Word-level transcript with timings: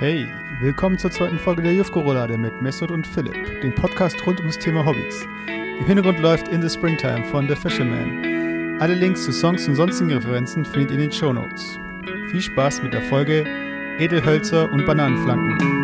Hey, 0.00 0.26
willkommen 0.60 0.98
zur 0.98 1.12
zweiten 1.12 1.38
Folge 1.38 1.62
der 1.62 1.72
Jufko-Roulade 1.72 2.36
mit 2.36 2.60
Mesut 2.60 2.90
und 2.90 3.06
Philipp, 3.06 3.60
dem 3.60 3.72
Podcast 3.72 4.16
rund 4.26 4.40
ums 4.40 4.58
Thema 4.58 4.84
Hobbys. 4.84 5.24
Im 5.46 5.86
Hintergrund 5.86 6.18
läuft 6.18 6.48
In 6.48 6.60
the 6.60 6.68
Springtime 6.68 7.24
von 7.26 7.46
The 7.48 7.54
Fisherman. 7.54 8.80
Alle 8.80 8.94
Links 8.94 9.24
zu 9.24 9.30
Songs 9.30 9.68
und 9.68 9.76
sonstigen 9.76 10.10
Referenzen 10.10 10.64
findet 10.64 10.90
ihr 10.90 10.96
in 10.96 11.02
den 11.02 11.12
Show 11.12 11.32
Notes. 11.32 11.78
Viel 12.32 12.40
Spaß 12.40 12.82
mit 12.82 12.92
der 12.92 13.02
Folge 13.02 13.46
Edelhölzer 14.00 14.68
und 14.72 14.84
Bananenflanken. 14.84 15.83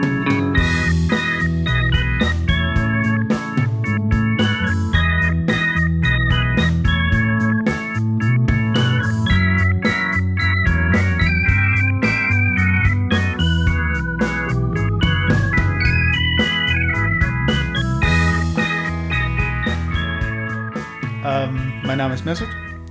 Ist 22.20 22.26
Mesut 22.26 22.48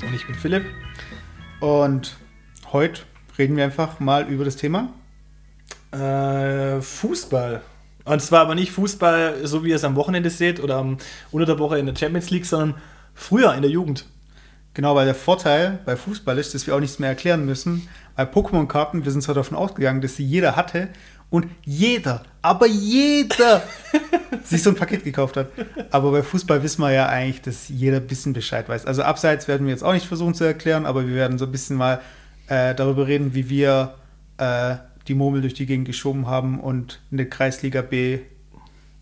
Und 0.08 0.16
ich 0.16 0.26
bin 0.26 0.34
Philipp. 0.34 0.66
und 1.60 2.18
heute 2.72 3.02
reden 3.38 3.56
wir 3.58 3.64
einfach 3.64 4.00
mal 4.00 4.28
über 4.28 4.44
das 4.44 4.56
Thema. 4.56 4.90
Äh, 5.92 6.82
Fußball. 6.82 7.62
Und 8.06 8.22
zwar 8.24 8.42
aber 8.42 8.56
nicht 8.56 8.72
Fußball, 8.72 9.46
so 9.46 9.64
wie 9.64 9.70
ihr 9.70 9.76
es 9.76 9.84
am 9.84 9.96
Wochenende 9.96 10.32
seht 10.32 10.60
oder 10.60 10.78
am, 10.78 10.98
unter 11.30 11.46
der 11.46 11.60
Woche 11.60 11.78
in 11.78 11.86
der 11.86 11.96
Champions 11.96 12.32
League, 12.32 12.48
sondern 12.48 12.76
früher 13.14 13.54
in 13.54 13.62
der 13.62 13.70
Jugend. 13.70 14.06
Genau, 14.74 14.96
weil 14.96 15.06
der 15.06 15.16
Vorteil 15.16 15.78
bei 15.86 15.96
Fußball 15.96 16.40
ist, 16.40 16.56
dass 16.56 16.66
wir 16.66 16.76
auch 16.76 16.80
nichts 16.80 16.98
mehr 16.98 17.10
erklären 17.10 17.46
müssen. 17.46 17.88
Bei 18.16 18.24
Pokémon-Karten, 18.24 19.06
wir 19.06 19.12
sind 19.12 19.22
zwar 19.22 19.36
davon 19.36 19.58
ausgegangen, 19.58 20.02
dass 20.02 20.16
sie 20.16 20.26
jeder 20.26 20.56
hatte 20.56 20.90
und 21.30 21.48
jeder, 21.64 22.24
aber 22.42 22.66
jeder 22.68 23.62
sich 24.44 24.64
so 24.64 24.72
ein 24.72 24.76
Paket 24.76 25.04
gekauft 25.04 25.38
hat. 25.38 25.48
Aber 25.92 26.12
bei 26.12 26.24
Fußball 26.24 26.64
wissen 26.64 26.82
wir 26.82 26.92
ja 26.92 27.08
eigentlich, 27.08 27.42
dass 27.42 27.70
jeder 27.70 27.98
ein 27.98 28.08
bisschen 28.08 28.34
Bescheid 28.34 28.68
weiß. 28.68 28.86
Also 28.86 29.04
abseits 29.04 29.48
werden 29.48 29.68
wir 29.68 29.74
jetzt 29.74 29.84
auch 29.84 29.94
nicht 29.94 30.08
versuchen 30.08 30.34
zu 30.34 30.44
erklären, 30.44 30.86
aber 30.86 31.08
wir 31.08 31.16
werden 31.16 31.38
so 31.38 31.46
ein 31.46 31.52
bisschen 31.52 31.78
mal 31.78 32.02
äh, 32.48 32.74
darüber 32.74 33.08
reden, 33.08 33.34
wie 33.36 33.50
wir 33.50 33.96
äh, 34.38 34.76
die 35.08 35.14
Murmel 35.14 35.42
durch 35.42 35.54
die 35.54 35.66
Gegend 35.66 35.86
geschoben 35.86 36.28
haben 36.28 36.60
und 36.60 37.00
in 37.12 37.18
der 37.18 37.30
Kreisliga 37.30 37.82
B 37.82 38.20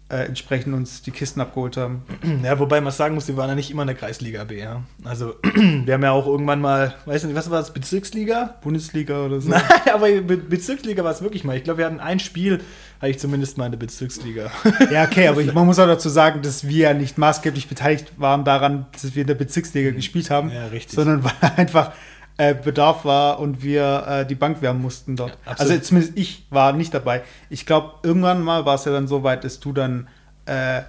äh, 0.09 0.25
entsprechend 0.25 0.73
uns 0.73 1.01
die 1.01 1.11
Kisten 1.11 1.41
abgeholt 1.41 1.77
haben. 1.77 2.03
Ja, 2.43 2.59
wobei 2.59 2.79
man 2.81 2.93
sagen 2.93 3.15
muss, 3.15 3.27
wir 3.27 3.35
waren 3.35 3.49
ja 3.49 3.55
nicht 3.55 3.71
immer 3.71 3.81
in 3.81 3.87
der 3.87 3.95
Kreisliga 3.97 4.43
B. 4.45 4.59
Ja. 4.59 4.83
Also, 5.03 5.35
wir 5.53 5.93
haben 5.93 6.03
ja 6.03 6.11
auch 6.11 6.27
irgendwann 6.27 6.61
mal, 6.61 6.93
weiß 7.05 7.23
nicht, 7.25 7.35
was 7.35 7.49
war 7.49 7.59
das, 7.59 7.73
Bezirksliga? 7.73 8.55
Bundesliga 8.61 9.25
oder 9.25 9.41
so. 9.41 9.49
Nein, 9.51 9.61
aber 9.93 10.07
Be 10.21 10.37
Bezirksliga 10.37 11.03
war 11.03 11.11
es 11.11 11.21
wirklich 11.21 11.43
mal. 11.43 11.57
Ich 11.57 11.63
glaube, 11.63 11.79
wir 11.79 11.85
hatten 11.85 11.99
ein 11.99 12.19
Spiel, 12.19 12.61
hatte 13.01 13.09
ich 13.09 13.19
zumindest 13.19 13.57
mal 13.57 13.65
in 13.65 13.71
der 13.71 13.79
Bezirksliga. 13.79 14.51
Ja, 14.91 15.03
okay, 15.03 15.27
aber 15.27 15.41
ich, 15.41 15.53
man 15.53 15.65
muss 15.65 15.79
auch 15.79 15.87
dazu 15.87 16.07
sagen, 16.09 16.41
dass 16.41 16.67
wir 16.67 16.77
ja 16.89 16.93
nicht 16.93 17.17
maßgeblich 17.17 17.67
beteiligt 17.67 18.13
waren 18.17 18.45
daran, 18.45 18.85
dass 18.93 19.15
wir 19.15 19.21
in 19.21 19.27
der 19.27 19.35
Bezirksliga 19.35 19.91
gespielt 19.91 20.29
haben, 20.29 20.51
Ja, 20.51 20.67
richtig. 20.67 20.95
sondern 20.95 21.23
weil 21.25 21.31
einfach 21.57 21.91
äh, 22.37 22.53
Bedarf 22.53 23.03
war 23.03 23.39
und 23.39 23.63
wir 23.63 24.05
äh, 24.07 24.25
die 24.25 24.35
Bank 24.35 24.61
wärmen 24.61 24.81
mussten 24.81 25.15
dort. 25.15 25.37
Ja, 25.45 25.53
also 25.53 25.77
zumindest 25.79 26.17
ich 26.17 26.45
war 26.49 26.73
nicht 26.73 26.93
dabei. 26.93 27.23
Ich 27.49 27.65
glaube, 27.65 27.93
irgendwann 28.03 28.41
mal 28.41 28.65
war 28.65 28.75
es 28.75 28.85
ja 28.85 28.91
dann 28.91 29.07
so 29.07 29.23
weit, 29.23 29.43
dass 29.43 29.59
du 29.59 29.73
dann 29.73 30.07
äh, 30.45 30.83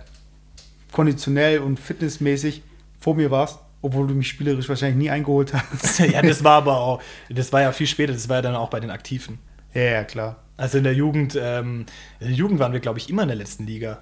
konditionell 0.92 1.60
und 1.60 1.80
fitnessmäßig 1.80 2.62
vor 3.00 3.14
mir 3.14 3.30
warst, 3.30 3.60
obwohl 3.82 4.06
du 4.08 4.14
mich 4.14 4.28
spielerisch 4.28 4.68
wahrscheinlich 4.68 4.98
nie 4.98 5.10
eingeholt 5.10 5.52
hast. 5.54 5.98
ja, 6.00 6.20
das 6.22 6.44
war 6.44 6.58
aber 6.58 6.76
auch, 6.80 7.02
das 7.30 7.52
war 7.52 7.62
ja 7.62 7.72
viel 7.72 7.86
später, 7.86 8.12
das 8.12 8.28
war 8.28 8.36
ja 8.36 8.42
dann 8.42 8.56
auch 8.56 8.70
bei 8.70 8.80
den 8.80 8.90
Aktiven. 8.90 9.38
ja, 9.74 9.82
ja, 9.82 10.04
klar. 10.04 10.36
Also 10.58 10.78
in 10.78 10.84
der 10.84 10.94
Jugend, 10.94 11.38
ähm, 11.40 11.86
in 12.18 12.26
der 12.26 12.36
Jugend 12.36 12.58
waren 12.58 12.72
wir, 12.72 12.80
glaube 12.80 12.98
ich, 12.98 13.08
immer 13.08 13.22
in 13.22 13.28
der 13.28 13.36
letzten 13.36 13.64
Liga. 13.64 14.00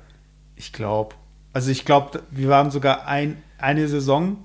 Ich 0.57 0.73
glaube. 0.73 1.15
Also 1.53 1.71
ich 1.71 1.85
glaube, 1.85 2.23
wir 2.31 2.49
waren 2.49 2.71
sogar 2.71 3.07
ein, 3.07 3.37
eine 3.59 3.87
Saison, 3.89 4.39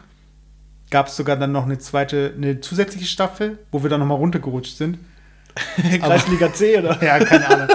gab 0.91 1.07
es 1.07 1.15
sogar 1.15 1.35
dann 1.37 1.51
noch 1.51 1.65
eine 1.65 1.79
zweite, 1.79 2.33
eine 2.37 2.61
zusätzliche 2.61 3.05
Staffel, 3.07 3.57
wo 3.71 3.81
wir 3.81 3.89
dann 3.89 3.99
nochmal 3.99 4.17
runtergerutscht 4.17 4.77
sind. 4.77 4.99
Kreisliga 5.99 6.53
C, 6.53 6.77
oder? 6.77 7.01
Ja, 7.03 7.19
keine 7.19 7.47
Ahnung. 7.49 7.67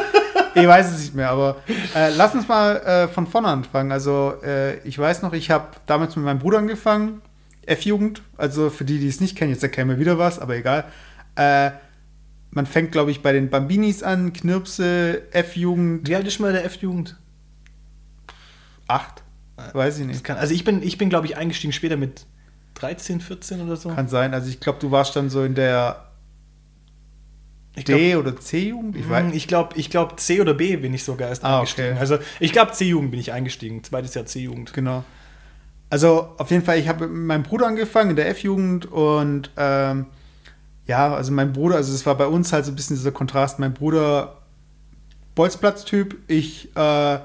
ich 0.55 0.67
weiß 0.67 0.93
es 0.93 1.01
nicht 1.01 1.15
mehr, 1.15 1.31
aber 1.31 1.57
äh, 1.95 2.11
lass 2.17 2.35
uns 2.35 2.47
mal 2.49 2.77
äh, 2.77 3.09
von 3.09 3.27
vorne 3.27 3.49
anfangen. 3.49 3.91
Also 3.93 4.35
äh, 4.45 4.79
ich 4.87 4.99
weiß 4.99 5.23
noch, 5.23 5.33
ich 5.33 5.51
habe 5.51 5.67
damals 5.87 6.15
mit 6.17 6.25
meinem 6.25 6.39
Bruder 6.39 6.59
angefangen, 6.59 7.21
F-Jugend. 7.67 8.23
Also 8.37 8.71
für 8.71 8.85
die, 8.85 8.99
die 8.99 9.09
es 9.09 9.21
nicht 9.21 9.37
kennen, 9.37 9.51
jetzt 9.51 9.63
erkennen 9.63 9.91
wir 9.91 9.99
wieder 9.99 10.19
was, 10.19 10.39
aber 10.39 10.57
egal. 10.57 10.85
Äh, 11.35 11.73
man 12.51 12.65
fängt, 12.65 12.93
glaube 12.93 13.11
ich, 13.11 13.21
bei 13.23 13.33
den 13.33 13.51
Bambinis 13.51 14.03
an, 14.03 14.33
Knirpse, 14.33 15.23
F-Jugend 15.33 16.09
Wie 16.09 16.17
alt 16.17 16.27
ist 16.27 16.39
mal 16.39 16.53
der 16.53 16.65
F-Jugend? 16.65 17.17
8. 18.89 19.23
Weiß 19.75 19.99
ich 19.99 20.07
nicht. 20.07 20.23
kann- 20.25 20.37
Also 20.39 20.55
ich 20.55 20.65
bin, 20.65 20.83
ich 20.83 20.97
bin 20.97 21.09
glaube 21.11 21.27
ich, 21.27 21.37
eingestiegen 21.37 21.73
später 21.73 21.97
mit 21.97 22.27
13, 22.77 23.21
14 23.21 23.61
oder 23.63 23.77
so. 23.77 23.89
Kann 23.91 24.09
sein. 24.09 24.33
Also 24.35 24.49
ich 24.49 24.61
glaube, 24.61 24.79
du 24.81 24.91
warst 24.91 25.17
dann 25.17 25.31
so 25.31 25.43
in 25.45 25.55
der 25.55 26.05
Ich 27.75 27.85
D- 27.85 28.11
glaub- 28.13 28.21
oder 28.27 28.37
C-Jugend? 28.41 28.97
Ich 28.97 29.05
Hm, 29.05 29.11
weiß. 29.11 29.35
Ich 29.35 29.49
glaube, 29.49 29.77
ich 29.77 29.91
glaub, 29.91 30.19
C 30.21 30.41
oder 30.41 30.55
B 30.55 30.77
bin 30.77 30.95
ich 30.95 31.05
sogar 31.05 31.29
erst 31.29 31.45
Ah, 31.45 31.59
eingestiegen. 31.59 31.91
okay. 31.93 31.99
Also 32.01 32.19
ich 32.41 32.53
glaube, 32.53 32.73
C-Jugend 32.73 33.11
bin 33.11 33.21
ich 33.21 33.33
eingestiegen. 33.33 33.83
Zweites 33.85 34.15
Jahr 34.15 34.27
C-Jugend. 34.27 34.73
Genau. 34.73 35.05
Also 35.91 36.35
auf 36.39 36.51
jeden 36.51 36.65
Fall, 36.65 36.79
ich 36.79 36.89
habe 36.89 37.07
mit 37.07 37.27
meinem 37.27 37.43
Bruder 37.45 37.67
angefangen 37.67 38.11
in 38.11 38.17
der 38.17 38.29
F-Jugend 38.31 38.87
und 38.87 39.51
ähm, 39.57 40.07
ja, 40.87 41.15
also 41.15 41.33
mein 41.33 41.53
Bruder, 41.53 41.77
also 41.77 41.93
es 41.95 42.05
war 42.07 42.17
bei 42.17 42.27
uns 42.27 42.53
halt 42.53 42.65
so 42.65 42.73
ein 42.73 42.77
bisschen 42.77 42.97
dieser 42.97 43.13
Kontrast. 43.13 43.59
Mein 43.59 43.73
Bruder 43.75 44.37
Bolzplatz-Typ, 45.35 46.17
ich 46.29 46.75
äh, 46.77 47.19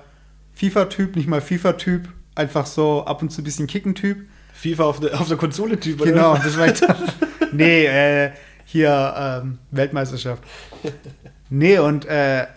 FIFA-Typ, 0.53 1.15
nicht 1.15 1.27
mal 1.27 1.41
FIFA-Typ, 1.41 2.09
einfach 2.35 2.65
so 2.65 3.05
ab 3.05 3.21
und 3.21 3.31
zu 3.31 3.41
ein 3.41 3.43
bisschen 3.45 3.67
Kicken-Typ. 3.67 4.27
FIFA 4.53 4.83
auf 4.83 4.99
der, 4.99 5.19
auf 5.19 5.27
der 5.27 5.37
Konsole-Typ. 5.37 6.03
Genau, 6.03 6.35
das 6.35 6.57
war 6.57 6.67
ich 6.67 6.81
Nee, 7.51 7.85
äh, 7.85 8.31
hier 8.65 9.13
ähm, 9.17 9.59
Weltmeisterschaft. 9.71 10.43
Nee, 11.49 11.79
und 11.79 12.05
äh, 12.05 12.47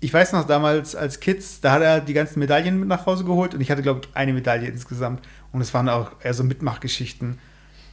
ich 0.00 0.12
weiß 0.12 0.32
noch 0.32 0.46
damals 0.46 0.96
als 0.96 1.20
Kids, 1.20 1.60
da 1.60 1.72
hat 1.72 1.82
er 1.82 2.00
die 2.00 2.14
ganzen 2.14 2.40
Medaillen 2.40 2.80
mit 2.80 2.88
nach 2.88 3.06
Hause 3.06 3.24
geholt 3.24 3.54
und 3.54 3.60
ich 3.60 3.70
hatte, 3.70 3.82
glaube 3.82 4.00
ich, 4.02 4.16
eine 4.16 4.32
Medaille 4.32 4.66
insgesamt. 4.66 5.20
Und 5.52 5.60
es 5.60 5.74
waren 5.74 5.88
auch 5.88 6.12
eher 6.22 6.34
so 6.34 6.42
Mitmachgeschichten. 6.42 7.38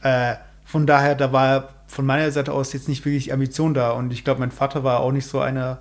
Äh, 0.01 0.35
von 0.63 0.87
daher, 0.87 1.15
da 1.15 1.31
war 1.31 1.69
von 1.87 2.05
meiner 2.05 2.31
Seite 2.31 2.53
aus 2.53 2.73
jetzt 2.73 2.87
nicht 2.87 3.05
wirklich 3.05 3.33
Ambition 3.33 3.73
da. 3.73 3.91
Und 3.91 4.11
ich 4.11 4.23
glaube, 4.23 4.39
mein 4.39 4.51
Vater 4.51 4.83
war 4.83 5.01
auch 5.01 5.11
nicht 5.11 5.27
so 5.27 5.39
einer, 5.39 5.79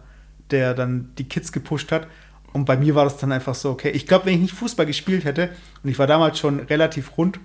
der 0.51 0.75
dann 0.75 1.11
die 1.19 1.29
Kids 1.29 1.53
gepusht 1.53 1.93
hat. 1.93 2.07
Und 2.53 2.65
bei 2.65 2.77
mir 2.77 2.95
war 2.95 3.05
das 3.05 3.19
dann 3.19 3.33
einfach 3.33 3.55
so, 3.55 3.71
okay, 3.71 3.91
ich 3.91 4.07
glaube, 4.07 4.27
wenn 4.27 4.35
ich 4.35 4.41
nicht 4.41 4.55
Fußball 4.55 4.87
gespielt 4.87 5.25
hätte, 5.25 5.51
und 5.83 5.91
ich 5.91 5.99
war 5.99 6.07
damals 6.07 6.39
schon 6.39 6.61
relativ 6.61 7.19
rund 7.19 7.39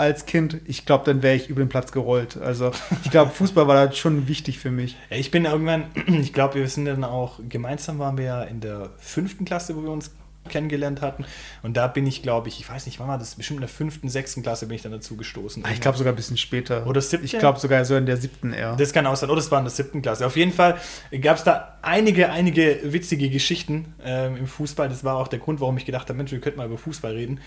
als 0.00 0.26
Kind, 0.26 0.60
ich 0.64 0.86
glaube, 0.86 1.04
dann 1.04 1.22
wäre 1.22 1.36
ich 1.36 1.48
über 1.48 1.62
den 1.62 1.68
Platz 1.68 1.92
gerollt. 1.92 2.38
Also 2.38 2.72
ich 3.04 3.10
glaube, 3.10 3.30
Fußball 3.34 3.68
war 3.68 3.86
da 3.86 3.92
schon 3.92 4.26
wichtig 4.26 4.58
für 4.58 4.70
mich. 4.70 4.96
Ja, 5.10 5.16
ich 5.18 5.30
bin 5.30 5.44
irgendwann, 5.44 5.84
ich 6.06 6.32
glaube, 6.32 6.54
wir 6.54 6.68
sind 6.68 6.86
dann 6.86 7.04
auch, 7.04 7.38
gemeinsam 7.48 7.98
waren 7.98 8.16
wir 8.18 8.24
ja 8.24 8.42
in 8.42 8.60
der 8.60 8.90
fünften 8.98 9.44
Klasse, 9.44 9.76
wo 9.76 9.82
wir 9.82 9.90
uns 9.90 10.10
kennengelernt 10.48 11.00
hatten. 11.02 11.24
Und 11.62 11.76
da 11.76 11.86
bin 11.86 12.06
ich, 12.06 12.22
glaube 12.22 12.48
ich, 12.48 12.60
ich 12.60 12.68
weiß 12.68 12.86
nicht, 12.86 12.98
wann 13.00 13.08
war 13.08 13.18
das? 13.18 13.34
Bestimmt 13.34 13.58
in 13.58 13.62
der 13.62 13.68
fünften, 13.68 14.08
sechsten 14.08 14.42
Klasse 14.42 14.66
bin 14.66 14.76
ich 14.76 14.82
dann 14.82 14.92
dazu 14.92 15.16
gestoßen. 15.16 15.64
Ah, 15.64 15.70
Ich 15.72 15.80
glaube 15.80 15.98
sogar 15.98 16.12
ein 16.12 16.16
bisschen 16.16 16.36
später. 16.36 16.86
Oder 16.86 17.00
siebte? 17.00 17.24
Ich 17.26 17.38
glaube 17.38 17.58
sogar 17.60 17.84
so 17.84 17.96
in 17.96 18.06
der 18.06 18.16
siebten 18.16 18.52
eher. 18.52 18.76
Das 18.76 18.92
kann 18.92 19.06
auch 19.06 19.16
sein. 19.16 19.30
Oder 19.30 19.40
es 19.40 19.50
war 19.50 19.58
in 19.58 19.64
der 19.64 19.70
siebten 19.72 20.02
Klasse. 20.02 20.26
Auf 20.26 20.36
jeden 20.36 20.52
Fall 20.52 20.78
gab 21.20 21.36
es 21.36 21.44
da 21.44 21.78
einige, 21.82 22.30
einige 22.30 22.80
witzige 22.84 23.28
Geschichten 23.30 23.94
ähm, 24.04 24.36
im 24.36 24.46
Fußball. 24.46 24.88
Das 24.88 25.04
war 25.04 25.16
auch 25.16 25.28
der 25.28 25.38
Grund, 25.38 25.60
warum 25.60 25.76
ich 25.76 25.84
gedacht 25.84 26.08
habe, 26.08 26.16
Mensch, 26.16 26.32
wir 26.32 26.40
könnten 26.40 26.58
mal 26.58 26.66
über 26.66 26.78
Fußball 26.78 27.12
reden. 27.12 27.40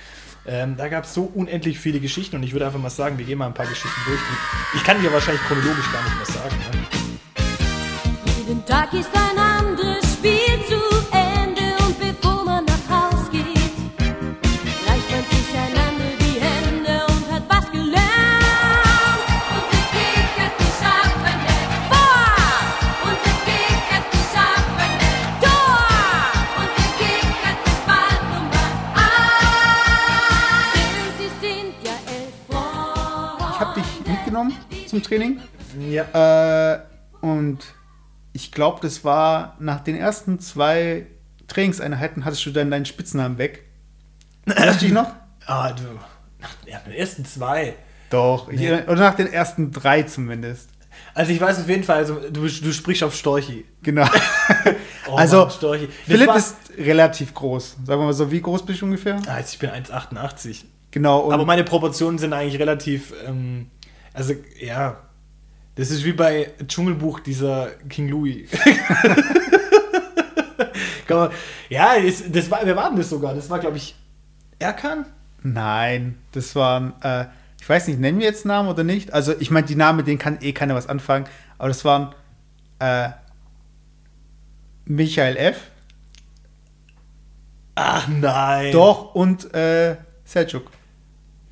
Ähm, 0.45 0.75
da 0.77 0.87
gab 0.89 1.05
es 1.05 1.13
so 1.13 1.23
unendlich 1.23 1.79
viele 1.79 1.99
Geschichten 1.99 2.35
und 2.35 2.43
ich 2.43 2.51
würde 2.53 2.65
einfach 2.65 2.79
mal 2.79 2.89
sagen, 2.89 3.17
wir 3.17 3.25
gehen 3.25 3.37
mal 3.37 3.47
ein 3.47 3.53
paar 3.53 3.65
Geschichten 3.67 3.99
durch. 4.05 4.19
Ich 4.75 4.83
kann 4.83 5.01
dir 5.01 5.11
wahrscheinlich 5.13 5.41
chronologisch 5.43 5.91
gar 5.91 6.03
nicht 6.03 6.15
mehr 6.17 6.25
sagen. 6.25 6.55
Ne? 6.57 7.03
Jeden 8.47 8.65
Tag 8.65 8.93
ist 8.93 9.09
ein 9.13 9.32
zum 34.93 35.03
Training. 35.03 35.39
Ja. 35.89 36.73
Äh, 36.73 36.79
und 37.21 37.59
ich 38.31 38.51
glaube, 38.51 38.79
das 38.81 39.03
war 39.03 39.57
nach 39.59 39.81
den 39.81 39.95
ersten 39.95 40.39
zwei 40.39 41.07
Trainingseinheiten 41.47 42.25
hattest 42.25 42.45
du 42.45 42.51
dann 42.51 42.69
deinen 42.71 42.85
Spitznamen 42.85 43.37
weg. 43.37 43.63
Erinnerst 44.45 44.81
du 44.81 44.85
dich 44.85 44.93
noch? 44.93 45.11
Ah, 45.45 45.73
du. 45.73 45.83
Nach 46.39 46.55
den 46.85 46.93
ersten 46.93 47.25
zwei. 47.25 47.73
Doch. 48.09 48.47
Ich, 48.47 48.57
Nee. 48.61 48.71
oder 48.83 48.95
nach 48.95 49.15
den 49.15 49.27
ersten 49.27 49.73
drei 49.73 50.03
zumindest. 50.03 50.69
Also 51.13 51.33
ich 51.33 51.41
weiß 51.41 51.59
auf 51.59 51.67
jeden 51.67 51.83
Fall, 51.83 51.97
also 51.97 52.15
du, 52.29 52.47
du 52.47 52.71
sprichst 52.71 53.03
auf 53.03 53.13
Storchi. 53.13 53.65
Genau. 53.81 54.07
Oh 55.09 55.17
also, 55.17 55.39
Mann, 55.41 55.51
Storchi. 55.51 55.87
Das 55.87 55.95
Philipp 56.05 56.33
ist 56.33 56.55
relativ 56.77 57.33
groß. 57.33 57.75
Sagen 57.85 57.99
wir 58.01 58.05
mal 58.05 58.13
so, 58.13 58.31
wie 58.31 58.41
groß 58.41 58.65
bist 58.65 58.81
du 58.81 58.85
ungefähr? 58.85 59.19
Ah, 59.27 59.37
jetzt, 59.37 59.51
ich 59.53 59.59
bin 59.59 59.69
1,88. 59.69 60.63
Genau. 60.91 61.29
Aber 61.29 61.43
meine 61.45 61.65
Proportionen 61.65 62.17
sind 62.19 62.31
eigentlich 62.31 62.57
relativ, 62.57 63.13
ähm, 63.27 63.67
also 64.13 64.33
ja, 64.59 64.97
das 65.75 65.89
ist 65.91 66.03
wie 66.05 66.13
bei 66.13 66.51
Dschungelbuch 66.67 67.19
dieser 67.19 67.71
King 67.89 68.09
Louis. 68.09 68.49
Man- 71.09 71.31
ja, 71.69 71.99
das, 71.99 72.23
das 72.31 72.49
war, 72.49 72.59
wer 72.63 72.75
war 72.75 72.89
denn 72.89 72.97
das 72.97 73.09
sogar? 73.09 73.33
Das 73.35 73.49
war, 73.49 73.59
glaube 73.59 73.77
ich, 73.77 73.95
Erkan? 74.59 75.05
Nein, 75.41 76.17
das 76.31 76.55
waren, 76.55 76.93
äh, 77.01 77.25
ich 77.61 77.67
weiß 77.67 77.87
nicht, 77.87 77.99
nennen 77.99 78.19
wir 78.19 78.25
jetzt 78.25 78.45
Namen 78.45 78.69
oder 78.69 78.83
nicht? 78.83 79.13
Also, 79.13 79.33
ich 79.39 79.51
meine, 79.51 79.67
die 79.67 79.75
Namen, 79.75 79.97
mit 79.97 80.07
denen 80.07 80.17
kann 80.19 80.39
eh 80.41 80.53
keiner 80.53 80.75
was 80.75 80.87
anfangen. 80.87 81.25
Aber 81.57 81.67
das 81.67 81.83
waren 81.85 82.13
äh, 82.79 83.09
Michael 84.85 85.37
F. 85.37 85.57
Ach 87.75 88.07
nein. 88.07 88.71
Doch 88.71 89.15
und 89.15 89.53
äh, 89.53 89.97
Selçuk. 90.27 90.63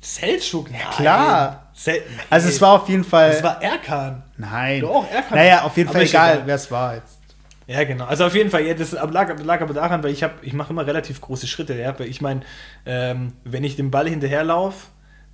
Selçuk? 0.02 0.70
Ja, 0.70 0.90
klar. 0.90 1.61
Sel 1.74 2.02
Also, 2.30 2.48
es 2.48 2.60
war 2.60 2.72
auf 2.82 2.88
jeden 2.88 3.04
Fall. 3.04 3.30
Das 3.32 3.42
war 3.42 3.62
Erkan. 3.62 4.22
nein. 4.36 4.80
Doch, 4.80 5.08
Erkan. 5.10 5.36
Naja, 5.38 5.62
auf 5.62 5.76
jeden 5.76 5.90
Fall 5.90 6.02
egal, 6.02 6.42
wer 6.44 6.54
es 6.54 6.70
war 6.70 6.96
jetzt. 6.96 7.18
Ja, 7.66 7.84
genau. 7.84 8.04
Also 8.04 8.26
auf 8.26 8.34
jeden 8.34 8.50
Fall, 8.50 8.66
ja, 8.66 8.74
das 8.74 8.92
lag, 8.92 9.38
lag 9.42 9.60
aber 9.62 9.72
daran, 9.72 10.02
weil 10.02 10.10
ich 10.10 10.22
habe, 10.22 10.34
ich 10.42 10.52
mache 10.52 10.70
immer 10.72 10.86
relativ 10.86 11.20
große 11.20 11.46
Schritte. 11.46 11.74
Ja? 11.78 11.98
Weil 11.98 12.08
Ich 12.08 12.20
meine, 12.20 12.40
ähm, 12.84 13.34
wenn 13.44 13.64
ich 13.64 13.76
dem 13.76 13.90
Ball 13.90 14.08
hinterherlaufe, 14.08 14.88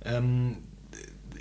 ähm, 0.05 0.57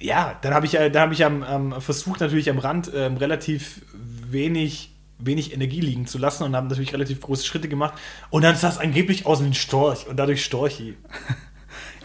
ja, 0.00 0.36
dann 0.40 0.54
habe 0.54 0.66
ich, 0.66 0.72
ja- 0.72 0.88
dann 0.88 1.02
habe 1.02 1.12
ich 1.12 1.24
am, 1.24 1.42
am 1.42 1.80
versucht 1.80 2.20
natürlich 2.20 2.48
am 2.50 2.58
Rand 2.58 2.90
ähm, 2.94 3.16
relativ 3.18 3.82
wenig, 4.30 4.94
wenig 5.18 5.52
Energie 5.52 5.80
liegen 5.80 6.06
zu 6.06 6.18
lassen 6.18 6.44
und 6.44 6.56
habe 6.56 6.68
natürlich 6.68 6.92
relativ 6.92 7.20
große 7.20 7.44
Schritte 7.44 7.68
gemacht. 7.68 7.94
Und 8.30 8.42
dann 8.42 8.54
es 8.54 8.78
angeblich 8.78 9.26
aus 9.26 9.40
ein 9.40 9.54
Storch 9.54 10.06
und 10.08 10.16
dadurch 10.16 10.44
Storchi. 10.44 10.96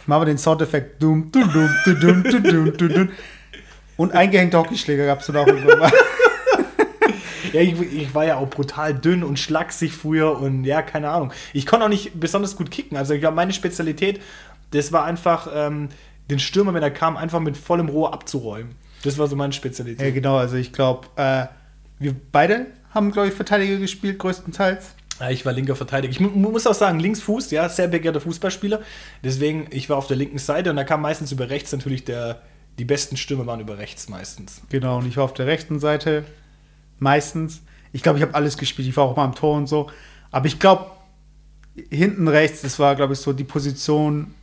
Machen 0.05 0.21
wir 0.21 0.25
den 0.25 0.37
Soundeffekt. 0.37 1.01
Dum, 1.01 1.31
dum, 1.31 1.49
dum, 1.51 1.69
dum, 1.85 2.23
dum, 2.23 2.43
dum, 2.43 2.77
dum, 2.77 2.89
dum. 2.89 3.09
Und 3.95 4.11
eingehängte 4.13 4.57
Hockeyschläger 4.57 5.05
gab 5.05 5.19
es 5.21 5.27
dann 5.27 5.37
auch 5.37 5.47
irgendwann 5.47 5.79
mal. 5.79 5.91
Ja, 7.51 7.61
ich, 7.61 7.79
ich, 7.79 8.15
war 8.15 8.25
ja 8.25 8.37
auch 8.37 8.49
brutal 8.49 8.95
dünn 8.95 9.23
und 9.23 9.37
schlaksig 9.37 9.93
früher 9.93 10.39
und 10.39 10.63
ja, 10.63 10.81
keine 10.81 11.09
Ahnung. 11.09 11.31
Ich 11.53 11.67
konnte 11.67 11.85
auch 11.85 11.89
nicht 11.89 12.19
besonders 12.19 12.55
gut 12.55 12.71
kicken. 12.71 12.97
Also 12.97 13.13
ich 13.13 13.19
glaube, 13.19 13.35
meine 13.35 13.53
Spezialität, 13.53 14.19
das 14.71 14.91
war 14.91 15.03
einfach, 15.05 15.47
ähm, 15.53 15.89
den 16.31 16.39
Stürmer, 16.39 16.73
wenn 16.73 16.81
er 16.81 16.89
kam, 16.89 17.15
einfach 17.15 17.39
mit 17.39 17.55
vollem 17.55 17.89
Rohr 17.89 18.11
abzuräumen. 18.11 18.73
Das 19.03 19.17
war 19.17 19.27
so 19.27 19.35
meine 19.35 19.53
Spezialität. 19.53 20.01
Ja, 20.01 20.11
genau. 20.11 20.37
Also 20.37 20.55
ich 20.55 20.73
glaube, 20.73 21.07
äh, 21.15 21.45
wir 21.99 22.15
beide 22.31 22.67
haben, 22.93 23.11
glaube 23.11 23.27
ich, 23.27 23.33
Verteidiger 23.33 23.77
gespielt, 23.77 24.19
größtenteils. 24.19 24.95
Ich 25.29 25.45
war 25.45 25.53
linker 25.53 25.75
Verteidiger. 25.75 26.11
Ich 26.11 26.19
mu 26.19 26.29
muss 26.29 26.65
auch 26.67 26.73
sagen, 26.73 26.99
Linksfuß, 26.99 27.51
ja, 27.51 27.69
sehr 27.69 27.87
begehrter 27.87 28.19
Fußballspieler. 28.19 28.81
Deswegen, 29.23 29.67
ich 29.69 29.89
war 29.89 29.97
auf 29.97 30.07
der 30.07 30.17
linken 30.17 30.39
Seite 30.39 30.69
und 30.69 30.75
da 30.75 30.83
kam 30.83 31.01
meistens 31.01 31.31
über 31.31 31.49
rechts 31.49 31.71
natürlich 31.71 32.03
der, 32.03 32.41
die 32.79 32.85
besten 32.85 33.15
Stürmer 33.15 33.45
waren 33.45 33.59
über 33.59 33.77
rechts 33.77 34.09
meistens. 34.09 34.61
Genau, 34.69 34.97
und 34.97 35.07
ich 35.07 35.15
war 35.17 35.23
auf 35.25 35.33
der 35.33 35.45
rechten 35.45 35.79
Seite 35.79 36.23
meistens. 36.99 37.61
Ich 37.91 38.01
glaube, 38.01 38.17
ich 38.17 38.23
habe 38.23 38.33
alles 38.33 38.57
gespielt. 38.57 38.87
Ich 38.87 38.97
war 38.97 39.03
auch 39.05 39.15
mal 39.15 39.23
am 39.25 39.35
Tor 39.35 39.55
und 39.55 39.67
so. 39.67 39.89
Aber 40.31 40.47
ich 40.47 40.59
glaube, 40.59 40.87
hinten 41.89 42.27
rechts, 42.27 42.61
das 42.61 42.79
war, 42.79 42.95
glaube 42.95 43.13
ich, 43.13 43.19
so 43.19 43.33
die 43.33 43.43
Position, 43.43 44.33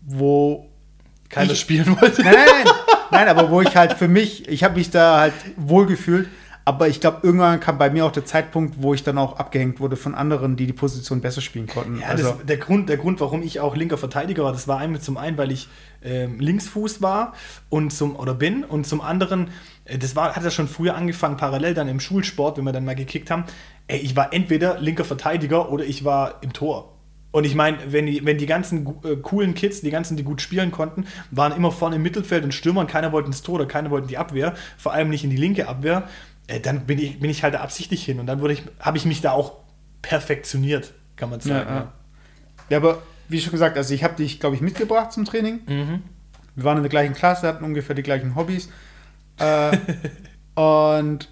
wo. 0.00 0.68
Keiner 1.28 1.52
Ich- 1.52 1.60
spielen 1.60 2.00
wollte. 2.00 2.22
Nein, 2.22 2.34
nein, 2.34 2.46
nein. 2.64 2.74
nein, 3.10 3.28
aber 3.28 3.50
wo 3.50 3.60
ich 3.60 3.74
halt 3.76 3.94
für 3.94 4.06
mich, 4.08 4.46
ich 4.48 4.62
habe 4.62 4.76
mich 4.76 4.90
da 4.90 5.18
halt 5.20 5.34
wohlgefühlt. 5.56 6.28
Aber 6.66 6.88
ich 6.88 7.00
glaube, 7.00 7.18
irgendwann 7.22 7.60
kam 7.60 7.76
bei 7.76 7.90
mir 7.90 8.06
auch 8.06 8.12
der 8.12 8.24
Zeitpunkt, 8.24 8.76
wo 8.82 8.94
ich 8.94 9.02
dann 9.02 9.18
auch 9.18 9.38
abgehängt 9.38 9.80
wurde 9.80 9.96
von 9.96 10.14
anderen, 10.14 10.56
die 10.56 10.66
die 10.66 10.72
Position 10.72 11.20
besser 11.20 11.42
spielen 11.42 11.66
konnten. 11.66 12.00
Ja, 12.00 12.08
also, 12.08 12.30
das, 12.30 12.46
der, 12.46 12.56
Grund, 12.56 12.88
der 12.88 12.96
Grund, 12.96 13.20
warum 13.20 13.42
ich 13.42 13.60
auch 13.60 13.76
linker 13.76 13.98
Verteidiger 13.98 14.44
war, 14.44 14.52
das 14.52 14.66
war 14.66 14.78
einmal 14.78 15.00
zum 15.00 15.18
einen, 15.18 15.36
weil 15.36 15.52
ich 15.52 15.68
ähm, 16.02 16.40
Linksfuß 16.40 17.02
war 17.02 17.34
und 17.68 17.92
zum 17.92 18.16
oder 18.16 18.32
bin 18.32 18.64
und 18.64 18.86
zum 18.86 19.02
anderen, 19.02 19.48
äh, 19.84 19.98
das 19.98 20.16
war, 20.16 20.34
hat 20.34 20.42
ja 20.42 20.50
schon 20.50 20.68
früher 20.68 20.94
angefangen, 20.94 21.36
parallel 21.36 21.74
dann 21.74 21.88
im 21.88 22.00
Schulsport, 22.00 22.56
wenn 22.56 22.64
wir 22.64 22.72
dann 22.72 22.86
mal 22.86 22.94
gekickt 22.94 23.30
haben. 23.30 23.44
Ey, 23.86 23.98
ich 23.98 24.16
war 24.16 24.32
entweder 24.32 24.80
linker 24.80 25.04
Verteidiger 25.04 25.70
oder 25.70 25.84
ich 25.84 26.04
war 26.06 26.42
im 26.42 26.54
Tor. 26.54 26.94
Und 27.34 27.44
ich 27.44 27.56
meine, 27.56 27.78
wenn 27.88 28.06
die, 28.06 28.24
wenn 28.24 28.38
die 28.38 28.46
ganzen 28.46 28.86
äh, 29.02 29.16
coolen 29.16 29.54
Kids, 29.54 29.80
die 29.80 29.90
ganzen, 29.90 30.16
die 30.16 30.22
gut 30.22 30.40
spielen 30.40 30.70
konnten, 30.70 31.06
waren 31.32 31.50
immer 31.54 31.72
vorne 31.72 31.96
im 31.96 32.02
Mittelfeld 32.02 32.44
und 32.44 32.54
Stürmer 32.54 32.80
und 32.80 32.86
keiner 32.86 33.10
wollte 33.10 33.26
ins 33.26 33.42
Tor 33.42 33.56
oder 33.56 33.66
keiner 33.66 33.90
wollte 33.90 34.06
die 34.06 34.18
Abwehr, 34.18 34.54
vor 34.78 34.92
allem 34.92 35.10
nicht 35.10 35.24
in 35.24 35.30
die 35.30 35.36
linke 35.36 35.66
Abwehr, 35.66 36.08
äh, 36.46 36.60
dann 36.60 36.86
bin 36.86 36.98
ich, 36.98 37.20
bin 37.20 37.30
ich 37.30 37.42
halt 37.42 37.54
da 37.54 37.60
absichtlich 37.60 38.04
hin 38.04 38.20
und 38.20 38.26
dann 38.26 38.40
wurde 38.40 38.54
ich, 38.54 38.62
habe 38.80 38.96
ich 38.96 39.06
mich 39.06 39.20
da 39.20 39.32
auch 39.32 39.58
perfektioniert, 40.02 40.92
kann 41.16 41.30
man 41.30 41.40
sagen. 41.40 41.68
ja, 41.68 41.74
ja. 41.74 41.92
ja, 42.70 42.76
aber 42.76 43.02
wie 43.28 43.40
schon 43.40 43.52
gesagt, 43.52 43.76
also 43.76 43.94
ich 43.94 44.04
habe 44.04 44.14
dich, 44.14 44.40
glaube 44.40 44.56
ich, 44.56 44.62
mitgebracht 44.62 45.12
zum 45.12 45.24
Training. 45.24 45.60
Mhm. 45.66 46.02
Wir 46.54 46.64
waren 46.64 46.76
in 46.76 46.82
der 46.82 46.90
gleichen 46.90 47.14
Klasse, 47.14 47.48
hatten 47.48 47.64
ungefähr 47.64 47.94
die 47.94 48.02
gleichen 48.02 48.34
Hobbys. 48.34 48.68
Äh, 49.36 49.76
und 50.54 51.28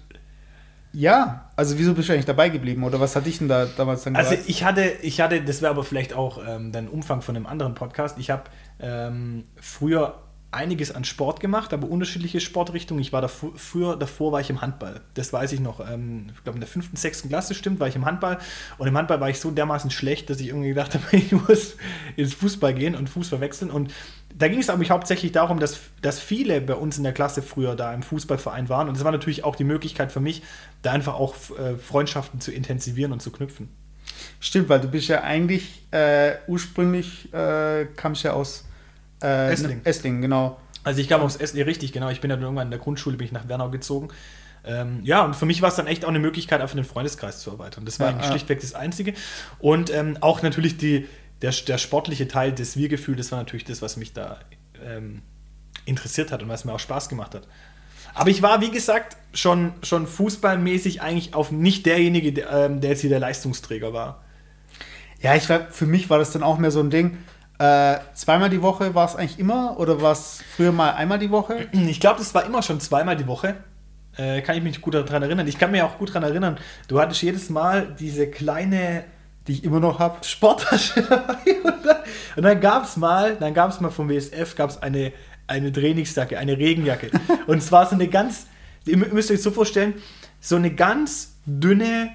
ja, 0.91 1.49
also 1.55 1.77
wieso 1.79 1.93
bist 1.93 2.09
du 2.09 2.13
eigentlich 2.13 2.25
dabei 2.25 2.49
geblieben? 2.49 2.83
Oder 2.83 2.99
was 2.99 3.15
hat 3.15 3.25
dich 3.25 3.39
denn 3.39 3.47
da 3.47 3.65
damals 3.65 4.03
dann 4.03 4.15
Also 4.15 4.35
ich 4.45 4.63
hatte, 4.63 4.83
ich 5.01 5.21
hatte, 5.21 5.41
das 5.41 5.61
wäre 5.61 5.71
aber 5.71 5.85
vielleicht 5.85 6.13
auch 6.13 6.39
ähm, 6.45 6.73
der 6.73 6.91
Umfang 6.91 7.21
von 7.21 7.35
einem 7.35 7.45
anderen 7.45 7.75
Podcast. 7.75 8.17
Ich 8.19 8.29
habe 8.29 8.43
ähm, 8.81 9.45
früher 9.55 10.22
einiges 10.53 10.93
an 10.93 11.03
Sport 11.03 11.39
gemacht, 11.39 11.73
aber 11.73 11.89
unterschiedliche 11.89 12.39
Sportrichtungen. 12.39 13.01
Ich 13.01 13.13
war 13.13 13.21
davor, 13.21 13.97
davor 13.97 14.31
war 14.31 14.41
ich 14.41 14.49
im 14.49 14.61
Handball. 14.61 15.01
Das 15.13 15.33
weiß 15.33 15.51
ich 15.51 15.59
noch. 15.59 15.79
Ähm, 15.79 16.27
ich 16.35 16.43
glaube 16.43 16.57
in 16.57 16.61
der 16.61 16.67
fünften, 16.67 16.95
sechsten 16.95 17.29
Klasse 17.29 17.53
stimmt, 17.53 17.79
war 17.79 17.87
ich 17.87 17.95
im 17.95 18.05
Handball. 18.05 18.39
Und 18.77 18.87
im 18.87 18.97
Handball 18.97 19.19
war 19.19 19.29
ich 19.29 19.39
so 19.39 19.51
dermaßen 19.51 19.91
schlecht, 19.91 20.29
dass 20.29 20.39
ich 20.39 20.47
irgendwie 20.47 20.69
gedacht 20.69 20.93
habe, 20.93 21.03
ich 21.17 21.31
muss 21.31 21.75
ins 22.15 22.33
Fußball 22.33 22.73
gehen 22.73 22.95
und 22.95 23.09
Fußball 23.09 23.41
wechseln. 23.41 23.71
Und 23.71 23.93
da 24.35 24.47
ging 24.47 24.59
es 24.59 24.69
aber 24.69 24.83
hauptsächlich 24.89 25.31
darum, 25.31 25.59
dass, 25.59 25.79
dass 26.01 26.19
viele 26.19 26.61
bei 26.61 26.75
uns 26.75 26.97
in 26.97 27.03
der 27.03 27.13
Klasse 27.13 27.41
früher 27.41 27.75
da 27.75 27.93
im 27.93 28.03
Fußballverein 28.03 28.69
waren. 28.69 28.89
Und 28.89 28.97
es 28.97 29.03
war 29.03 29.11
natürlich 29.11 29.43
auch 29.43 29.55
die 29.55 29.63
Möglichkeit 29.63 30.11
für 30.11 30.19
mich, 30.19 30.43
da 30.81 30.91
einfach 30.91 31.15
auch 31.15 31.35
äh, 31.57 31.77
Freundschaften 31.77 32.41
zu 32.41 32.51
intensivieren 32.51 33.11
und 33.11 33.21
zu 33.21 33.31
knüpfen. 33.31 33.69
Stimmt, 34.39 34.69
weil 34.69 34.81
du 34.81 34.87
bist 34.87 35.07
ja 35.07 35.21
eigentlich 35.21 35.83
äh, 35.91 36.33
ursprünglich 36.47 37.33
äh, 37.33 37.85
kamst 37.95 38.23
ja 38.23 38.33
aus 38.33 38.65
äh, 39.23 39.51
Essling. 39.51 39.81
Essling, 39.83 40.21
genau. 40.21 40.59
Also 40.83 40.99
ich 40.99 41.07
kam 41.07 41.21
aus 41.21 41.39
ja, 41.39 41.65
richtig, 41.65 41.93
genau. 41.93 42.09
Ich 42.09 42.21
bin 42.21 42.29
dann 42.29 42.41
irgendwann 42.41 42.67
in 42.67 42.71
der 42.71 42.79
Grundschule, 42.79 43.17
bin 43.17 43.25
ich 43.25 43.31
nach 43.31 43.47
Wernau 43.47 43.69
gezogen. 43.69 44.09
Ähm, 44.65 44.99
ja, 45.03 45.23
und 45.25 45.35
für 45.35 45.45
mich 45.45 45.61
war 45.61 45.69
es 45.69 45.75
dann 45.75 45.87
echt 45.87 46.05
auch 46.05 46.09
eine 46.09 46.19
Möglichkeit, 46.19 46.61
einfach 46.61 46.75
den 46.75 46.85
Freundeskreis 46.85 47.39
zu 47.39 47.51
erweitern. 47.51 47.85
Das 47.85 47.99
war 47.99 48.07
Ja, 48.07 48.13
eigentlich 48.13 48.25
ja. 48.25 48.31
schlichtweg 48.31 48.61
das 48.61 48.73
Einzige. 48.73 49.13
Und 49.59 49.93
ähm, 49.93 50.17
auch 50.21 50.41
natürlich 50.41 50.77
die, 50.77 51.07
der, 51.41 51.51
der 51.51 51.77
sportliche 51.77 52.27
Teil 52.27 52.53
des 52.53 52.77
Wir-Gefühl, 52.77 53.15
das 53.15 53.31
war 53.31 53.39
natürlich 53.39 53.65
das, 53.65 53.81
was 53.81 53.97
mich 53.97 54.13
da 54.13 54.39
ähm, 54.85 55.21
interessiert 55.85 56.31
hat 56.31 56.43
und 56.43 56.49
was 56.49 56.63
mir 56.65 56.73
auch 56.73 56.79
Spaß 56.79 57.09
gemacht 57.09 57.35
hat. 57.35 57.47
Aber 58.13 58.29
ich 58.29 58.41
war, 58.41 58.61
wie 58.61 58.71
gesagt, 58.71 59.17
schon, 59.33 59.73
schon 59.81 60.07
fußballmäßig 60.07 61.01
eigentlich 61.01 61.33
auf 61.33 61.51
nicht 61.51 61.85
derjenige, 61.85 62.31
der, 62.31 62.51
ähm, 62.51 62.79
der 62.79 62.91
jetzt 62.91 63.01
hier 63.01 63.09
der 63.09 63.19
Leistungsträger 63.19 63.91
war. 63.91 64.23
Ja, 65.19 65.35
ich 65.35 65.49
war, 65.49 65.67
für 65.69 65.85
mich 65.85 66.09
war 66.09 66.19
das 66.19 66.31
dann 66.31 66.43
auch 66.43 66.57
mehr 66.57 66.71
so 66.71 66.79
ein 66.79 66.89
Ding. 66.89 67.17
Äh, 67.63 67.99
zweimal 68.13 68.49
die 68.49 68.61
Woche 68.61 68.93
war 68.93 69.05
es 69.05 69.15
eigentlich 69.15 69.39
immer 69.39 69.79
oder 69.79 70.01
war 70.01 70.11
es 70.11 70.43
früher 70.55 70.71
mal 70.73 70.91
einmal 70.95 71.17
die 71.19 71.31
Woche? 71.31 71.67
Ich 71.71 71.99
glaube, 72.01 72.19
das 72.19 72.33
war 72.35 72.45
immer 72.45 72.61
schon 72.61 72.79
zweimal 72.81 73.15
die 73.15 73.25
Woche. 73.27 73.55
Äh, 74.17 74.41
kann 74.41 74.57
ich 74.57 74.63
mich 74.63 74.81
gut 74.81 74.95
daran 74.95 75.23
erinnern. 75.23 75.47
Ich 75.47 75.57
kann 75.57 75.71
mich 75.71 75.81
auch 75.81 75.97
gut 75.97 76.09
daran 76.09 76.23
erinnern. 76.23 76.57
Du 76.87 76.99
hattest 76.99 77.21
jedes 77.21 77.49
Mal 77.49 77.95
diese 77.99 78.27
kleine 78.27 79.05
Die 79.47 79.53
ich 79.53 79.63
immer 79.63 79.79
noch 79.79 79.99
habe. 79.99 80.23
Sporttasche 80.25 81.01
dabei. 81.09 81.35
Und 81.63 81.85
dann, 81.85 81.97
und 82.35 82.43
dann 82.43 82.59
gab 82.59 82.83
es 82.85 82.97
mal, 82.97 83.35
dann 83.35 83.53
gab 83.53 83.71
es 83.71 83.79
mal 83.79 83.89
vom 83.91 84.09
WSF 84.09 84.55
gab's 84.55 84.77
eine, 84.77 85.11
eine 85.47 85.71
Trainingsjacke, 85.71 86.37
eine 86.37 86.57
Regenjacke. 86.57 87.11
und 87.47 87.61
zwar 87.63 87.85
so 87.85 87.95
eine 87.95 88.07
ganz, 88.07 88.47
ihr 88.85 88.97
mü- 88.97 89.13
müsst 89.13 89.31
euch 89.31 89.41
so 89.41 89.51
vorstellen, 89.51 89.93
so 90.41 90.55
eine 90.57 90.71
ganz 90.73 91.35
dünne 91.45 92.09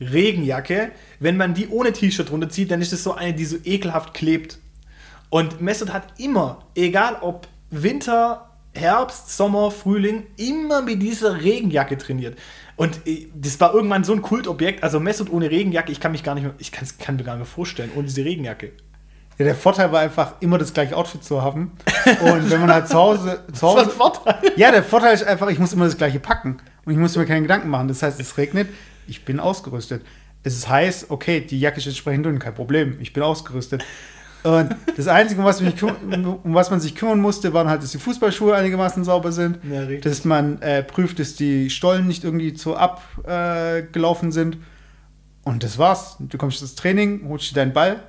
Regenjacke. 0.00 0.90
Wenn 1.22 1.36
man 1.36 1.54
die 1.54 1.68
ohne 1.68 1.92
T-Shirt 1.92 2.30
runterzieht, 2.30 2.70
dann 2.70 2.80
ist 2.82 2.92
es 2.92 3.02
so 3.04 3.14
eine, 3.14 3.32
die 3.32 3.44
so 3.44 3.56
ekelhaft 3.64 4.12
klebt. 4.14 4.58
Und 5.30 5.60
Mesut 5.60 5.92
hat 5.92 6.04
immer, 6.18 6.64
egal 6.74 7.16
ob 7.20 7.46
Winter, 7.70 8.50
Herbst, 8.74 9.36
Sommer, 9.36 9.70
Frühling, 9.70 10.24
immer 10.36 10.82
mit 10.82 11.00
dieser 11.02 11.40
Regenjacke 11.42 11.96
trainiert. 11.98 12.38
Und 12.76 13.06
äh, 13.06 13.28
das 13.34 13.60
war 13.60 13.74
irgendwann 13.74 14.02
so 14.04 14.12
ein 14.12 14.22
Kultobjekt. 14.22 14.82
Also 14.82 14.98
Mesut 14.98 15.30
ohne 15.30 15.50
Regenjacke, 15.50 15.92
ich 15.92 16.00
kann 16.00 16.12
mich 16.12 16.22
gar 16.24 16.34
nicht 16.34 16.44
mehr, 16.44 16.54
ich 16.58 16.72
kann's- 16.72 16.98
kann 16.98 17.16
mir 17.16 17.22
gar 17.24 17.34
nicht 17.34 17.40
mehr 17.46 17.54
vorstellen, 17.54 17.90
ohne 17.94 18.04
diese 18.04 18.24
Regenjacke. 18.24 18.72
Ja, 19.38 19.44
der 19.46 19.54
Vorteil 19.54 19.90
war 19.92 20.00
einfach, 20.00 20.34
immer 20.40 20.58
das 20.58 20.74
gleiche 20.74 20.96
Outfit 20.96 21.24
zu 21.24 21.40
haben. 21.42 21.72
Und 22.22 22.50
wenn 22.50 22.60
man 22.60 22.72
halt 22.72 22.88
zu 22.88 22.94
Hause. 22.94 23.42
Zu 23.46 23.52
Das 23.52 23.62
war 23.62 23.70
Hause 23.70 23.82
ein 23.84 23.90
Vorteil. 23.90 24.52
ja, 24.56 24.70
der 24.70 24.82
Vorteil 24.82 25.14
ist 25.14 25.24
einfach, 25.24 25.48
ich 25.48 25.58
muss 25.58 25.72
immer 25.72 25.86
das 25.86 25.96
gleiche 25.96 26.20
packen. 26.20 26.58
Und 26.84 26.92
ich 26.92 26.98
muss 26.98 27.16
mir 27.16 27.24
keine 27.26 27.42
Gedanken 27.42 27.68
machen. 27.68 27.88
Das 27.88 28.02
heißt, 28.02 28.20
es 28.20 28.36
regnet, 28.36 28.68
ich 29.06 29.24
bin 29.24 29.40
ausgerüstet. 29.40 30.02
Es 30.42 30.54
ist 30.54 30.68
heiß, 30.68 31.06
okay, 31.10 31.40
die 31.40 31.60
Jacke 31.60 31.78
ist 31.78 31.86
entsprechend 31.86 32.26
dünn, 32.26 32.38
kein 32.38 32.54
Problem, 32.54 32.96
ich 33.00 33.12
bin 33.12 33.22
ausgerüstet. 33.22 33.84
Und 34.42 34.74
das 34.96 35.06
Einzige, 35.06 35.40
um 35.40 35.46
was, 35.46 35.60
mich, 35.60 35.80
um 35.82 36.40
was 36.54 36.70
man 36.70 36.80
sich 36.80 36.96
kümmern 36.96 37.20
musste, 37.20 37.52
waren 37.52 37.68
halt, 37.68 37.82
dass 37.82 37.92
die 37.92 37.98
Fußballschuhe 37.98 38.56
einigermaßen 38.56 39.04
sauber 39.04 39.30
sind. 39.30 39.58
Ja, 39.70 39.84
dass 39.84 40.24
man 40.24 40.60
äh, 40.62 40.82
prüft, 40.82 41.20
dass 41.20 41.36
die 41.36 41.70
Stollen 41.70 42.08
nicht 42.08 42.24
irgendwie 42.24 42.52
zu 42.52 42.76
abgelaufen 42.76 44.30
äh, 44.30 44.32
sind. 44.32 44.58
Und 45.44 45.62
das 45.62 45.78
war's. 45.78 46.16
Du 46.18 46.38
kommst 46.38 46.60
ins 46.60 46.74
Training, 46.74 47.28
holst 47.28 47.50
dir 47.50 47.54
deinen 47.54 47.72
Ball. 47.72 48.02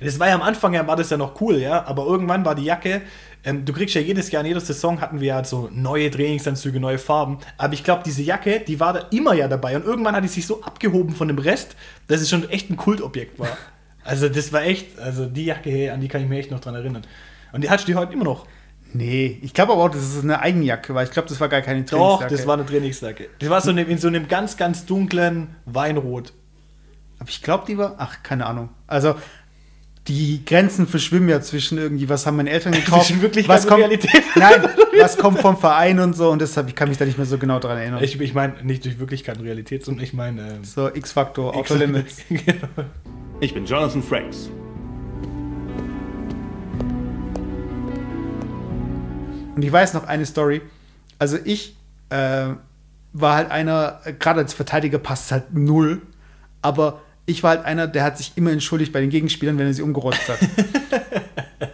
Das 0.00 0.18
war 0.18 0.28
ja 0.28 0.34
am 0.34 0.42
Anfang, 0.42 0.74
ja, 0.74 0.86
war 0.86 0.96
das 0.96 1.10
ja 1.10 1.16
noch 1.16 1.40
cool, 1.40 1.58
ja, 1.58 1.84
aber 1.86 2.04
irgendwann 2.06 2.44
war 2.44 2.54
die 2.54 2.64
Jacke, 2.64 3.02
ähm, 3.44 3.64
du 3.64 3.72
kriegst 3.72 3.94
ja 3.94 4.00
jedes 4.00 4.30
Jahr, 4.30 4.40
in 4.40 4.48
jeder 4.48 4.60
Saison 4.60 5.00
hatten 5.00 5.20
wir 5.20 5.28
ja 5.28 5.44
so 5.44 5.68
neue 5.72 6.10
Trainingsanzüge, 6.10 6.80
neue 6.80 6.98
Farben, 6.98 7.38
aber 7.58 7.74
ich 7.74 7.84
glaube, 7.84 8.02
diese 8.04 8.22
Jacke, 8.22 8.60
die 8.60 8.80
war 8.80 8.92
da 8.92 9.00
immer 9.10 9.34
ja 9.34 9.48
dabei 9.48 9.76
und 9.76 9.84
irgendwann 9.84 10.16
hat 10.16 10.24
die 10.24 10.28
sich 10.28 10.46
so 10.46 10.62
abgehoben 10.62 11.14
von 11.14 11.28
dem 11.28 11.38
Rest, 11.38 11.76
dass 12.06 12.20
es 12.20 12.30
schon 12.30 12.48
echt 12.50 12.70
ein 12.70 12.76
Kultobjekt 12.76 13.38
war. 13.38 13.48
Also 14.06 14.28
das 14.28 14.52
war 14.52 14.62
echt, 14.62 14.98
also 14.98 15.24
die 15.24 15.46
Jacke, 15.46 15.90
an 15.90 16.02
die 16.02 16.08
kann 16.08 16.20
ich 16.20 16.28
mich 16.28 16.38
echt 16.38 16.50
noch 16.50 16.60
dran 16.60 16.74
erinnern. 16.74 17.06
Und 17.52 17.64
die 17.64 17.70
hast 17.70 17.84
du 17.84 17.86
die 17.86 17.96
heute 17.96 18.12
immer 18.12 18.24
noch. 18.24 18.46
Nee, 18.92 19.38
ich 19.42 19.54
glaube 19.54 19.72
aber 19.72 19.84
auch, 19.84 19.88
das 19.88 20.02
ist 20.02 20.22
eine 20.22 20.40
Eigenjacke, 20.40 20.94
weil 20.94 21.06
ich 21.06 21.10
glaube, 21.10 21.28
das 21.28 21.40
war 21.40 21.48
gar 21.48 21.62
keine 21.62 21.82
Doch, 21.82 22.18
Trainingsjacke. 22.18 22.36
das 22.36 22.46
war 22.46 22.54
eine 22.54 22.64
Trainingsjacke. 22.64 23.28
Das 23.40 23.48
war 23.50 23.60
so 23.60 23.70
eine, 23.70 23.82
in 23.82 23.98
so 23.98 24.06
einem 24.06 24.28
ganz, 24.28 24.56
ganz 24.56 24.86
dunklen 24.86 25.56
Weinrot. 25.64 26.32
Aber 27.18 27.28
ich 27.28 27.42
glaube, 27.42 27.64
die 27.66 27.76
war. 27.76 27.96
Ach, 27.98 28.22
keine 28.22 28.46
Ahnung. 28.46 28.68
Also, 28.86 29.16
die 30.08 30.44
Grenzen 30.44 30.86
verschwimmen 30.86 31.30
ja 31.30 31.40
zwischen 31.40 31.78
irgendwie, 31.78 32.08
was 32.08 32.26
haben 32.26 32.36
meine 32.36 32.50
Eltern 32.50 32.72
gekauft. 32.72 33.06
Zwischen 33.06 33.22
Wirklichkeit 33.22 33.56
was 33.56 33.64
und 33.64 33.70
kommt, 33.70 33.80
Realität. 33.80 34.22
Nein, 34.36 34.68
was 34.98 35.16
kommt 35.16 35.40
vom 35.40 35.56
Verein 35.56 35.98
und 35.98 36.14
so. 36.14 36.30
Und 36.30 36.40
deshalb, 36.40 36.68
ich 36.68 36.74
kann 36.74 36.88
mich 36.88 36.98
da 36.98 37.04
nicht 37.04 37.16
mehr 37.16 37.26
so 37.26 37.38
genau 37.38 37.58
dran 37.58 37.78
erinnern. 37.78 38.02
Ich, 38.02 38.20
ich 38.20 38.34
meine 38.34 38.54
nicht 38.62 38.84
durch 38.84 38.98
Wirklichkeit 38.98 39.38
und 39.38 39.44
Realität, 39.44 39.84
sondern 39.84 40.04
ich 40.04 40.12
meine. 40.12 40.56
Ähm, 40.56 40.64
so, 40.64 40.88
X-Faktor, 40.94 41.56
Autolimits. 41.56 42.22
genau. 42.28 42.68
Ich 43.40 43.54
bin 43.54 43.64
Jonathan 43.64 44.02
Frakes. 44.02 44.50
Und 49.56 49.64
ich 49.64 49.72
weiß 49.72 49.94
noch 49.94 50.04
eine 50.04 50.26
Story. 50.26 50.62
Also 51.18 51.38
ich 51.44 51.76
äh, 52.10 52.48
war 53.12 53.36
halt 53.36 53.50
einer, 53.50 54.00
äh, 54.04 54.12
gerade 54.12 54.40
als 54.40 54.52
Verteidiger 54.52 54.98
passt 54.98 55.26
es 55.26 55.32
halt 55.32 55.54
null, 55.54 56.02
aber 56.60 57.00
ich 57.26 57.42
war 57.42 57.50
halt 57.50 57.64
einer, 57.64 57.86
der 57.86 58.04
hat 58.04 58.18
sich 58.18 58.32
immer 58.36 58.50
entschuldigt 58.50 58.92
bei 58.92 59.00
den 59.00 59.10
Gegenspielern, 59.10 59.58
wenn 59.58 59.66
er 59.66 59.74
sie 59.74 59.82
umgerotzt 59.82 60.28
hat. 60.28 60.38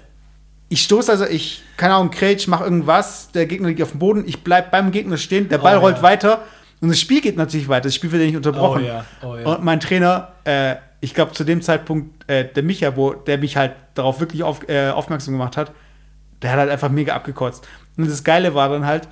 ich 0.68 0.82
stoße 0.82 1.10
also, 1.10 1.26
ich, 1.26 1.62
keine 1.76 1.94
Ahnung, 1.94 2.10
Kretsch, 2.10 2.46
mach 2.46 2.60
irgendwas, 2.60 3.32
der 3.32 3.46
Gegner 3.46 3.68
liegt 3.68 3.82
auf 3.82 3.90
dem 3.90 3.98
Boden, 3.98 4.24
ich 4.26 4.44
bleib 4.44 4.70
beim 4.70 4.92
Gegner 4.92 5.16
stehen, 5.16 5.48
der 5.48 5.58
Ball 5.58 5.78
Oh, 5.78 5.80
rollt 5.80 5.96
ja. 5.96 6.02
weiter 6.02 6.44
und 6.80 6.88
das 6.88 7.00
Spiel 7.00 7.20
geht 7.20 7.36
natürlich 7.36 7.68
weiter, 7.68 7.84
das 7.84 7.94
Spiel 7.94 8.12
wird 8.12 8.22
ja 8.22 8.26
nicht 8.26 8.36
unterbrochen. 8.36 8.84
Oh 8.84 8.86
ja, 8.86 9.04
oh 9.22 9.36
ja. 9.36 9.46
Und 9.46 9.64
mein 9.64 9.80
Trainer, 9.80 10.32
äh, 10.44 10.76
ich 11.00 11.14
glaube 11.14 11.32
zu 11.32 11.44
dem 11.44 11.62
Zeitpunkt, 11.62 12.28
äh, 12.30 12.44
der 12.44 12.62
Micha, 12.62 12.96
wo, 12.96 13.12
der 13.12 13.38
mich 13.38 13.56
halt 13.56 13.72
darauf 13.94 14.20
wirklich 14.20 14.42
auf, 14.42 14.68
äh, 14.68 14.90
aufmerksam 14.90 15.34
gemacht 15.34 15.56
hat, 15.56 15.72
der 16.42 16.52
hat 16.52 16.58
halt 16.58 16.70
einfach 16.70 16.90
mega 16.90 17.14
abgekotzt. 17.14 17.66
Und 17.96 18.08
das 18.08 18.24
Geile 18.24 18.54
war 18.54 18.68
dann 18.68 18.86
halt, 18.86 19.08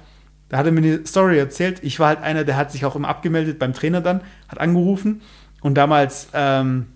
da 0.48 0.56
hat 0.56 0.66
er 0.66 0.72
mir 0.72 0.80
eine 0.80 1.06
Story 1.06 1.38
erzählt. 1.38 1.80
Ich 1.82 2.00
war 2.00 2.08
halt 2.08 2.22
einer, 2.22 2.44
der 2.44 2.56
hat 2.56 2.72
sich 2.72 2.84
auch 2.84 2.96
immer 2.96 3.08
abgemeldet 3.08 3.58
beim 3.58 3.74
Trainer 3.74 4.00
dann, 4.00 4.22
hat 4.48 4.60
angerufen. 4.60 5.20
Und 5.60 5.74
damals, 5.74 6.28
ähm, 6.34 6.86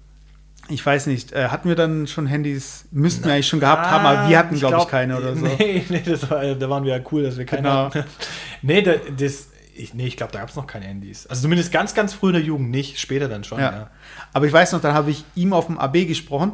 ich 0.69 0.85
weiß 0.85 1.07
nicht, 1.09 1.33
äh, 1.33 1.49
hatten 1.49 1.69
wir 1.69 1.77
dann 1.77 2.07
schon 2.07 2.27
Handys, 2.27 2.87
müssten 2.91 3.25
wir 3.25 3.35
eigentlich 3.35 3.49
schon 3.49 3.61
gehabt 3.61 3.91
haben, 3.91 4.07
aber 4.07 4.29
wir 4.29 4.39
hatten, 4.39 4.57
glaube 4.59 4.77
ich, 4.77 4.81
glaub, 4.81 4.91
keine 4.91 5.19
oder 5.19 5.35
so. 5.35 5.45
Nee, 5.59 5.85
nee 5.89 6.03
das 6.05 6.31
war, 6.31 6.43
da 6.55 6.71
waren 6.71 6.85
wir 6.85 6.97
ja 6.97 7.03
cool, 7.11 7.25
dass 7.25 7.37
wir 7.37 7.45
keine 7.45 7.63
Genau. 7.63 7.87
hatten. 7.87 8.05
Nee, 8.63 8.83
da, 8.83 8.93
das, 9.17 9.49
ich, 9.75 9.95
nee, 9.95 10.07
ich 10.07 10.17
glaube, 10.17 10.33
da 10.33 10.39
gab 10.39 10.51
es 10.51 10.57
noch 10.57 10.67
keine 10.67 10.85
Handys. 10.85 11.27
Also 11.27 11.43
zumindest 11.43 11.73
ganz, 11.73 11.95
ganz 11.95 12.15
früh 12.15 12.29
in 12.29 12.35
der 12.35 12.43
Jugend 12.43 12.71
nicht, 12.71 13.01
später 13.01 13.29
dann 13.29 13.43
schon, 13.43 13.59
ja. 13.59 13.73
Ja. 13.73 13.91
Aber 14.33 14.47
ich 14.47 14.53
weiß 14.53 14.73
noch, 14.73 14.81
dann 14.81 14.95
habe 14.95 15.11
ich 15.11 15.25
ihm 15.35 15.53
auf 15.53 15.67
dem 15.67 15.79
AB 15.79 16.07
gesprochen. 16.07 16.53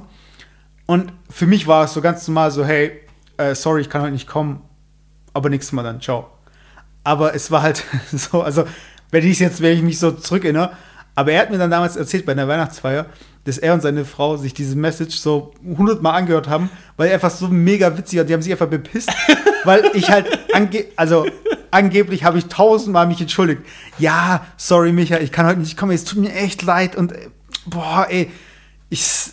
Und 0.86 1.12
für 1.28 1.46
mich 1.46 1.66
war 1.66 1.84
es 1.84 1.92
so 1.92 2.00
ganz 2.00 2.26
normal 2.26 2.50
so, 2.50 2.64
hey, 2.64 2.92
äh, 3.36 3.54
sorry, 3.54 3.82
ich 3.82 3.90
kann 3.90 4.00
heute 4.00 4.12
nicht 4.12 4.26
kommen, 4.26 4.62
aber 5.34 5.50
nächstes 5.50 5.72
Mal 5.72 5.82
dann, 5.82 6.00
ciao. 6.00 6.30
Aber 7.04 7.34
es 7.34 7.50
war 7.50 7.62
halt 7.62 7.84
so, 8.12 8.42
also 8.42 8.64
wenn 9.10 9.26
ich 9.26 9.38
jetzt, 9.38 9.60
wenn 9.60 9.76
ich 9.76 9.82
mich 9.82 9.98
so 9.98 10.12
zurückerinnere, 10.12 10.72
aber 11.18 11.32
er 11.32 11.40
hat 11.40 11.50
mir 11.50 11.58
dann 11.58 11.72
damals 11.72 11.96
erzählt 11.96 12.26
bei 12.26 12.30
einer 12.30 12.46
Weihnachtsfeier, 12.46 13.06
dass 13.42 13.58
er 13.58 13.74
und 13.74 13.80
seine 13.80 14.04
Frau 14.04 14.36
sich 14.36 14.54
diese 14.54 14.76
Message 14.76 15.16
so 15.16 15.52
hundertmal 15.76 16.14
angehört 16.14 16.46
haben, 16.46 16.70
weil 16.96 17.08
er 17.08 17.14
einfach 17.14 17.32
so 17.32 17.48
mega 17.48 17.98
witzig 17.98 18.20
war. 18.20 18.24
Die 18.24 18.32
haben 18.32 18.40
sich 18.40 18.52
einfach 18.52 18.68
bepisst, 18.68 19.10
weil 19.64 19.90
ich 19.94 20.12
halt, 20.12 20.28
ange 20.54 20.84
also 20.94 21.26
angeblich 21.72 22.22
habe 22.22 22.38
ich 22.38 22.46
tausendmal 22.46 23.08
mich 23.08 23.20
entschuldigt. 23.20 23.62
Ja, 23.98 24.46
sorry, 24.56 24.92
Micha, 24.92 25.18
ich 25.18 25.32
kann 25.32 25.44
heute 25.44 25.58
nicht 25.58 25.76
kommen, 25.76 25.90
es 25.90 26.04
tut 26.04 26.20
mir 26.20 26.32
echt 26.32 26.62
leid 26.62 26.94
und 26.94 27.10
äh, 27.10 27.30
boah, 27.66 28.06
ey, 28.08 28.30
ich, 28.88 29.32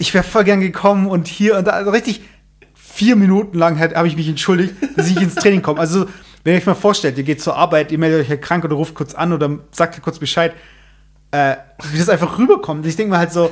ich 0.00 0.12
wäre 0.12 0.24
voll 0.24 0.42
gern 0.42 0.60
gekommen 0.60 1.06
und 1.06 1.28
hier 1.28 1.56
und 1.56 1.68
da, 1.68 1.74
also 1.74 1.92
richtig 1.92 2.22
vier 2.74 3.14
Minuten 3.14 3.56
lang 3.56 3.78
halt, 3.78 3.94
habe 3.94 4.08
ich 4.08 4.16
mich 4.16 4.28
entschuldigt, 4.28 4.74
dass 4.96 5.06
ich 5.06 5.22
ins 5.22 5.36
Training 5.36 5.62
komme. 5.62 5.78
Also, 5.78 6.06
wenn 6.46 6.52
ihr 6.54 6.58
euch 6.58 6.66
mal 6.66 6.74
vorstellt, 6.74 7.18
ihr 7.18 7.24
geht 7.24 7.42
zur 7.42 7.56
Arbeit, 7.56 7.90
ihr 7.90 7.98
meldet 7.98 8.20
euch 8.20 8.28
ja 8.28 8.36
krank 8.36 8.64
oder 8.64 8.76
ruft 8.76 8.94
kurz 8.94 9.14
an 9.16 9.32
oder 9.32 9.58
sagt 9.72 10.00
kurz 10.00 10.20
Bescheid, 10.20 10.52
äh, 11.32 11.56
wie 11.90 11.98
das 11.98 12.08
einfach 12.08 12.38
rüberkommt. 12.38 12.86
Ich 12.86 12.94
denke 12.94 13.10
mal 13.10 13.18
halt 13.18 13.32
so, 13.32 13.50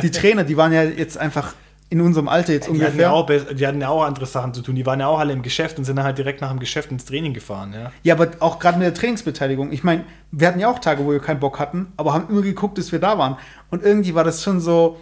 die 0.00 0.12
Trainer, 0.12 0.44
die 0.44 0.56
waren 0.56 0.72
ja 0.72 0.84
jetzt 0.84 1.18
einfach 1.18 1.56
in 1.90 2.00
unserem 2.00 2.28
Alter 2.28 2.52
jetzt 2.52 2.68
Die 2.68 2.80
hatten, 2.84 2.96
ja 2.96 3.10
ungefähr. 3.10 3.50
auch, 3.50 3.54
die 3.56 3.66
hatten 3.66 3.80
ja 3.80 3.88
auch 3.88 4.04
andere 4.04 4.24
Sachen 4.26 4.54
zu 4.54 4.62
tun. 4.62 4.76
Die 4.76 4.86
waren 4.86 5.00
ja 5.00 5.08
auch 5.08 5.18
alle 5.18 5.32
im 5.32 5.42
Geschäft 5.42 5.78
und 5.78 5.84
sind 5.84 5.96
dann 5.96 6.04
halt 6.04 6.16
direkt 6.16 6.40
nach 6.40 6.50
dem 6.50 6.60
Geschäft 6.60 6.92
ins 6.92 7.06
Training 7.06 7.34
gefahren. 7.34 7.72
Ja. 7.72 7.90
Ja, 8.04 8.14
aber 8.14 8.28
auch 8.38 8.60
gerade 8.60 8.78
mit 8.78 8.86
der 8.86 8.94
Trainingsbeteiligung. 8.94 9.72
Ich 9.72 9.82
meine, 9.82 10.04
wir 10.30 10.46
hatten 10.46 10.60
ja 10.60 10.70
auch 10.70 10.78
Tage, 10.78 11.04
wo 11.04 11.10
wir 11.10 11.18
keinen 11.18 11.40
Bock 11.40 11.58
hatten, 11.58 11.92
aber 11.96 12.12
haben 12.12 12.28
immer 12.28 12.42
geguckt, 12.42 12.78
dass 12.78 12.92
wir 12.92 13.00
da 13.00 13.18
waren. 13.18 13.36
Und 13.70 13.82
irgendwie 13.82 14.14
war 14.14 14.22
das 14.22 14.44
schon 14.44 14.60
so. 14.60 15.00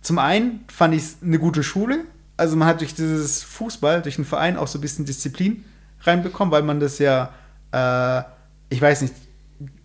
Zum 0.00 0.18
einen 0.18 0.64
fand 0.72 0.94
ich 0.94 1.02
es 1.02 1.16
eine 1.22 1.38
gute 1.38 1.62
Schule. 1.62 1.98
Also 2.38 2.56
man 2.56 2.66
hat 2.66 2.80
durch 2.80 2.94
dieses 2.94 3.42
Fußball, 3.42 4.00
durch 4.00 4.16
den 4.16 4.24
Verein 4.24 4.56
auch 4.56 4.68
so 4.68 4.78
ein 4.78 4.80
bisschen 4.80 5.04
Disziplin 5.04 5.64
reinbekommen, 6.02 6.52
weil 6.52 6.62
man 6.62 6.80
das 6.80 6.98
ja, 6.98 7.30
äh, 7.72 8.22
ich 8.70 8.80
weiß 8.80 9.02
nicht, 9.02 9.14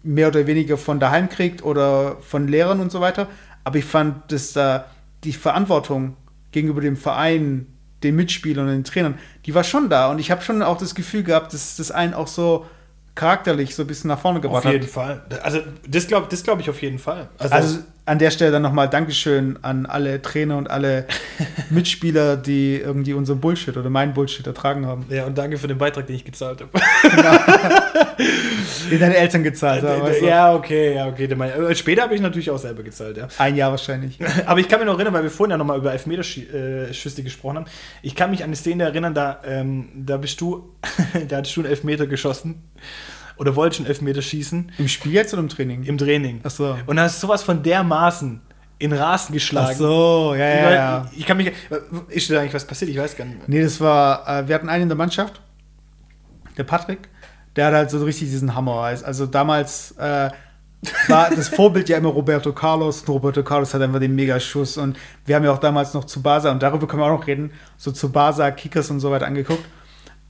mehr 0.03 0.27
oder 0.27 0.45
weniger 0.47 0.77
von 0.77 0.99
daheim 0.99 1.29
kriegt 1.29 1.63
oder 1.63 2.17
von 2.21 2.47
Lehrern 2.47 2.79
und 2.79 2.91
so 2.91 3.01
weiter. 3.01 3.27
Aber 3.63 3.77
ich 3.77 3.85
fand, 3.85 4.31
dass 4.31 4.53
da 4.53 4.85
die 5.23 5.33
Verantwortung 5.33 6.17
gegenüber 6.51 6.81
dem 6.81 6.97
Verein, 6.97 7.67
den 8.03 8.15
Mitspielern 8.15 8.67
und 8.67 8.73
den 8.73 8.83
Trainern, 8.83 9.17
die 9.45 9.55
war 9.55 9.63
schon 9.63 9.89
da. 9.89 10.11
Und 10.11 10.19
ich 10.19 10.29
habe 10.29 10.41
schon 10.41 10.61
auch 10.61 10.77
das 10.77 10.93
Gefühl 10.93 11.23
gehabt, 11.23 11.53
dass 11.53 11.77
das 11.77 11.91
einen 11.91 12.13
auch 12.13 12.27
so 12.27 12.65
charakterlich 13.15 13.75
so 13.75 13.83
ein 13.83 13.87
bisschen 13.87 14.09
nach 14.09 14.19
vorne 14.19 14.41
gebracht 14.41 14.65
Auf 14.65 14.71
jeden 14.71 14.83
hat. 14.83 14.91
Fall. 14.91 15.25
Also, 15.41 15.59
das 15.87 16.07
glaube 16.07 16.27
das 16.29 16.43
glaub 16.43 16.59
ich 16.59 16.69
auf 16.69 16.81
jeden 16.81 16.99
Fall. 16.99 17.29
Also, 17.37 17.55
Also 17.55 17.79
an 18.05 18.19
der 18.19 18.31
Stelle 18.31 18.51
dann 18.51 18.61
nochmal 18.61 18.89
Dankeschön 18.89 19.57
an 19.61 19.85
alle 19.85 20.21
Trainer 20.21 20.57
und 20.57 20.69
alle 20.69 21.05
Mitspieler, 21.69 22.35
die 22.35 22.77
irgendwie 22.77 23.13
unseren 23.13 23.39
Bullshit 23.39 23.77
oder 23.77 23.89
meinen 23.89 24.13
Bullshit 24.13 24.45
ertragen 24.45 24.85
haben, 24.85 25.05
ja, 25.09 25.25
und 25.25 25.37
danke 25.37 25.57
für 25.57 25.67
den 25.67 25.77
Beitrag, 25.77 26.07
den 26.07 26.17
ich 26.17 26.25
gezahlt 26.25 26.61
habe. 26.61 26.71
den 28.91 28.99
deine 28.99 29.15
Eltern 29.15 29.43
gezahlt 29.43 29.83
haben. 29.83 30.01
weißt 30.01 30.21
du? 30.21 30.25
ja, 30.25 30.53
okay, 30.53 30.95
ja, 30.95 31.07
okay. 31.07 31.25
äh, 31.25 31.75
Später 31.75 32.03
habe 32.03 32.15
ich 32.15 32.21
natürlich 32.21 32.51
auch 32.51 32.57
selber 32.57 32.83
gezahlt, 32.83 33.15
ja. 33.17 33.27
Ein 33.37 33.55
Jahr 33.55 33.71
wahrscheinlich. 33.71 34.19
Aber 34.45 34.59
ich 34.59 34.67
kann 34.67 34.79
mich 34.79 34.87
noch 34.87 34.95
erinnern, 34.95 35.13
weil 35.13 35.23
wir 35.23 35.31
vorhin 35.31 35.51
ja 35.51 35.57
nochmal 35.57 35.77
über 35.77 35.93
Elfmeterschüsse 35.93 37.23
gesprochen 37.23 37.57
haben. 37.57 37.65
Ich 38.01 38.15
kann 38.15 38.31
mich 38.31 38.41
an 38.41 38.49
eine 38.49 38.55
Szene 38.57 38.83
erinnern, 38.83 39.13
da, 39.13 39.39
ähm, 39.45 39.89
da 39.95 40.17
bist 40.17 40.41
du, 40.41 40.73
da 41.29 41.37
hattest 41.37 41.55
du 41.55 41.61
einen 41.61 41.69
Elfmeter 41.69 42.07
geschossen 42.07 42.63
oder 43.37 43.55
wolltest 43.55 43.81
einen 43.81 43.87
Elfmeter 43.87 44.21
schießen 44.21 44.71
Im 44.77 44.87
Spiel 44.87 45.13
jetzt 45.13 45.33
oder 45.33 45.41
im 45.41 45.49
Training? 45.49 45.83
im 45.83 45.97
Training. 45.97 46.41
Ach 46.43 46.51
so. 46.51 46.77
Und 46.85 46.99
hast 46.99 47.21
du 47.21 47.27
sowas 47.27 47.43
von 47.43 47.63
dermaßen 47.63 48.41
in 48.79 48.91
Rasen 48.91 49.33
geschlagen. 49.33 49.71
Ach 49.71 49.77
so, 49.77 50.35
ja, 50.37 50.45
ja, 50.45 50.71
ja. 50.71 51.11
Ich 51.15 51.25
kann 51.25 51.37
mich. 51.37 51.53
Ist 52.09 52.29
da 52.29 52.39
eigentlich 52.39 52.53
was 52.53 52.65
passiert? 52.65 52.91
Ich 52.91 52.97
weiß 52.97 53.15
gar 53.15 53.25
nicht 53.25 53.37
mehr. 53.37 53.45
Nee, 53.47 53.63
das 53.63 53.79
war, 53.79 54.27
äh, 54.27 54.47
wir 54.47 54.55
hatten 54.55 54.67
einen 54.67 54.83
in 54.83 54.89
der 54.89 54.97
Mannschaft, 54.97 55.41
der 56.57 56.65
Patrick, 56.65 57.07
der 57.55 57.67
hat 57.67 57.73
halt 57.73 57.91
so 57.91 58.03
richtig 58.03 58.29
diesen 58.29 58.55
Hammer. 58.55 58.81
Also 58.81 59.25
damals 59.25 59.91
äh, 59.97 60.29
war 61.07 61.29
das 61.29 61.47
Vorbild 61.55 61.87
ja 61.89 61.97
immer 61.97 62.09
Roberto 62.09 62.51
Carlos. 62.51 63.01
Und 63.01 63.09
Roberto 63.09 63.43
Carlos 63.43 63.73
hat 63.73 63.81
einfach 63.81 63.99
den 63.99 64.15
Megaschuss. 64.15 64.77
Und 64.77 64.97
wir 65.25 65.35
haben 65.35 65.43
ja 65.43 65.51
auch 65.51 65.59
damals 65.59 65.93
noch 65.93 66.03
Tsubasa, 66.03 66.51
und 66.51 66.61
darüber 66.61 66.87
können 66.87 67.01
wir 67.01 67.05
auch 67.05 67.19
noch 67.19 67.27
reden, 67.27 67.51
so 67.77 67.91
Tsubasa, 67.91 68.51
Kickers 68.51 68.89
und 68.89 68.99
so 68.99 69.11
weiter 69.11 69.27
angeguckt. 69.27 69.63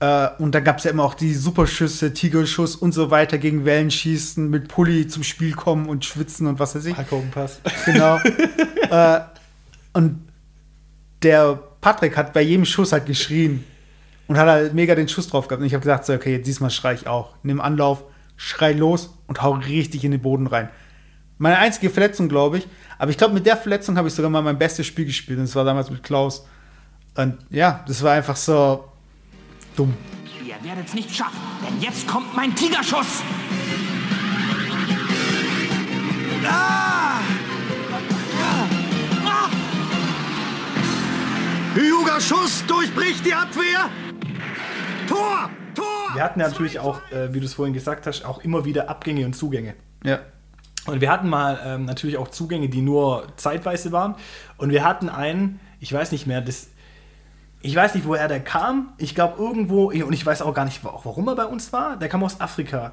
Äh, 0.04 0.32
und 0.38 0.54
da 0.54 0.60
gab 0.60 0.80
es 0.80 0.84
ja 0.84 0.92
immer 0.92 1.06
auch 1.06 1.14
die 1.14 1.34
Superschüsse, 1.34 2.14
Tigerschuss 2.14 2.76
und 2.76 2.94
so 2.94 3.10
weiter 3.10 3.38
gegen 3.38 3.64
Wellen 3.64 3.90
schießen, 3.90 4.50
mit 4.50 4.68
Pulli 4.68 5.08
zum 5.08 5.24
Spiel 5.24 5.54
kommen 5.54 5.88
und 5.88 6.04
schwitzen 6.04 6.46
und 6.48 6.60
was 6.60 6.76
weiß 6.76 6.86
ich. 6.88 6.96
Pass. 7.32 7.62
Genau. 7.86 8.18
äh, 8.90 9.22
und 9.94 10.28
der 11.22 11.58
Patrick 11.80 12.18
hat 12.18 12.34
bei 12.34 12.42
jedem 12.42 12.66
Schuss 12.66 12.92
halt 12.92 13.06
geschrien 13.06 13.64
und 14.28 14.38
hat 14.38 14.48
halt 14.48 14.74
mega 14.74 14.94
den 14.94 15.08
Schuss 15.08 15.30
drauf 15.30 15.48
gehabt. 15.48 15.62
Und 15.62 15.68
ich 15.68 15.74
habe 15.74 15.84
gesagt, 15.84 16.06
so, 16.06 16.14
okay, 16.14 16.38
diesmal 16.38 16.70
schrei 16.70 16.96
ich 16.96 17.08
auch. 17.08 17.36
Nimm 17.44 17.62
Anlauf, 17.62 18.04
schrei 18.36 18.74
los 18.74 19.18
und 19.28 19.42
hau 19.42 19.54
richtig 19.54 20.04
in 20.04 20.12
den 20.12 20.22
Boden 20.22 20.48
rein. 20.48 20.68
Meine 21.38 21.60
einzige 21.60 21.90
Verletzung, 21.90 22.28
glaube 22.28 22.58
ich. 22.58 22.68
Aber 23.00 23.10
ich 23.10 23.18
glaube, 23.18 23.34
mit 23.34 23.46
der 23.46 23.56
Verletzung 23.56 23.98
habe 23.98 24.10
ich 24.10 24.14
sogar 24.14 24.30
mal 24.30 24.42
mein 24.42 24.58
bestes 24.58 24.86
Spiel 24.86 25.06
gespielt. 25.06 25.40
Und 25.40 25.46
das 25.46 25.56
war 25.56 25.64
damals 25.64 25.90
mit 25.90 26.04
Klaus. 26.04 26.46
Und 27.16 27.38
ja, 27.50 27.86
das 27.88 28.04
war 28.04 28.12
einfach 28.12 28.36
so 28.36 28.84
dumm. 29.76 29.94
Ihr 30.46 30.56
werdet 30.64 30.88
es 30.88 30.94
nicht 30.94 31.16
schaffen, 31.16 31.40
denn 31.66 31.82
jetzt 31.82 32.08
kommt 32.08 32.36
mein 32.36 32.56
Tigerschuss. 32.56 33.24
Hyuga 41.76 42.20
Schuss 42.22 42.64
durchbricht 42.68 43.26
die 43.26 43.34
Abwehr. 43.34 43.90
Tor! 45.08 45.50
Tor! 45.74 46.14
Wir 46.14 46.24
hatten 46.24 46.40
ja 46.40 46.48
natürlich 46.48 46.80
auch, 46.80 47.02
äh, 47.12 47.34
wie 47.34 47.40
du 47.40 47.46
es 47.46 47.56
vorhin 47.56 47.74
gesagt 47.74 48.06
hast, 48.06 48.26
auch 48.26 48.44
immer 48.44 48.64
wieder 48.64 48.90
Abgänge 48.90 49.26
und 49.26 49.34
Zugänge. 49.34 49.74
Ja. 50.04 50.20
Und 50.86 51.02
wir 51.02 51.10
hatten 51.10 51.30
mal 51.30 51.60
ähm, 51.66 51.86
natürlich 51.86 52.18
auch 52.18 52.28
Zugänge, 52.28 52.70
die 52.70 52.82
nur 52.82 53.28
zeitweise 53.38 53.92
waren. 53.92 54.16
Und 54.58 54.70
wir 54.70 54.84
hatten 54.84 55.10
einen, 55.10 55.60
ich 55.80 55.92
weiß 55.92 56.12
nicht 56.12 56.28
mehr, 56.28 56.42
das, 56.42 56.70
ich 57.64 57.76
weiß 57.76 57.96
nicht, 57.96 58.06
woher 58.06 58.28
der 58.28 58.42
kam. 58.42 58.94
Ich 58.98 59.16
glaube 59.16 59.42
irgendwo, 59.42 59.86
und 59.88 60.14
ich 60.14 60.24
weiß 60.26 60.42
auch 60.44 60.54
gar 60.54 60.66
nicht, 60.66 60.84
wa- 60.84 61.00
warum 61.04 61.28
er 61.30 61.36
bei 61.36 61.46
uns 61.46 61.74
war. 61.74 61.98
Der 61.98 62.10
kam 62.10 62.24
aus 62.24 62.40
Afrika. 62.40 62.92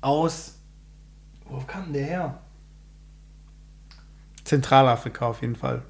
Aus, 0.00 0.58
wo 1.48 1.58
kam 1.60 1.92
der 1.92 2.04
her? 2.04 2.38
Zentralafrika 4.44 5.26
auf 5.26 5.42
jeden 5.42 5.56
Fall. 5.56 5.82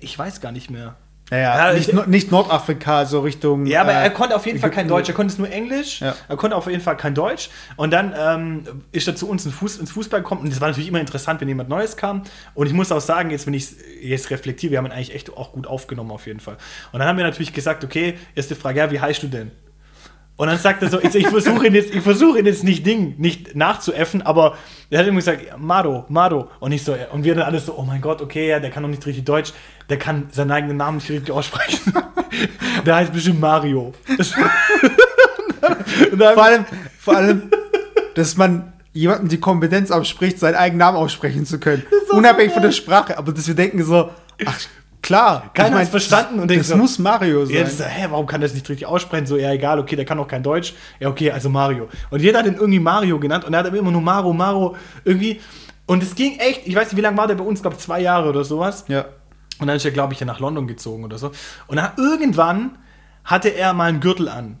Ich 0.00 0.18
weiß 0.18 0.40
gar 0.40 0.52
nicht 0.52 0.70
mehr. 0.70 0.96
Naja, 1.32 1.70
Ja, 1.70 1.72
nicht, 1.72 2.06
nicht 2.08 2.30
Nordafrika, 2.30 3.06
so 3.06 3.20
Richtung. 3.20 3.64
Ja, 3.64 3.80
aber 3.80 3.92
äh, 3.92 4.02
er 4.02 4.10
konnte 4.10 4.36
auf 4.36 4.44
jeden 4.44 4.58
Fall 4.58 4.70
kein. 4.70 4.86
Deutsch. 4.86 5.08
Er 5.08 5.14
konnte 5.14 5.32
es 5.32 5.38
nur 5.38 5.50
Englisch. 5.50 6.02
Ja. 6.02 6.14
Er 6.28 6.36
konnte 6.36 6.54
auf 6.54 6.66
jeden 6.66 6.82
Fall 6.82 6.98
kein 6.98 7.14
Deutsch. 7.14 7.48
Und 7.76 7.90
dann 7.90 8.12
ähm, 8.18 8.82
ist 8.92 9.08
er 9.08 9.16
zu 9.16 9.26
uns 9.30 9.46
ins, 9.46 9.54
Fuß, 9.54 9.78
ins 9.78 9.92
Fußball 9.92 10.20
gekommen. 10.20 10.42
Und 10.42 10.52
das 10.52 10.60
war 10.60 10.68
natürlich 10.68 10.88
immer 10.88 11.00
interessant, 11.00 11.40
wenn 11.40 11.48
jemand 11.48 11.70
Neues 11.70 11.96
kam. 11.96 12.24
Und 12.52 12.66
ich 12.66 12.74
muss 12.74 12.92
auch 12.92 13.00
sagen, 13.00 13.30
jetzt, 13.30 13.46
wenn 13.46 13.54
ich 13.54 13.68
jetzt 14.02 14.28
reflektiere, 14.28 14.72
wir 14.72 14.78
haben 14.78 14.84
ihn 14.84 14.92
eigentlich 14.92 15.14
echt 15.14 15.34
auch 15.34 15.52
gut 15.52 15.66
aufgenommen, 15.66 16.10
auf 16.10 16.26
jeden 16.26 16.40
Fall. 16.40 16.58
Und 16.92 16.98
dann 16.98 17.08
haben 17.08 17.16
wir 17.16 17.24
natürlich 17.24 17.54
gesagt, 17.54 17.82
okay, 17.82 18.18
erste 18.34 18.54
Frage, 18.54 18.80
ja, 18.80 18.90
wie 18.90 19.00
heißt 19.00 19.22
du 19.22 19.28
denn? 19.28 19.52
Und 20.42 20.48
dann 20.48 20.58
sagt 20.58 20.82
er 20.82 20.88
so, 20.90 21.00
ich, 21.00 21.14
ich 21.14 21.28
versuche 21.28 21.68
ihn 21.68 21.74
jetzt, 21.76 21.94
ich 21.94 22.02
versuche 22.02 22.40
ihn 22.40 22.46
jetzt 22.46 22.64
nicht 22.64 22.84
Ding, 22.84 23.14
nicht 23.16 23.54
nachzuäffen, 23.54 24.22
aber 24.22 24.56
er 24.90 24.98
hat 24.98 25.06
immer 25.06 25.18
gesagt, 25.18 25.56
Mado, 25.56 26.04
Mado. 26.08 26.50
Und 26.58 26.72
ich 26.72 26.82
so, 26.82 26.96
und 27.12 27.22
wir 27.22 27.36
dann 27.36 27.44
alles 27.44 27.66
so, 27.66 27.78
oh 27.78 27.82
mein 27.82 28.00
Gott, 28.00 28.20
okay, 28.20 28.48
ja, 28.48 28.58
der 28.58 28.70
kann 28.70 28.82
doch 28.82 28.90
nicht 28.90 29.06
richtig 29.06 29.22
Deutsch, 29.22 29.52
der 29.88 30.00
kann 30.00 30.26
seinen 30.32 30.50
eigenen 30.50 30.78
Namen 30.78 30.96
nicht 30.96 31.08
richtig 31.08 31.30
aussprechen. 31.30 31.94
der 32.84 32.96
heißt 32.96 33.12
bestimmt 33.12 33.40
Mario. 33.40 33.92
Vor 36.18 36.42
allem, 36.42 36.64
vor 36.98 37.16
allem, 37.16 37.42
dass 38.16 38.36
man 38.36 38.72
jemandem 38.92 39.28
die 39.28 39.38
Kompetenz 39.38 39.92
abspricht, 39.92 40.40
seinen 40.40 40.56
eigenen 40.56 40.78
Namen 40.80 40.96
aussprechen 40.96 41.46
zu 41.46 41.60
können. 41.60 41.84
so 42.10 42.16
Unabhängig 42.16 42.52
von 42.52 42.62
geil. 42.62 42.70
der 42.70 42.76
Sprache. 42.76 43.16
Aber 43.16 43.30
dass 43.30 43.46
wir 43.46 43.54
denken 43.54 43.84
so, 43.84 44.10
ach, 44.44 44.58
klar. 45.02 45.50
Keiner 45.54 45.78
hat's 45.78 45.90
verstanden 45.90 46.34
und 46.34 46.48
das 46.48 46.54
denkt 46.54 46.66
so, 46.66 46.76
muss 46.76 46.98
Mario 46.98 47.44
sein. 47.44 47.56
Ja, 47.56 47.62
das 47.64 47.80
hä, 47.80 48.06
warum 48.10 48.26
kann 48.26 48.40
das 48.40 48.54
nicht 48.54 48.68
richtig 48.68 48.86
aussprechen? 48.86 49.26
So, 49.26 49.36
ja, 49.36 49.52
egal, 49.52 49.78
okay, 49.78 49.96
der 49.96 50.04
kann 50.04 50.18
auch 50.18 50.28
kein 50.28 50.42
Deutsch. 50.42 50.74
Ja, 51.00 51.08
okay, 51.08 51.30
also 51.30 51.48
Mario. 51.50 51.88
Und 52.10 52.22
jeder 52.22 52.38
hat 52.38 52.46
ihn 52.46 52.54
irgendwie 52.54 52.80
Mario 52.80 53.18
genannt 53.18 53.44
und 53.44 53.52
er 53.52 53.60
hat 53.60 53.66
aber 53.66 53.76
immer 53.76 53.90
nur 53.90 54.00
Maro, 54.00 54.32
Maro, 54.32 54.76
irgendwie. 55.04 55.40
Und 55.86 56.02
es 56.02 56.14
ging 56.14 56.38
echt, 56.38 56.66
ich 56.66 56.74
weiß 56.74 56.88
nicht, 56.88 56.96
wie 56.96 57.02
lange 57.02 57.16
war 57.16 57.26
der 57.26 57.34
bei 57.34 57.44
uns, 57.44 57.60
glaube 57.60 57.76
zwei 57.76 58.00
Jahre 58.00 58.28
oder 58.28 58.44
sowas. 58.44 58.84
ja. 58.88 59.04
Und 59.58 59.68
dann 59.68 59.76
ist 59.76 59.84
er, 59.84 59.92
glaube 59.92 60.12
ich, 60.12 60.18
ja 60.18 60.26
nach 60.26 60.40
London 60.40 60.66
gezogen 60.66 61.04
oder 61.04 61.18
so. 61.18 61.30
Und 61.68 61.76
dann 61.76 61.92
irgendwann 61.96 62.78
hatte 63.24 63.48
er 63.48 63.74
mal 63.74 63.88
einen 63.88 64.00
Gürtel 64.00 64.28
an. 64.28 64.58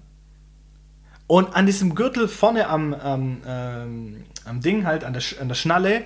Und 1.26 1.56
an 1.56 1.66
diesem 1.66 1.94
Gürtel 1.94 2.28
vorne 2.28 2.68
am, 2.68 2.94
am, 2.94 3.38
ähm, 3.46 4.24
am 4.44 4.60
Ding 4.60 4.86
halt, 4.86 5.02
an 5.02 5.12
der, 5.12 5.22
an 5.40 5.48
der 5.48 5.54
Schnalle, 5.54 6.02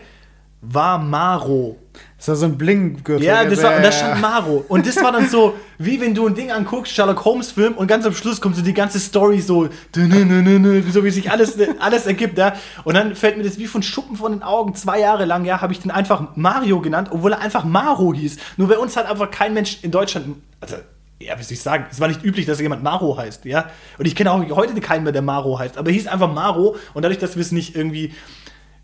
war 0.60 0.98
Maro. 0.98 1.76
Das 2.18 2.28
war 2.28 2.36
so 2.36 2.46
ein 2.46 2.58
Bling-Gürtel. 2.58 3.24
Ja, 3.24 3.44
das 3.44 3.62
war, 3.62 3.76
und 3.76 3.82
da 3.82 3.88
Äh, 3.88 3.92
stand 3.92 4.20
Maro. 4.20 4.64
Und 4.68 4.86
das 4.86 4.96
war 5.02 5.12
dann 5.12 5.28
so, 5.28 5.54
wie 5.78 6.00
wenn 6.00 6.14
du 6.14 6.26
ein 6.26 6.34
Ding 6.34 6.50
anguckst, 6.50 6.92
Sherlock 6.92 7.24
Holmes 7.24 7.52
Film, 7.52 7.74
und 7.74 7.86
ganz 7.86 8.04
am 8.06 8.14
Schluss 8.14 8.40
kommt 8.40 8.56
so 8.56 8.62
die 8.62 8.74
ganze 8.74 8.98
Story 8.98 9.40
so, 9.40 9.68
so 9.94 11.04
wie 11.04 11.10
sich 11.10 11.30
alles, 11.30 11.58
alles 11.78 12.06
ergibt, 12.06 12.38
ja. 12.38 12.54
Und 12.84 12.94
dann 12.94 13.14
fällt 13.14 13.36
mir 13.36 13.44
das 13.44 13.58
wie 13.58 13.66
von 13.66 13.82
Schuppen 13.82 14.16
von 14.16 14.32
den 14.32 14.42
Augen, 14.42 14.74
zwei 14.74 15.00
Jahre 15.00 15.24
lang, 15.24 15.44
ja, 15.44 15.60
habe 15.60 15.72
ich 15.72 15.80
den 15.80 15.90
einfach 15.90 16.36
Mario 16.36 16.80
genannt, 16.80 17.08
obwohl 17.12 17.32
er 17.32 17.40
einfach 17.40 17.64
Maro 17.64 18.12
hieß. 18.14 18.36
Nur 18.56 18.68
bei 18.68 18.78
uns 18.78 18.96
hat 18.96 19.08
einfach 19.08 19.30
kein 19.30 19.54
Mensch 19.54 19.78
in 19.82 19.90
Deutschland, 19.90 20.36
also, 20.60 20.76
ja, 21.18 21.38
wie 21.38 21.42
soll 21.42 21.52
ich 21.52 21.62
sagen, 21.62 21.86
es 21.90 22.00
war 22.00 22.08
nicht 22.08 22.24
üblich, 22.24 22.44
dass 22.46 22.60
jemand 22.60 22.82
Maro 22.82 23.16
heißt, 23.16 23.44
ja. 23.44 23.70
Und 23.98 24.06
ich 24.06 24.14
kenne 24.14 24.32
auch 24.32 24.42
heute 24.50 24.78
keinen 24.80 25.04
mehr, 25.04 25.12
der 25.12 25.22
Maro 25.22 25.58
heißt, 25.58 25.78
aber 25.78 25.88
er 25.88 25.94
hieß 25.94 26.08
einfach 26.08 26.32
Maro, 26.32 26.76
und 26.94 27.02
dadurch, 27.02 27.18
dass 27.18 27.36
wir 27.36 27.42
es 27.42 27.52
nicht 27.52 27.74
irgendwie, 27.76 28.12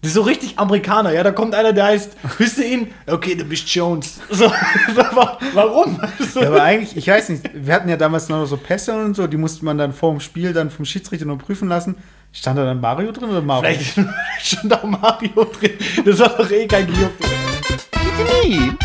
das 0.02 0.08
ist 0.10 0.14
so 0.14 0.22
richtig 0.22 0.58
Amerikaner, 0.58 1.12
ja. 1.12 1.22
Da 1.22 1.30
kommt 1.32 1.54
einer, 1.54 1.72
der 1.72 1.84
heißt, 1.84 2.16
wisst 2.38 2.58
ihr 2.58 2.66
ihn? 2.66 2.88
Okay, 3.06 3.34
du 3.36 3.44
bist 3.44 3.68
Jones. 3.74 4.20
So, 4.30 4.44
wa- 4.46 5.38
warum? 5.54 5.98
So. 6.18 6.40
Ja, 6.42 6.48
aber 6.48 6.62
eigentlich, 6.62 6.96
ich 6.96 7.06
weiß 7.08 7.28
nicht, 7.30 7.48
wir 7.54 7.72
hatten 7.72 7.88
ja 7.88 7.96
damals 7.96 8.28
noch 8.28 8.44
so 8.46 8.56
Pässe 8.56 8.92
und 8.94 9.14
so, 9.14 9.26
die 9.26 9.36
musste 9.36 9.64
man 9.64 9.78
dann 9.78 9.92
vor 9.92 10.10
dem 10.10 10.20
Spiel 10.20 10.52
dann 10.52 10.70
vom 10.70 10.84
Schiedsrichter 10.84 11.24
noch 11.26 11.38
prüfen 11.38 11.68
lassen. 11.68 11.94
Stand 12.32 12.58
da 12.58 12.64
dann 12.64 12.80
Mario 12.80 13.12
drin 13.12 13.30
oder 13.30 13.42
Mario? 13.42 13.70
Vielleicht 13.70 13.94
schon 14.42 14.68
da 14.68 14.80
Mario 14.84 15.44
drin. 15.44 15.72
Das 16.04 16.18
war 16.18 16.30
doch 16.30 16.50
eh 16.50 16.66
kein 16.66 16.86
Gejuckt. 16.86 17.22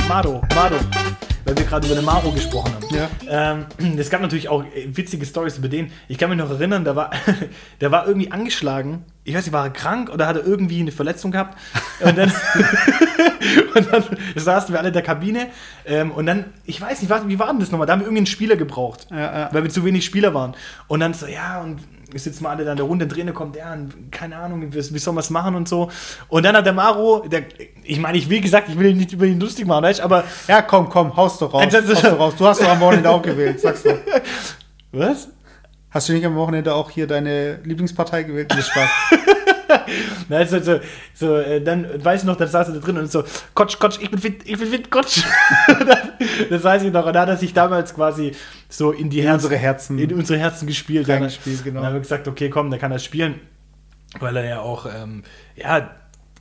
Maro, 0.07 0.41
Maro. 0.55 0.75
Weil 1.47 1.57
wir 1.57 1.63
gerade 1.63 1.87
über 1.87 1.95
den 1.95 2.03
Maro 2.03 2.29
gesprochen 2.33 2.73
haben. 2.73 2.93
Ja. 2.93 3.09
Ähm, 3.79 3.97
es 3.97 4.09
gab 4.09 4.19
natürlich 4.19 4.49
auch 4.49 4.65
äh, 4.65 4.89
witzige 4.89 5.25
Stories 5.25 5.57
über 5.57 5.69
den. 5.69 5.93
Ich 6.09 6.17
kann 6.17 6.29
mich 6.29 6.37
noch 6.37 6.49
erinnern, 6.49 6.83
der 6.83 6.97
war, 6.97 7.11
der 7.81 7.89
war 7.89 8.05
irgendwie 8.05 8.29
angeschlagen. 8.31 9.05
Ich 9.23 9.33
weiß 9.33 9.45
nicht, 9.45 9.53
war 9.53 9.63
er 9.63 9.69
krank 9.71 10.09
oder 10.09 10.27
hat 10.27 10.35
er 10.35 10.45
irgendwie 10.45 10.81
eine 10.81 10.91
Verletzung 10.91 11.31
gehabt? 11.31 11.57
Und 12.01 12.17
dann, 12.17 12.33
und 13.75 13.93
dann 13.93 14.03
saßen 14.35 14.73
wir 14.73 14.79
alle 14.79 14.89
in 14.89 14.93
der 14.93 15.03
Kabine. 15.03 15.47
Ähm, 15.85 16.11
und 16.11 16.25
dann, 16.25 16.47
ich 16.65 16.81
weiß 16.81 17.01
nicht, 17.01 17.09
wie 17.29 17.39
war 17.39 17.47
denn 17.47 17.61
das 17.61 17.71
nochmal? 17.71 17.87
Da 17.87 17.93
haben 17.93 18.01
wir 18.01 18.07
irgendwie 18.07 18.19
einen 18.19 18.27
Spieler 18.27 18.57
gebraucht, 18.57 19.07
Ja, 19.09 19.17
ja. 19.17 19.49
weil 19.53 19.63
wir 19.63 19.69
zu 19.69 19.85
wenig 19.85 20.03
Spieler 20.03 20.33
waren. 20.33 20.53
Und 20.87 20.99
dann 20.99 21.13
so, 21.13 21.27
ja, 21.27 21.61
und 21.61 21.79
wir 22.17 22.21
sitzen 22.23 22.43
mal 22.43 22.49
alle 22.49 22.65
da 22.65 22.71
in 22.71 22.77
der 22.77 22.85
Runde, 22.85 23.05
ein 23.05 23.09
Trainer 23.09 23.31
kommt, 23.31 23.55
ja, 23.55 23.77
keine 24.09 24.37
Ahnung, 24.37 24.73
wie, 24.73 24.75
wie 24.75 24.97
soll 24.97 25.13
man 25.13 25.21
es 25.21 25.29
machen 25.29 25.53
und 25.53 25.69
so. 25.69 25.91
Und 26.29 26.43
dann 26.43 26.55
hat 26.55 26.65
der 26.65 26.73
Maro, 26.73 27.23
der, 27.27 27.43
ich 27.83 27.99
meine, 27.99 28.17
ich, 28.17 28.27
wie 28.27 28.41
gesagt, 28.41 28.69
ich 28.69 28.79
will 28.79 28.87
ihn 28.87 28.97
nicht 28.97 29.13
über 29.13 29.25
ihn 29.25 29.39
lustig 29.39 29.67
machen, 29.67 29.83
weißt, 29.83 29.99
du, 29.99 30.03
aber 30.03 30.23
Ja, 30.47 30.63
komm, 30.63 30.89
komm, 30.89 31.15
haust 31.15 31.41
doch 31.41 31.53
raus. 31.53 31.63
Haust 31.63 32.03
doch 32.03 32.19
raus. 32.19 32.33
Du 32.35 32.47
hast 32.47 32.61
doch 32.61 32.69
am 32.69 32.79
Wochenende 32.79 33.09
auch 33.11 33.21
gewählt, 33.21 33.59
sagst 33.59 33.85
du. 33.85 33.91
was? 34.91 35.27
Hast 35.91 36.09
du 36.09 36.13
nicht 36.13 36.25
am 36.25 36.35
Wochenende 36.35 36.73
auch 36.73 36.89
hier 36.89 37.05
deine 37.05 37.59
Lieblingspartei 37.63 38.23
gewählt? 38.23 38.51
Nee, 38.55 38.63
Spaß. 38.63 38.89
Na, 40.29 40.45
so, 40.45 40.59
so, 40.59 40.79
so 41.13 41.37
äh, 41.37 41.61
dann 41.61 42.03
weiß 42.03 42.21
ich 42.21 42.25
noch, 42.27 42.35
dann 42.35 42.47
saß 42.47 42.69
er 42.69 42.73
da 42.75 42.79
drin 42.79 42.97
und 42.97 43.11
so, 43.11 43.23
Kotsch, 43.53 43.77
Kotsch, 43.79 43.97
ich 44.01 44.09
bin 44.09 44.19
fit, 44.19 44.41
ich 44.45 44.57
bin 44.57 44.67
fit, 44.69 44.89
Kotsch. 44.91 45.23
das 46.49 46.63
weiß 46.63 46.83
ich 46.83 46.91
noch. 46.93 47.05
Und 47.05 47.13
da 47.13 47.21
hat 47.21 47.29
er 47.29 47.37
sich 47.37 47.53
damals 47.53 47.93
quasi 47.93 48.33
so 48.69 48.91
in 48.91 49.09
die 49.09 49.19
In 49.19 49.25
Herzen, 49.25 49.45
unsere 49.45 49.59
Herzen. 49.61 49.99
in 49.99 50.13
unsere 50.13 50.39
Herzen 50.39 50.67
gespielt. 50.67 51.07
Dann- 51.07 51.17
Reingespielt, 51.17 51.63
genau. 51.63 51.79
Dann 51.79 51.87
haben 51.87 51.93
wir 51.95 52.01
gesagt, 52.01 52.27
okay, 52.27 52.49
komm, 52.49 52.69
dann 52.71 52.79
kann 52.79 52.91
er 52.91 52.99
spielen. 52.99 53.39
Weil 54.19 54.37
er 54.37 54.45
ja 54.45 54.59
auch, 54.61 54.85
ähm, 54.85 55.23
ja, 55.55 55.91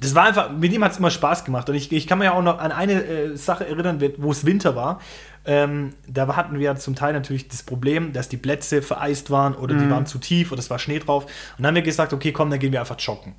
das 0.00 0.14
war 0.14 0.24
einfach, 0.24 0.50
mit 0.50 0.72
ihm 0.72 0.84
hat 0.84 0.92
es 0.92 0.98
immer 0.98 1.10
Spaß 1.10 1.44
gemacht. 1.44 1.68
Und 1.68 1.74
ich, 1.74 1.90
ich 1.90 2.06
kann 2.06 2.18
mich 2.18 2.26
ja 2.26 2.32
auch 2.32 2.42
noch 2.42 2.58
an 2.58 2.70
eine 2.70 3.02
äh, 3.04 3.36
Sache 3.36 3.66
erinnern, 3.66 4.00
wo 4.18 4.30
es 4.30 4.44
Winter 4.44 4.76
war. 4.76 5.00
Ähm, 5.46 5.94
da 6.08 6.34
hatten 6.34 6.58
wir 6.58 6.74
zum 6.76 6.96
Teil 6.96 7.12
natürlich 7.12 7.48
das 7.48 7.62
Problem, 7.62 8.12
dass 8.12 8.28
die 8.28 8.36
Plätze 8.36 8.82
vereist 8.82 9.30
waren 9.30 9.54
oder 9.54 9.74
Mhm. 9.74 9.78
die 9.78 9.90
waren 9.90 10.06
zu 10.06 10.18
tief 10.18 10.50
oder 10.50 10.58
es 10.58 10.70
war 10.70 10.78
Schnee 10.78 10.98
drauf. 10.98 11.24
Und 11.24 11.32
dann 11.58 11.68
haben 11.68 11.74
wir 11.76 11.82
gesagt, 11.82 12.12
okay, 12.12 12.32
komm, 12.32 12.50
dann 12.50 12.58
gehen 12.58 12.72
wir 12.72 12.80
einfach 12.80 12.98
joggen. 12.98 13.34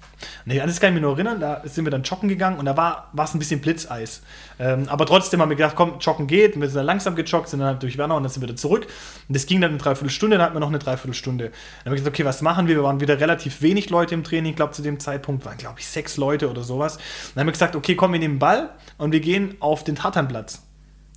Und 0.45 0.55
das 0.55 0.79
kann 0.79 0.89
ich 0.89 0.93
mich 0.95 1.01
nur 1.01 1.13
erinnern, 1.13 1.39
da 1.39 1.61
sind 1.65 1.85
wir 1.85 1.91
dann 1.91 2.03
joggen 2.03 2.29
gegangen 2.29 2.57
und 2.59 2.65
da 2.65 2.77
war 2.77 3.11
es 3.23 3.33
ein 3.33 3.39
bisschen 3.39 3.59
Blitzeis. 3.59 4.21
Ähm, 4.59 4.85
aber 4.87 5.05
trotzdem 5.05 5.41
haben 5.41 5.49
wir 5.49 5.55
gedacht, 5.55 5.75
komm, 5.75 5.99
joggen 5.99 6.27
geht. 6.27 6.55
Und 6.55 6.61
wir 6.61 6.69
sind 6.69 6.77
dann 6.77 6.85
langsam 6.85 7.15
gejoggt, 7.15 7.49
sind 7.49 7.59
dann 7.59 7.67
halt 7.69 7.83
durch 7.83 7.97
Werner 7.97 8.15
und 8.15 8.23
dann 8.23 8.31
sind 8.31 8.41
wir 8.41 8.47
wieder 8.47 8.57
zurück. 8.57 8.87
Und 9.27 9.35
das 9.35 9.45
ging 9.45 9.61
dann 9.61 9.71
eine 9.71 9.77
Dreiviertelstunde, 9.77 10.37
dann 10.37 10.45
hatten 10.45 10.55
wir 10.55 10.59
noch 10.61 10.69
eine 10.69 10.79
Dreiviertelstunde. 10.79 11.45
Dann 11.45 11.53
haben 11.85 11.91
wir 11.91 11.97
gesagt, 11.97 12.15
okay, 12.15 12.25
was 12.25 12.41
machen 12.41 12.67
wir? 12.67 12.75
Wir 12.75 12.83
waren 12.83 12.99
wieder 12.99 13.19
relativ 13.19 13.61
wenig 13.61 13.89
Leute 13.89 14.13
im 14.15 14.23
Training. 14.23 14.51
Ich 14.51 14.55
glaube, 14.55 14.71
zu 14.73 14.81
dem 14.81 14.99
Zeitpunkt 14.99 15.45
waren, 15.45 15.57
glaube 15.57 15.79
ich, 15.79 15.87
sechs 15.87 16.17
Leute 16.17 16.49
oder 16.49 16.63
sowas. 16.63 16.97
Dann 17.35 17.41
haben 17.41 17.47
wir 17.47 17.51
gesagt, 17.51 17.75
okay, 17.75 17.95
komm, 17.95 18.13
wir 18.13 18.19
nehmen 18.19 18.35
den 18.35 18.39
Ball 18.39 18.69
und 18.97 19.11
wir 19.11 19.19
gehen 19.19 19.55
auf 19.59 19.83
den 19.83 19.95
Tatanplatz. 19.95 20.63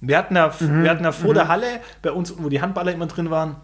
Wir 0.00 0.16
hatten 0.16 0.34
da, 0.34 0.52
wir 0.58 0.90
hatten 0.90 1.02
da 1.02 1.12
vor 1.12 1.34
der 1.34 1.48
Halle, 1.48 1.80
bei 2.02 2.12
uns, 2.12 2.34
wo 2.38 2.48
die 2.48 2.62
Handballer 2.62 2.92
immer 2.92 3.06
drin 3.06 3.30
waren, 3.30 3.56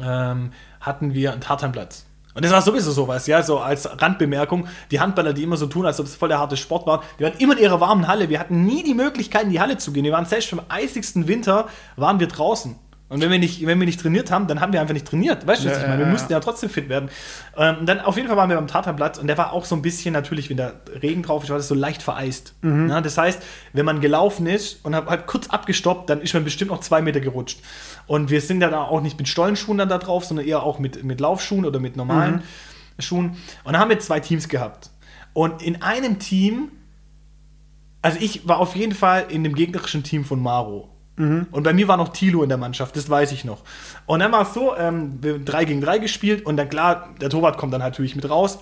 ähm, 0.00 0.52
hatten 0.80 1.14
wir 1.14 1.32
einen 1.32 1.40
Tartanplatz. 1.40 2.04
Und 2.34 2.44
das 2.44 2.52
war 2.52 2.62
sowieso 2.62 2.92
sowas, 2.92 3.26
ja, 3.26 3.42
so 3.42 3.58
als 3.58 4.00
Randbemerkung. 4.00 4.68
Die 4.92 5.00
Handballer, 5.00 5.32
die 5.32 5.42
immer 5.42 5.56
so 5.56 5.66
tun, 5.66 5.86
als 5.86 5.98
ob 5.98 6.06
es 6.06 6.14
voll 6.14 6.28
der 6.28 6.38
harte 6.38 6.56
Sport 6.56 6.86
war, 6.86 7.02
die 7.18 7.24
waren 7.24 7.36
immer 7.38 7.56
in 7.56 7.64
ihrer 7.64 7.80
warmen 7.80 8.06
Halle. 8.06 8.28
Wir 8.28 8.38
hatten 8.38 8.64
nie 8.64 8.84
die 8.84 8.94
Möglichkeit, 8.94 9.44
in 9.44 9.50
die 9.50 9.60
Halle 9.60 9.78
zu 9.78 9.92
gehen. 9.92 10.04
Wir 10.04 10.12
waren 10.12 10.26
selbst 10.26 10.52
im 10.52 10.60
eisigsten 10.68 11.26
Winter, 11.26 11.66
waren 11.96 12.20
wir 12.20 12.28
draußen. 12.28 12.76
Und 13.08 13.22
wenn 13.22 13.30
wir 13.30 13.38
nicht, 13.38 13.64
wenn 13.66 13.78
wir 13.78 13.86
nicht 13.86 14.00
trainiert 14.00 14.30
haben, 14.30 14.46
dann 14.48 14.60
haben 14.60 14.72
wir 14.72 14.80
einfach 14.80 14.92
nicht 14.92 15.06
trainiert. 15.06 15.46
Weißt 15.46 15.64
du, 15.64 15.68
was 15.68 15.76
Ja, 15.76 15.82
ich 15.82 15.88
meine? 15.88 16.00
Wir 16.00 16.06
ja, 16.06 16.12
mussten 16.12 16.30
ja 16.30 16.40
trotzdem 16.40 16.68
fit 16.68 16.90
werden. 16.90 17.08
Ähm, 17.56 17.78
und 17.80 17.86
dann 17.86 18.00
auf 18.00 18.16
jeden 18.16 18.28
Fall 18.28 18.36
waren 18.36 18.50
wir 18.50 18.56
beim 18.56 18.66
Tatanplatz 18.66 19.16
und 19.16 19.28
der 19.28 19.38
war 19.38 19.52
auch 19.54 19.64
so 19.64 19.74
ein 19.74 19.80
bisschen, 19.80 20.12
natürlich, 20.12 20.50
wenn 20.50 20.58
da 20.58 20.72
Regen 21.02 21.22
drauf 21.22 21.42
ist, 21.42 21.48
war 21.48 21.56
das 21.56 21.68
so 21.68 21.74
leicht 21.74 22.02
vereist. 22.02 22.54
Ja, 22.90 23.00
das 23.00 23.16
heißt, 23.16 23.42
wenn 23.72 23.86
man 23.86 24.00
gelaufen 24.00 24.46
ist 24.46 24.84
und 24.84 24.94
hat 24.94 25.06
halt 25.06 25.26
kurz 25.26 25.48
abgestoppt, 25.48 26.10
dann 26.10 26.20
ist 26.20 26.34
man 26.34 26.44
bestimmt 26.44 26.70
noch 26.70 26.80
zwei 26.80 27.00
Meter 27.00 27.20
gerutscht. 27.20 27.60
Und 28.06 28.28
wir 28.30 28.42
sind 28.42 28.60
dann 28.60 28.74
auch 28.74 29.00
nicht 29.00 29.18
mit 29.18 29.28
Stollenschuhen 29.28 29.78
dann 29.78 29.88
da 29.88 29.98
drauf, 29.98 30.26
sondern 30.26 30.46
eher 30.46 30.62
auch 30.62 30.78
mit, 30.78 31.02
mit 31.02 31.20
Laufschuhen 31.20 31.64
oder 31.64 31.80
mit 31.80 31.96
normalen 31.96 32.42
Schuhen. 32.98 33.36
Und 33.64 33.72
dann 33.72 33.78
haben 33.78 33.90
wir 33.90 33.98
zwei 34.00 34.20
Teams 34.20 34.48
gehabt. 34.48 34.90
Und 35.32 35.62
in 35.62 35.82
einem 35.82 36.18
Team, 36.18 36.72
also 38.02 38.18
ich 38.20 38.46
war 38.46 38.58
auf 38.58 38.76
jeden 38.76 38.94
Fall 38.94 39.26
in 39.28 39.44
dem 39.44 39.54
gegnerischen 39.54 40.02
Team 40.02 40.24
von 40.24 40.42
Maro. 40.42 40.90
Und 41.50 41.62
bei 41.62 41.72
mir 41.72 41.88
war 41.88 41.96
noch 41.96 42.08
Tilo 42.08 42.42
in 42.42 42.48
der 42.48 42.58
Mannschaft, 42.58 42.96
das 42.96 43.10
weiß 43.10 43.32
ich 43.32 43.44
noch. 43.44 43.62
Und 44.06 44.20
dann 44.20 44.32
war 44.32 44.42
es 44.42 44.54
so, 44.54 44.76
ähm, 44.76 45.18
wir 45.20 45.34
haben 45.34 45.44
3 45.44 45.64
gegen 45.64 45.80
3 45.80 45.98
gespielt 45.98 46.46
und 46.46 46.56
dann 46.56 46.68
klar, 46.68 47.08
der 47.20 47.28
Torwart 47.28 47.58
kommt 47.58 47.72
dann 47.72 47.80
natürlich 47.80 48.16
mit 48.16 48.28
raus. 48.28 48.58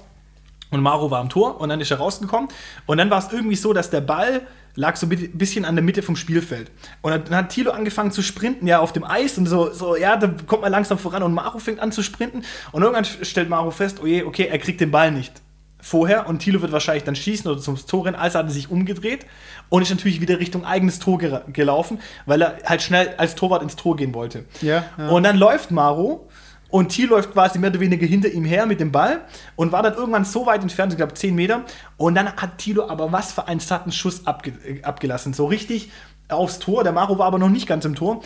Und 0.71 0.81
Maro 0.81 1.11
war 1.11 1.21
am 1.21 1.29
Tor 1.29 1.61
und 1.61 1.69
dann 1.69 1.81
ist 1.81 1.93
er 1.93 1.99
rausgekommen. 1.99 2.49
Und 2.87 2.99
dann 2.99 3.09
war 3.09 3.19
es 3.19 3.33
irgendwie 3.33 3.55
so, 3.55 3.73
dass 3.73 3.91
der 3.91 4.01
Ball 4.01 4.43
lag 4.75 4.97
so 4.97 5.07
ein 5.07 5.31
bisschen 5.39 5.65
an 5.65 5.75
der 5.75 5.85
Mitte 5.85 6.03
vom 6.03 6.17
Spielfeld. 6.17 6.71
Und 7.03 7.13
dann 7.13 7.35
hat 7.35 7.51
Thilo 7.51 7.71
angefangen 7.71 8.11
zu 8.11 8.23
sprinten, 8.23 8.67
ja, 8.67 8.81
auf 8.81 8.93
dem 8.93 9.05
Eis 9.05 9.39
und 9.39 9.47
so, 9.47 9.73
so, 9.73 9.97
ja, 9.97 10.17
da 10.17 10.29
kommt 10.47 10.63
man 10.63 10.73
langsam 10.73 10.99
voran 10.99 11.23
und 11.23 11.35
Maro 11.35 11.59
fängt 11.59 11.81
an 11.81 11.93
zu 11.93 12.03
sprinten. 12.03 12.43
Und 12.73 12.83
irgendwann 12.83 13.05
stellt 13.05 13.49
Maro 13.49 13.71
fest, 13.71 14.01
oh 14.03 14.07
je, 14.07 14.25
okay, 14.25 14.49
er 14.51 14.59
kriegt 14.59 14.81
den 14.81 14.91
Ball 14.91 15.13
nicht. 15.13 15.41
Vorher 15.81 16.27
und 16.29 16.39
Thilo 16.41 16.63
wird 16.63 16.73
wahrscheinlich 16.73 17.05
dann 17.05 17.17
schießen 17.17 17.51
oder 17.51 17.61
zum 17.61 17.77
Tor 17.87 18.07
rennen, 18.07 18.17
also 18.17 18.39
hat 18.39 18.47
er 18.47 18.51
sich 18.53 18.71
umgedreht 18.71 19.27
und 19.69 19.83
ist 19.83 19.91
natürlich 19.91 20.21
wieder 20.21 20.39
Richtung 20.39 20.65
eigenes 20.65 20.99
Tor 20.99 21.19
gera- 21.19 21.43
gelaufen, 21.53 21.99
weil 22.25 22.43
er 22.43 22.59
halt 22.65 22.83
schnell 22.83 23.15
als 23.19 23.35
Torwart 23.35 23.63
ins 23.63 23.77
Tor 23.77 23.97
gehen 23.97 24.15
wollte. 24.15 24.45
Ja, 24.63 24.85
ja. 24.99 25.09
Und 25.09 25.23
dann 25.23 25.37
läuft 25.37 25.71
Maro 25.71 26.29
und 26.69 26.89
Thilo 26.89 27.15
läuft 27.17 27.33
quasi 27.33 27.59
mehr 27.61 27.71
oder 27.71 27.79
weniger 27.81 28.07
hinter 28.07 28.29
ihm 28.31 28.45
her 28.45 28.67
mit 28.67 28.81
dem 28.81 28.91
Ball 28.91 29.21
und 29.55 29.71
war 29.71 29.83
dann 29.83 29.95
irgendwann 29.95 30.25
so 30.25 30.47
weit 30.47 30.63
entfernt, 30.63 30.93
ich 30.93 30.97
glaube 30.97 31.15
10 31.15 31.35
Meter. 31.35 31.63
Und 31.97 32.15
dann 32.17 32.33
hat 32.33 32.59
Thilo 32.59 32.89
aber 32.89 33.13
was 33.13 33.33
für 33.33 33.47
einen 33.47 33.61
satten 33.61 33.93
Schuss 33.93 34.27
abge 34.27 34.53
äh, 34.67 34.83
abgelassen. 34.83 35.33
So 35.35 35.47
richtig 35.47 35.91
aufs 36.29 36.59
Tor. 36.59 36.83
Der 36.83 36.93
Maro 36.93 37.19
war 37.19 37.27
aber 37.27 37.39
noch 37.39 37.49
nicht 37.51 37.69
ganz 37.69 37.85
im 37.85 37.95
Tor. 37.95 38.21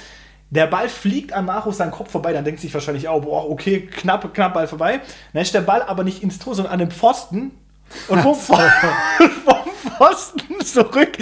Der 0.50 0.66
Ball 0.66 0.88
fliegt 0.88 1.32
an 1.32 1.46
Maro 1.46 1.70
seinen 1.70 1.92
Kopf 1.92 2.10
vorbei, 2.10 2.32
dann 2.32 2.44
denkt 2.44 2.60
sich 2.60 2.74
wahrscheinlich 2.74 3.06
auch, 3.06 3.22
boah, 3.22 3.48
okay, 3.48 3.86
knapp, 3.86 4.34
knapp 4.34 4.54
Ball 4.54 4.66
vorbei. 4.66 5.00
Dann 5.32 5.42
ist 5.42 5.54
der 5.54 5.60
Ball 5.60 5.82
aber 5.82 6.02
nicht 6.02 6.22
ins 6.22 6.38
Tor, 6.40 6.56
sondern 6.56 6.72
an 6.72 6.80
den 6.80 6.90
Pfosten. 6.90 7.52
Und 8.08 8.20
vom, 8.20 8.34
vom 8.36 8.60
Pfosten 9.96 10.64
zurück, 10.64 11.18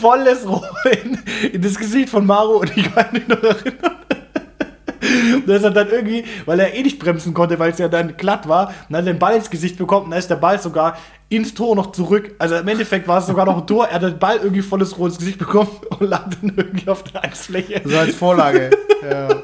volles 0.00 0.46
Rohr 0.46 0.64
in, 1.02 1.18
in 1.52 1.62
das 1.62 1.76
Gesicht 1.76 2.08
von 2.10 2.26
Maro 2.26 2.58
und 2.58 2.76
ich 2.76 2.94
kann 2.94 3.12
mich 3.12 3.26
noch 3.28 3.42
erinnern. 3.42 3.96
Dass 5.46 5.62
er 5.62 5.70
dann 5.70 5.88
irgendwie, 5.88 6.24
weil 6.44 6.60
er 6.60 6.74
eh 6.74 6.82
nicht 6.82 6.98
bremsen 6.98 7.34
konnte, 7.34 7.58
weil 7.58 7.72
es 7.72 7.78
ja 7.78 7.88
dann 7.88 8.16
glatt 8.16 8.48
war, 8.48 8.72
dann 8.88 8.98
hat 8.98 9.06
er 9.06 9.12
den 9.12 9.18
Ball 9.18 9.36
ins 9.36 9.50
Gesicht 9.50 9.76
bekommen 9.78 10.06
und 10.06 10.10
dann 10.10 10.18
ist 10.18 10.30
der 10.30 10.36
Ball 10.36 10.60
sogar 10.60 10.98
ins 11.28 11.54
Tor 11.54 11.74
noch 11.74 11.92
zurück. 11.92 12.34
Also 12.38 12.56
im 12.56 12.68
Endeffekt 12.68 13.08
war 13.08 13.18
es 13.18 13.26
sogar 13.26 13.46
noch 13.46 13.58
ein 13.58 13.66
Tor. 13.66 13.86
Er 13.86 13.94
hat 13.94 14.02
den 14.02 14.18
Ball 14.18 14.36
irgendwie 14.36 14.62
volles 14.62 14.96
Rohr 14.96 15.08
ins 15.08 15.18
Gesicht 15.18 15.38
bekommen 15.38 15.70
und 15.98 16.08
lag 16.08 16.28
dann 16.40 16.52
irgendwie 16.56 16.88
auf 16.88 17.02
der 17.04 17.24
Angstfläche. 17.24 17.82
So 17.84 17.98
als 17.98 18.14
Vorlage. 18.14 18.70
ja. 19.08 19.28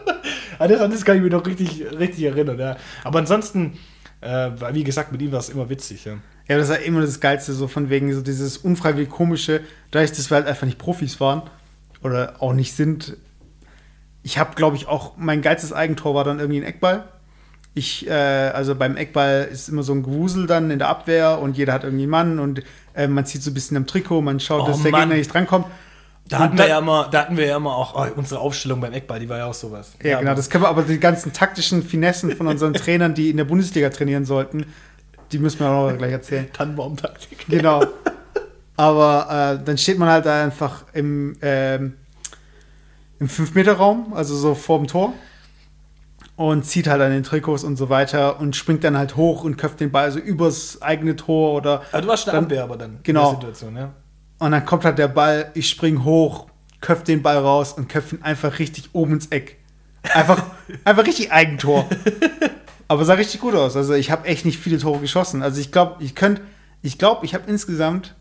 An 0.59 0.69
das, 0.69 0.81
an 0.81 0.93
das 0.93 1.05
kann 1.05 1.17
ich 1.17 1.23
mich 1.23 1.33
noch 1.33 1.45
richtig, 1.45 1.85
richtig 1.99 2.23
erinnern. 2.23 2.57
Ja. 2.57 2.77
Aber 3.03 3.19
ansonsten, 3.19 3.79
äh, 4.21 4.51
wie 4.73 4.85
gesagt, 4.85 5.11
mit 5.11 5.21
ihm 5.21 5.33
war 5.33 5.41
es 5.41 5.49
immer 5.49 5.69
witzig. 5.69 6.05
Ja. 6.05 6.19
Ja, 6.49 6.57
das 6.57 6.69
war 6.69 6.79
immer 6.79 7.01
das 7.01 7.19
Geilste, 7.19 7.53
so 7.53 7.67
von 7.67 7.89
wegen 7.91 8.13
so 8.13 8.21
dieses 8.21 8.59
unfreiwillig 8.59 9.09
komische, 9.09 9.61
dadurch, 9.91 10.13
dass 10.13 10.31
wir 10.31 10.37
halt 10.37 10.47
einfach 10.47 10.67
nicht 10.67 10.79
Profis 10.79 11.19
waren 11.19 11.43
oder 12.03 12.35
auch 12.41 12.53
nicht 12.53 12.75
sind. 12.75 13.17
Ich 14.23 14.39
habe, 14.39 14.55
glaube 14.55 14.77
ich, 14.77 14.87
auch 14.89 15.13
mein 15.17 15.43
geilstes 15.43 15.73
Eigentor 15.73 16.15
war 16.15 16.25
dann 16.25 16.39
irgendwie 16.39 16.61
ein 16.61 16.67
Eckball. 16.67 17.05
Ich, 17.75 18.07
äh, 18.07 18.13
also 18.13 18.75
beim 18.75 18.97
Eckball 18.97 19.49
ist 19.51 19.69
immer 19.69 19.83
so 19.83 19.93
ein 19.95 20.03
Gewusel 20.03 20.47
dann 20.47 20.71
in 20.71 20.79
der 20.79 20.89
Abwehr 20.89 21.39
und 21.41 21.57
jeder 21.57 21.73
hat 21.73 21.85
irgendwie 21.85 22.03
einen 22.05 22.11
Mann 22.11 22.39
und 22.39 22.63
äh, 22.95 23.09
man 23.09 23.25
zieht 23.25 23.43
so 23.43 23.51
ein 23.51 23.55
bisschen 23.55 23.77
am 23.79 23.87
Trikot, 23.87 24.21
man 24.21 24.41
schaut, 24.41 24.63
Oh, 24.63 24.67
dass 24.67 24.83
der 24.83 24.91
Mann. 24.93 25.01
Gegner 25.03 25.17
nicht 25.17 25.33
drankommt. 25.33 25.67
Da 26.29 26.39
hatten, 26.39 26.53
wir 26.53 26.59
dann- 26.65 26.69
ja 26.71 26.79
immer, 26.79 27.09
da 27.11 27.21
hatten 27.23 27.37
wir 27.37 27.47
ja 27.47 27.57
immer 27.57 27.75
auch 27.75 27.95
oh, 27.97 28.07
unsere 28.17 28.41
Aufstellung 28.41 28.81
beim 28.81 28.93
Eckball, 28.93 29.19
die 29.19 29.29
war 29.29 29.39
ja 29.39 29.47
auch 29.47 29.55
sowas. 29.55 29.93
Ja, 30.03 30.21
genau. 30.21 30.35
Das 30.35 30.51
können 30.51 30.65
wir 30.65 30.69
aber 30.69 30.83
die 30.83 31.01
ganzen 31.01 31.33
taktischen 31.33 31.83
Finessen 31.83 32.37
von 32.37 32.47
unseren 32.47 32.75
Trainern, 32.75 33.15
die 33.15 33.31
in 33.31 33.39
der 33.39 33.45
Bundesliga 33.45 33.89
trainieren 33.91 34.25
sollten, 34.27 34.67
die 35.33 35.39
müssen 35.39 35.61
wir 35.61 35.69
auch 35.71 35.91
noch 35.91 35.99
gleich 35.99 36.13
erzählen. 36.13 36.47
Tannenbaum-Taktik. 36.53 37.47
Genau. 37.49 37.83
Aber 38.77 39.59
äh, 39.61 39.65
dann 39.65 39.79
steht 39.79 39.99
man 39.99 40.09
halt 40.11 40.27
da 40.27 40.45
einfach 40.45 40.85
im, 40.93 41.37
ähm, 41.43 41.95
im 43.23 43.29
5-Meter-Raum, 43.29 44.13
also 44.15 44.37
so 44.37 44.55
vorm 44.55 44.87
Tor. 44.87 45.13
Und 46.35 46.65
zieht 46.65 46.89
halt 46.89 47.01
an 47.03 47.11
den 47.13 47.23
Trikots 47.23 47.63
und 47.63 47.77
so 47.77 47.89
weiter 47.89 48.41
und 48.41 48.57
springt 48.57 48.83
dann 48.85 48.97
halt 48.97 49.17
hoch 49.17 49.45
und 49.45 49.57
köpft 49.59 49.81
den 49.81 49.93
Ball 49.93 50.11
so 50.11 50.19
übers 50.19 50.81
eigene 50.83 51.15
Tor 51.15 51.55
oder. 51.55 51.83
Aber 51.93 52.03
du 52.03 52.09
warst 52.09 52.27
Dann- 52.27 52.45
Abwehr 52.45 52.65
aber 52.65 52.77
dann 52.77 52.99
Genau. 53.03 53.31
in 53.35 53.41
der 53.41 53.49
Situation, 53.55 53.77
ja. 53.77 53.93
Und 54.39 54.51
dann 54.51 54.65
kommt 54.65 54.85
halt 54.85 54.99
der 54.99 55.09
Ball, 55.09 55.51
ich 55.55 55.69
spring 55.69 56.03
hoch, 56.05 56.47
köpf 56.81 57.05
den 57.05 57.23
Ball 57.23 57.37
raus 57.39 57.75
und 57.75 57.89
köpf 57.89 58.13
ihn 58.13 58.23
einfach 58.23 58.59
richtig 58.59 58.91
oben 58.93 59.13
ins 59.15 59.27
Eck. 59.27 59.59
Einfach, 60.15 60.43
einfach 60.85 61.07
richtig 61.07 61.31
Eigentor. 61.33 61.87
Aber 62.89 63.05
sah 63.05 63.15
richtig 63.15 63.41
gut 63.41 63.55
aus. 63.55 63.77
Also 63.77 63.93
ich 63.95 64.11
habe 64.11 64.27
echt 64.27 64.45
nicht 64.45 64.59
viele 64.59 64.79
Tore 64.79 64.99
geschossen. 64.99 65.43
Also 65.43 65.61
ich 65.61 65.71
glaube, 65.71 66.03
ich 66.03 66.15
könnte, 66.17 66.43
ich 66.81 66.99
glaube, 66.99 67.25
ich 67.25 67.35
habe 67.35 67.45
insgesamt 67.49 68.17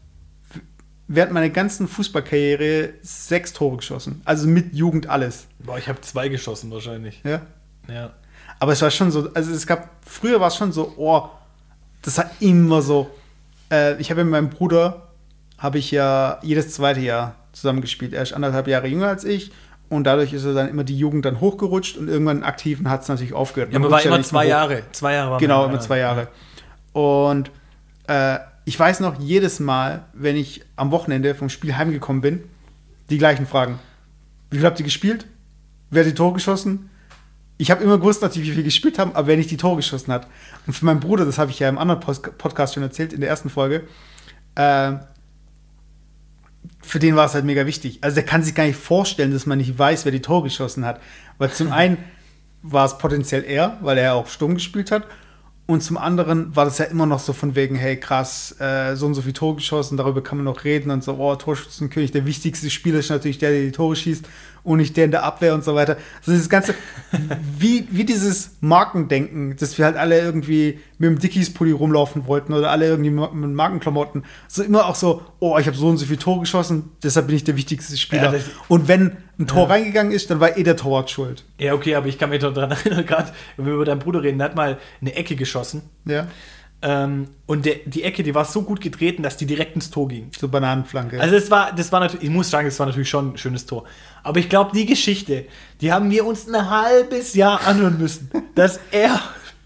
während 1.13 1.34
meiner 1.34 1.50
ganzen 1.50 1.88
Fußballkarriere 1.88 2.93
sechs 3.02 3.54
Tore 3.54 3.78
geschossen. 3.78 4.21
Also 4.26 4.47
mit 4.47 4.74
Jugend 4.74 5.10
alles. 5.10 5.47
Boah, 5.60 5.78
ich 5.78 5.88
habe 5.88 6.00
zwei 6.02 6.30
geschossen 6.30 6.71
wahrscheinlich. 6.71 7.21
Ja. 7.24 7.41
Ja. 7.89 8.12
Aber 8.60 8.71
es 8.74 8.82
war 8.82 8.91
schon 8.91 9.12
so, 9.12 9.30
also 9.34 9.52
es 9.52 9.67
gab, 9.67 9.89
früher 10.06 10.39
war 10.39 10.47
es 10.47 10.56
schon 10.56 10.71
so, 10.71 10.93
oh, 10.97 11.30
das 12.02 12.17
war 12.17 12.32
immer 12.39 12.82
so. 12.82 13.10
Äh, 13.71 14.00
ich 14.00 14.10
habe 14.12 14.24
mit 14.24 14.32
meinem 14.32 14.50
Bruder, 14.50 15.10
habe 15.58 15.78
ich 15.80 15.91
ja 15.91 16.39
jedes 16.41 16.74
zweite 16.74 17.02
Jahr 17.02 17.36
zusammengespielt. 17.52 18.13
Er 18.13 18.24
ist 18.24 18.34
anderthalb 18.34 18.67
Jahre 18.67 18.88
jünger 18.88 19.08
als 19.08 19.24
ich 19.24 19.52
und 19.89 20.06
dadurch 20.06 20.32
ist 20.32 20.45
er 20.45 20.54
dann 20.54 20.69
immer 20.69 20.84
die 20.84 20.97
Jugend 20.97 21.26
dann 21.26 21.41
hochgerutscht 21.41 21.97
und 21.97 22.08
irgendwann 22.08 22.43
aktiven 22.43 22.89
hat 22.89 23.02
es 23.02 23.10
natürlich 23.10 23.34
aufgehört. 23.34 23.74
Ja, 23.74 23.80
Man 23.80 23.88
aber 23.88 23.95
war 23.95 24.04
ja 24.04 24.15
immer 24.15 24.24
zwei. 24.24 24.47
Jahre. 24.47 24.84
Zwei 24.93 25.13
Jahre 25.13 25.32
war 25.32 25.39
Genau, 25.39 25.65
immer 25.65 25.80
zwei 25.80 25.97
Jahre. 26.00 26.28
Und 26.93 27.52
äh, 28.08 28.39
ich 28.65 28.80
weiß 28.80 29.00
noch, 29.00 29.19
jedes 29.19 29.60
Mal, 29.60 30.06
wenn 30.13 30.36
ich 30.36 30.63
am 30.76 30.91
Wochenende 30.91 31.36
vom 31.36 31.50
Spiel 31.50 31.76
heimgekommen 31.76 32.21
bin, 32.21 32.43
die 33.10 33.17
gleichen 33.17 33.47
Fragen. 33.47 33.80
Wie 34.50 34.58
viel 34.58 34.65
habt 34.65 34.80
ihr 34.80 34.86
gespielt? 34.86 35.26
Wer 35.89 36.04
hat 36.04 36.12
die 36.12 36.15
Tore 36.15 36.34
geschossen? 36.34 36.89
Ich 37.58 37.69
habe 37.69 37.84
immer 37.84 37.97
gewusst, 37.97 38.21
natürlich, 38.21 38.50
wie 38.50 38.56
viel 38.56 38.63
gespielt 38.63 38.97
haben, 38.97 39.13
aber 39.13 39.28
wer 39.28 39.38
nicht 39.38 39.52
die 39.52 39.58
Tore 39.58 39.78
geschossen 39.78 40.12
hat. 40.12 40.28
Und 40.65 40.74
für 40.74 40.86
meinen 40.86 41.00
Bruder, 41.00 41.26
das 41.26 41.38
habe 41.38 41.52
ich 41.52 41.60
ja 41.60 41.69
im 41.69 41.78
anderen 41.78 42.00
Podcast 42.00 42.74
schon 42.74 42.84
erzählt, 42.84 43.13
in 43.13 43.21
der 43.21 43.30
ersten 43.30 43.50
Folge, 43.50 43.88
äh, 44.56 44.93
für 46.82 47.00
den 47.00 47.15
war 47.15 47.26
es 47.26 47.34
halt 47.34 47.45
mega 47.45 47.65
wichtig. 47.65 48.00
Also 48.02 48.15
der 48.15 48.26
kann 48.26 48.43
sich 48.43 48.56
gar 48.56 48.65
nicht 48.65 48.78
vorstellen, 48.78 49.32
dass 49.32 49.45
man 49.45 49.60
nicht 49.60 49.78
weiß, 49.78 50.06
wer 50.06 50.12
die 50.12 50.21
Tore 50.21 50.43
geschossen 50.43 50.86
hat. 50.86 51.00
Weil 51.38 51.52
zum 51.52 51.71
einen 51.71 51.97
war 52.63 52.86
es 52.86 52.97
potenziell 52.97 53.43
er, 53.43 53.78
weil 53.82 53.97
er 53.97 54.15
auch 54.15 54.28
Sturm 54.28 54.56
gespielt 54.56 54.91
hat. 54.91 55.06
Und 55.71 55.79
zum 55.79 55.97
anderen 55.97 56.53
war 56.53 56.65
das 56.65 56.79
ja 56.79 56.86
immer 56.86 57.05
noch 57.05 57.19
so 57.19 57.31
von 57.31 57.55
wegen, 57.55 57.77
hey 57.77 57.95
krass, 57.95 58.53
äh, 58.60 58.93
so 58.97 59.05
und 59.05 59.13
so 59.13 59.21
viel 59.21 59.31
Tore 59.31 59.55
geschossen, 59.55 59.95
darüber 59.95 60.21
kann 60.21 60.38
man 60.38 60.43
noch 60.43 60.65
reden 60.65 60.91
und 60.91 61.01
so, 61.01 61.13
oh, 61.13 61.34
Torschützenkönig, 61.34 62.12
der 62.12 62.25
wichtigste 62.25 62.69
Spieler 62.69 62.99
ist 62.99 63.10
natürlich 63.10 63.38
der, 63.38 63.51
der 63.51 63.62
die 63.62 63.71
Tore 63.71 63.95
schießt 63.95 64.27
und 64.65 64.79
nicht 64.79 64.97
der 64.97 65.05
in 65.05 65.12
der 65.12 65.23
Abwehr 65.23 65.53
und 65.53 65.63
so 65.63 65.73
weiter. 65.73 65.95
Also 66.19 66.34
dieses 66.34 66.49
ganze, 66.49 66.75
wie, 67.57 67.88
wie 67.89 68.03
dieses 68.03 68.57
Markendenken, 68.60 69.55
dass 69.55 69.77
wir 69.77 69.86
halt 69.86 69.95
alle 69.95 70.19
irgendwie 70.19 70.81
mit 70.97 71.10
dem 71.10 71.19
Dickies-Pulli 71.19 71.71
rumlaufen 71.71 72.27
wollten 72.27 72.51
oder 72.51 72.69
alle 72.69 72.88
irgendwie 72.88 73.12
mit 73.12 73.51
Markenklamotten. 73.55 74.25
So 74.49 74.63
immer 74.63 74.88
auch 74.88 74.95
so, 74.95 75.21
oh, 75.39 75.57
ich 75.57 75.67
habe 75.67 75.77
so 75.77 75.88
und 75.88 75.99
so 75.99 76.05
viel 76.05 76.17
Tore 76.17 76.41
geschossen, 76.41 76.89
deshalb 77.01 77.27
bin 77.27 77.38
ich 77.38 77.45
der 77.45 77.55
wichtigste 77.55 77.95
Spieler. 77.95 78.36
Ja, 78.36 78.43
und 78.67 78.89
wenn 78.89 79.15
ein 79.41 79.47
Tor 79.47 79.69
reingegangen 79.69 80.12
ist, 80.12 80.30
dann 80.30 80.39
war 80.39 80.58
eh 80.58 80.63
der 80.63 80.75
Torwart 80.77 81.10
schuld. 81.10 81.43
Ja, 81.60 81.73
okay, 81.73 81.95
aber 81.95 82.08
ich 82.08 82.17
kann 82.17 82.30
mich 82.30 82.39
doch 82.39 82.54
daran 82.54 82.71
erinnern, 82.86 83.06
gerade, 83.06 83.32
wenn 83.58 83.65
wir 83.65 83.73
über 83.73 83.86
deinen 83.86 83.99
Bruder 83.99 84.23
reden, 84.23 84.38
der 84.38 84.45
hat 84.45 84.56
mal 84.56 84.77
eine 85.01 85.13
Ecke 85.15 85.36
geschossen. 85.36 85.82
Ja, 86.06 86.27
Ähm, 86.84 87.27
und 87.45 87.65
der, 87.67 87.75
die 87.86 88.01
Ecke, 88.04 88.23
die 88.23 88.34
war 88.34 88.43
so 88.45 88.63
gut 88.63 88.82
getreten, 88.82 89.21
dass 89.21 89.38
die 89.38 89.45
direkt 89.45 89.75
ins 89.75 89.91
Tor 89.91 90.08
ging. 90.08 90.32
so 90.36 90.47
Bananenflanke. 90.47 91.21
Also 91.21 91.36
es 91.36 91.51
war, 91.51 91.71
das 91.75 91.91
war 91.91 91.99
natürlich, 91.99 92.23
ich 92.23 92.32
muss 92.32 92.49
sagen, 92.49 92.67
das 92.67 92.80
war 92.80 92.88
natürlich 92.88 93.10
schon 93.10 93.34
ein 93.34 93.38
schönes 93.38 93.67
Tor. 93.67 93.84
Aber 94.23 94.39
ich 94.39 94.49
glaube, 94.49 94.71
die 94.73 94.88
Geschichte, 94.88 95.45
die 95.80 95.91
haben 95.91 96.10
wir 96.10 96.25
uns 96.25 96.47
ein 96.47 96.69
halbes 96.71 97.36
Jahr 97.36 97.67
anhören 97.67 97.99
müssen, 97.99 98.32
dass 98.56 98.80
er 98.91 99.19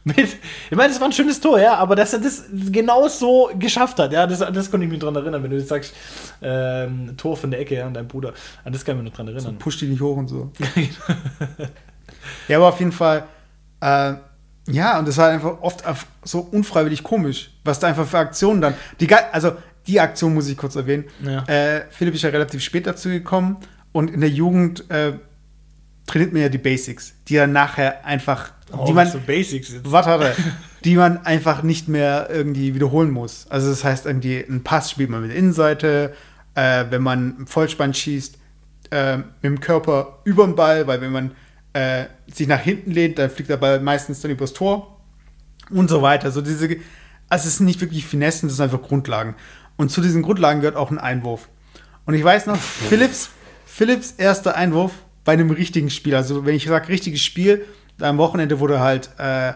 mit, 0.05 0.37
ich 0.69 0.77
meine, 0.77 0.89
das 0.89 0.99
war 0.99 1.07
ein 1.07 1.13
schönes 1.13 1.41
Tor, 1.41 1.59
ja, 1.59 1.75
aber 1.75 1.95
dass 1.95 2.13
er 2.13 2.19
das 2.19 2.45
genau 2.71 3.07
so 3.07 3.49
geschafft 3.57 3.97
hat, 3.97 4.13
ja, 4.13 4.27
das, 4.27 4.39
das 4.39 4.69
konnte 4.69 4.85
ich 4.85 4.91
mich 4.91 4.99
dran 4.99 5.15
erinnern, 5.15 5.41
wenn 5.41 5.49
du 5.49 5.57
jetzt 5.57 5.69
sagst, 5.69 5.95
ähm, 6.43 7.17
Tor 7.17 7.35
von 7.35 7.49
der 7.49 7.59
Ecke, 7.59 7.75
ja, 7.75 7.87
und 7.87 7.95
dein 7.95 8.07
Bruder, 8.07 8.33
an 8.63 8.71
das 8.71 8.85
kann 8.85 8.95
ich 8.97 9.03
mich 9.03 9.11
noch 9.11 9.17
dran 9.17 9.27
erinnern. 9.27 9.57
Push 9.57 9.79
die 9.79 9.87
nicht 9.87 10.01
hoch 10.01 10.15
und 10.15 10.27
so. 10.27 10.51
ja, 12.47 12.57
aber 12.57 12.67
auf 12.67 12.79
jeden 12.79 12.91
Fall, 12.91 13.23
äh, 13.81 14.13
ja, 14.67 14.99
und 14.99 15.07
das 15.07 15.17
war 15.17 15.29
einfach 15.29 15.59
oft 15.61 15.83
so 16.23 16.39
unfreiwillig 16.39 17.01
komisch, 17.01 17.51
was 17.63 17.79
da 17.79 17.87
einfach 17.87 18.05
für 18.05 18.19
Aktionen 18.19 18.61
dann. 18.61 18.75
Die, 18.99 19.11
also, 19.11 19.53
die 19.87 19.99
Aktion 19.99 20.35
muss 20.35 20.47
ich 20.47 20.55
kurz 20.57 20.75
erwähnen. 20.75 21.05
Ja. 21.23 21.43
Äh, 21.47 21.85
Philipp 21.89 22.13
ist 22.13 22.21
ja 22.21 22.29
relativ 22.29 22.61
spät 22.61 22.85
dazu 22.85 23.09
gekommen 23.09 23.57
und 23.91 24.11
in 24.11 24.21
der 24.21 24.29
Jugend 24.29 24.89
äh, 24.91 25.13
trainiert 26.07 26.33
man 26.33 26.41
ja 26.43 26.49
die 26.49 26.57
Basics, 26.57 27.13
die 27.27 27.35
dann 27.35 27.51
nachher 27.51 28.05
einfach, 28.05 28.51
Oh, 28.71 28.85
die 28.87 28.93
man, 28.93 29.07
so 29.09 29.19
Basics 29.19 29.71
jetzt. 29.71 29.91
hat 29.91 30.05
er? 30.21 30.35
die 30.83 30.95
man 30.95 31.25
einfach 31.25 31.63
nicht 31.63 31.87
mehr 31.87 32.27
irgendwie 32.31 32.75
wiederholen 32.75 33.11
muss. 33.11 33.45
Also 33.49 33.69
das 33.69 33.83
heißt 33.83 34.05
irgendwie, 34.05 34.37
ein 34.39 34.63
Pass 34.63 34.91
spielt 34.91 35.09
man 35.09 35.21
mit 35.21 35.31
der 35.31 35.37
Innenseite, 35.37 36.13
äh, 36.55 36.85
wenn 36.89 37.01
man 37.01 37.45
Vollspann 37.47 37.93
schießt, 37.93 38.37
äh, 38.91 39.17
mit 39.17 39.25
dem 39.43 39.59
Körper 39.59 40.19
über 40.23 40.45
den 40.45 40.55
Ball, 40.55 40.87
weil 40.87 41.01
wenn 41.01 41.11
man 41.11 41.31
äh, 41.73 42.05
sich 42.31 42.47
nach 42.47 42.59
hinten 42.59 42.91
lehnt, 42.91 43.19
dann 43.19 43.29
fliegt 43.29 43.49
der 43.49 43.57
Ball 43.57 43.79
meistens 43.79 44.21
dann 44.21 44.31
übers 44.31 44.53
Tor 44.53 44.99
und 45.69 45.89
so 45.89 46.01
weiter. 46.01 46.31
So 46.31 46.41
diese, 46.41 46.77
also 47.29 47.47
es 47.47 47.57
sind 47.57 47.65
nicht 47.65 47.81
wirklich 47.81 48.05
Finessen, 48.05 48.47
das 48.49 48.57
sind 48.57 48.63
einfach 48.65 48.81
Grundlagen. 48.81 49.35
Und 49.77 49.89
zu 49.91 50.01
diesen 50.01 50.21
Grundlagen 50.21 50.61
gehört 50.61 50.75
auch 50.77 50.91
ein 50.91 50.99
Einwurf. 50.99 51.49
Und 52.05 52.13
ich 52.13 52.23
weiß 52.23 52.45
noch, 52.45 52.57
Philips, 52.57 53.29
Philips 53.65 54.11
erster 54.11 54.55
Einwurf 54.55 54.91
bei 55.25 55.33
einem 55.33 55.51
richtigen 55.51 55.89
Spiel. 55.89 56.15
Also 56.15 56.45
wenn 56.45 56.55
ich 56.55 56.65
sage 56.65 56.87
richtiges 56.87 57.21
Spiel, 57.21 57.65
am 57.99 58.17
Wochenende 58.17 58.59
wurde 58.59 58.79
halt 58.79 59.09
äh, 59.17 59.53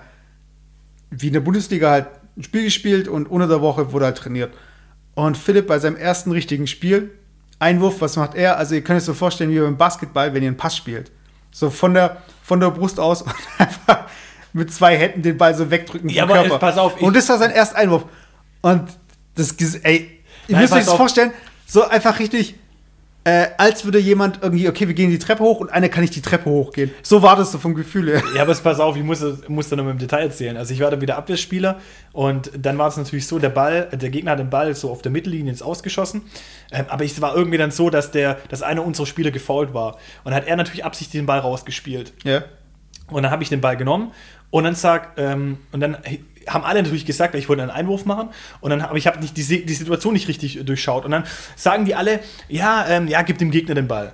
wie 1.11 1.27
in 1.27 1.33
der 1.33 1.39
Bundesliga 1.39 1.91
halt 1.91 2.07
ein 2.37 2.43
Spiel 2.43 2.63
gespielt 2.63 3.07
und 3.07 3.27
unter 3.27 3.47
der 3.47 3.61
Woche 3.61 3.91
wurde 3.91 4.05
halt 4.05 4.17
trainiert. 4.17 4.53
Und 5.15 5.37
Philipp 5.37 5.67
bei 5.67 5.79
seinem 5.79 5.95
ersten 5.95 6.31
richtigen 6.31 6.67
Spiel, 6.67 7.11
Einwurf, 7.59 7.99
was 7.99 8.15
macht 8.15 8.35
er? 8.35 8.57
Also 8.57 8.75
ihr 8.75 8.83
könnt 8.83 8.99
es 8.99 9.05
so 9.05 9.13
vorstellen 9.13 9.51
wie 9.51 9.59
beim 9.59 9.77
Basketball, 9.77 10.33
wenn 10.33 10.43
ihr 10.43 10.47
einen 10.49 10.57
Pass 10.57 10.77
spielt. 10.77 11.11
So 11.51 11.69
von 11.69 11.93
der, 11.93 12.21
von 12.43 12.59
der 12.59 12.71
Brust 12.71 12.99
aus 12.99 13.21
und 13.23 13.33
einfach 13.57 14.05
mit 14.53 14.73
zwei 14.73 14.97
Händen 14.97 15.21
den 15.21 15.37
Ball 15.37 15.53
so 15.53 15.69
wegdrücken 15.69 16.09
Ja, 16.09 16.23
aber 16.23 16.57
pass 16.57 16.77
auf, 16.77 17.01
und 17.01 17.15
das 17.15 17.27
war 17.29 17.37
sein 17.37 17.51
erster 17.51 17.77
Einwurf. 17.77 18.05
Und 18.61 18.83
das, 19.35 19.51
ey, 19.83 20.21
ihr 20.47 20.53
Nein, 20.53 20.61
müsst 20.61 20.73
euch 20.73 20.79
das 20.79 20.89
auf. 20.89 20.97
vorstellen, 20.97 21.31
so 21.65 21.87
einfach 21.87 22.17
richtig, 22.19 22.55
äh, 23.25 23.47
als 23.57 23.83
würde 23.83 23.99
jemand 23.99 24.39
irgendwie, 24.41 24.69
okay, 24.69 24.87
wir 24.87 24.95
gehen 24.95 25.09
die 25.11 25.19
Treppe 25.19 25.43
hoch 25.43 25.59
und 25.59 25.69
einer 25.69 25.89
kann 25.89 26.01
nicht 26.01 26.15
die 26.15 26.21
Treppe 26.21 26.49
hochgehen. 26.49 26.89
So 27.03 27.21
war 27.21 27.35
das 27.35 27.51
so 27.51 27.57
vom 27.57 27.75
Gefühl 27.75 28.09
her. 28.09 28.23
Ja, 28.35 28.43
aber 28.43 28.53
es- 28.53 28.61
pass 28.61 28.79
auf, 28.79 28.95
ich 28.95 29.03
muss, 29.03 29.23
muss 29.49 29.67
da 29.69 29.75
noch 29.75 29.83
mal 29.83 29.91
im 29.91 29.97
Detail 29.97 30.21
erzählen. 30.23 30.55
Also 30.57 30.73
ich 30.73 30.79
war 30.79 30.89
da 30.89 30.99
wieder 31.01 31.17
Abwehrspieler 31.17 31.79
und 32.13 32.49
dann 32.57 32.77
war 32.77 32.87
es 32.87 32.97
natürlich 32.97 33.27
so, 33.27 33.37
der 33.37 33.49
Ball, 33.49 33.89
der 33.91 34.09
Gegner 34.09 34.31
hat 34.31 34.39
den 34.39 34.49
Ball 34.49 34.73
so 34.73 34.89
auf 34.89 35.01
der 35.01 35.11
Mittellinie 35.11 35.51
ins 35.51 35.61
Ausgeschossen. 35.61 36.21
Ähm, 36.71 36.85
aber 36.87 37.03
es 37.03 37.19
war 37.21 37.35
irgendwie 37.35 37.57
dann 37.57 37.71
so, 37.71 37.89
dass 37.89 38.11
der, 38.11 38.37
dass 38.49 38.61
einer 38.63 38.85
unserer 38.85 39.05
Spieler 39.05 39.31
gefault 39.31 39.73
war. 39.73 39.95
Und 40.23 40.31
dann 40.31 40.35
hat 40.35 40.47
er 40.47 40.55
natürlich 40.55 40.85
absichtlich 40.85 41.19
den 41.21 41.25
Ball 41.25 41.39
rausgespielt. 41.39 42.13
Ja. 42.23 42.43
Und 43.07 43.23
dann 43.23 43.31
habe 43.31 43.43
ich 43.43 43.49
den 43.49 43.59
Ball 43.59 43.75
genommen 43.75 44.11
und 44.51 44.63
dann 44.63 44.75
sag, 44.75 45.13
ähm, 45.17 45.57
und 45.71 45.79
dann 45.81 45.97
haben 46.49 46.63
alle 46.63 46.81
natürlich 46.81 47.05
gesagt, 47.05 47.33
weil 47.33 47.39
ich 47.39 47.49
wollte 47.49 47.61
einen 47.61 47.71
Einwurf 47.71 48.05
machen. 48.05 48.29
Und 48.61 48.71
dann, 48.71 48.81
aber 48.81 48.97
ich 48.97 49.07
habe 49.07 49.19
nicht 49.19 49.37
die, 49.37 49.65
die 49.65 49.73
Situation 49.73 50.13
nicht 50.13 50.27
richtig 50.27 50.59
durchschaut. 50.65 51.05
Und 51.05 51.11
dann 51.11 51.23
sagen 51.55 51.85
die 51.85 51.95
alle, 51.95 52.19
ja, 52.47 52.85
ähm, 52.87 53.07
ja, 53.07 53.21
gib 53.21 53.37
dem 53.37 53.51
Gegner 53.51 53.75
den 53.75 53.87
Ball. 53.87 54.13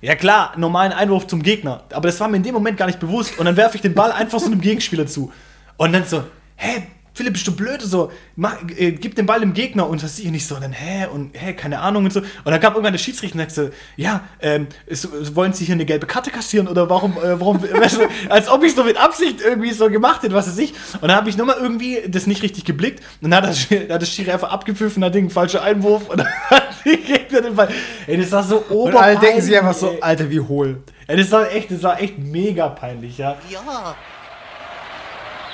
Ja 0.00 0.16
klar, 0.16 0.52
normalen 0.56 0.92
Einwurf 0.92 1.28
zum 1.28 1.44
Gegner, 1.44 1.84
aber 1.92 2.08
das 2.08 2.18
war 2.18 2.26
mir 2.26 2.36
in 2.36 2.42
dem 2.42 2.54
Moment 2.54 2.76
gar 2.76 2.86
nicht 2.86 2.98
bewusst. 2.98 3.38
Und 3.38 3.46
dann 3.46 3.56
werfe 3.56 3.76
ich 3.76 3.82
den 3.82 3.94
Ball 3.94 4.10
einfach 4.10 4.40
so 4.40 4.46
einem 4.46 4.60
Gegenspieler 4.60 5.06
zu. 5.06 5.32
Und 5.76 5.92
dann 5.92 6.04
so, 6.04 6.24
hä, 6.56 6.82
Philipp, 7.14 7.34
bist 7.34 7.46
du 7.46 7.54
blöd? 7.54 7.82
So, 7.82 8.10
mach, 8.36 8.56
äh, 8.76 8.92
gib 8.92 9.14
den 9.16 9.26
Ball 9.26 9.40
dem 9.40 9.52
Gegner 9.52 9.86
und 9.86 10.02
was 10.02 10.18
ich 10.18 10.30
nicht 10.30 10.46
so, 10.46 10.54
und 10.54 10.62
dann, 10.62 10.72
hä, 10.72 11.06
und 11.12 11.30
hä, 11.38 11.52
keine 11.52 11.80
Ahnung 11.80 12.04
und 12.04 12.12
so. 12.12 12.20
Und 12.20 12.28
dann 12.46 12.58
kam 12.60 12.72
irgendwann 12.72 12.94
der 12.94 12.98
Schiedsrichter 12.98 13.38
und 13.38 13.50
sagte, 13.52 13.72
ja, 13.96 14.20
ähm, 14.40 14.66
ist, 14.86 15.36
wollen 15.36 15.52
Sie 15.52 15.66
hier 15.66 15.74
eine 15.74 15.84
gelbe 15.84 16.06
Karte 16.06 16.30
kassieren 16.30 16.68
oder 16.68 16.88
warum, 16.88 17.12
äh, 17.18 17.38
warum, 17.38 17.62
weißt 17.70 17.98
du, 17.98 18.08
als 18.30 18.48
ob 18.48 18.64
ich 18.64 18.74
so 18.74 18.82
mit 18.84 18.96
Absicht 18.96 19.40
irgendwie 19.42 19.72
so 19.72 19.90
gemacht 19.90 20.22
hätte, 20.22 20.34
was 20.34 20.46
weiß 20.48 20.56
ich. 20.58 20.72
Und 20.94 21.02
dann 21.08 21.14
habe 21.16 21.28
ich 21.28 21.36
nochmal 21.36 21.56
irgendwie 21.60 22.02
das 22.08 22.26
nicht 22.26 22.42
richtig 22.42 22.64
geblickt 22.64 23.02
und 23.20 23.30
dann 23.30 23.42
hat 23.42 23.50
das, 23.50 23.58
Sch- 23.58 23.86
da 23.88 23.94
hat 23.94 24.02
das 24.02 24.08
Schiri 24.08 24.30
einfach 24.30 24.50
abgepfiffen, 24.50 25.04
hat 25.04 25.14
den 25.14 25.28
falscher 25.28 25.62
Einwurf 25.62 26.08
und 26.08 26.18
dann 26.18 26.28
hat 26.50 26.64
die 26.86 26.96
Gegner 26.96 27.42
den 27.42 27.54
Ball. 27.54 27.68
Ey, 28.06 28.16
das 28.16 28.32
war 28.32 28.42
so 28.42 28.56
Und 28.56 28.70
oberpeinlich. 28.70 29.18
alle 29.18 29.18
denken 29.18 29.42
sich 29.42 29.58
einfach 29.58 29.74
so, 29.74 29.90
ey. 29.90 29.98
Alter, 30.00 30.30
wie 30.30 30.40
hohl. 30.40 30.82
Ey, 31.08 31.16
das 31.18 31.30
war 31.30 31.50
echt, 31.52 31.70
das 31.70 31.82
war 31.82 32.00
echt 32.00 32.16
mega 32.18 32.68
peinlich, 32.68 33.18
ja. 33.18 33.36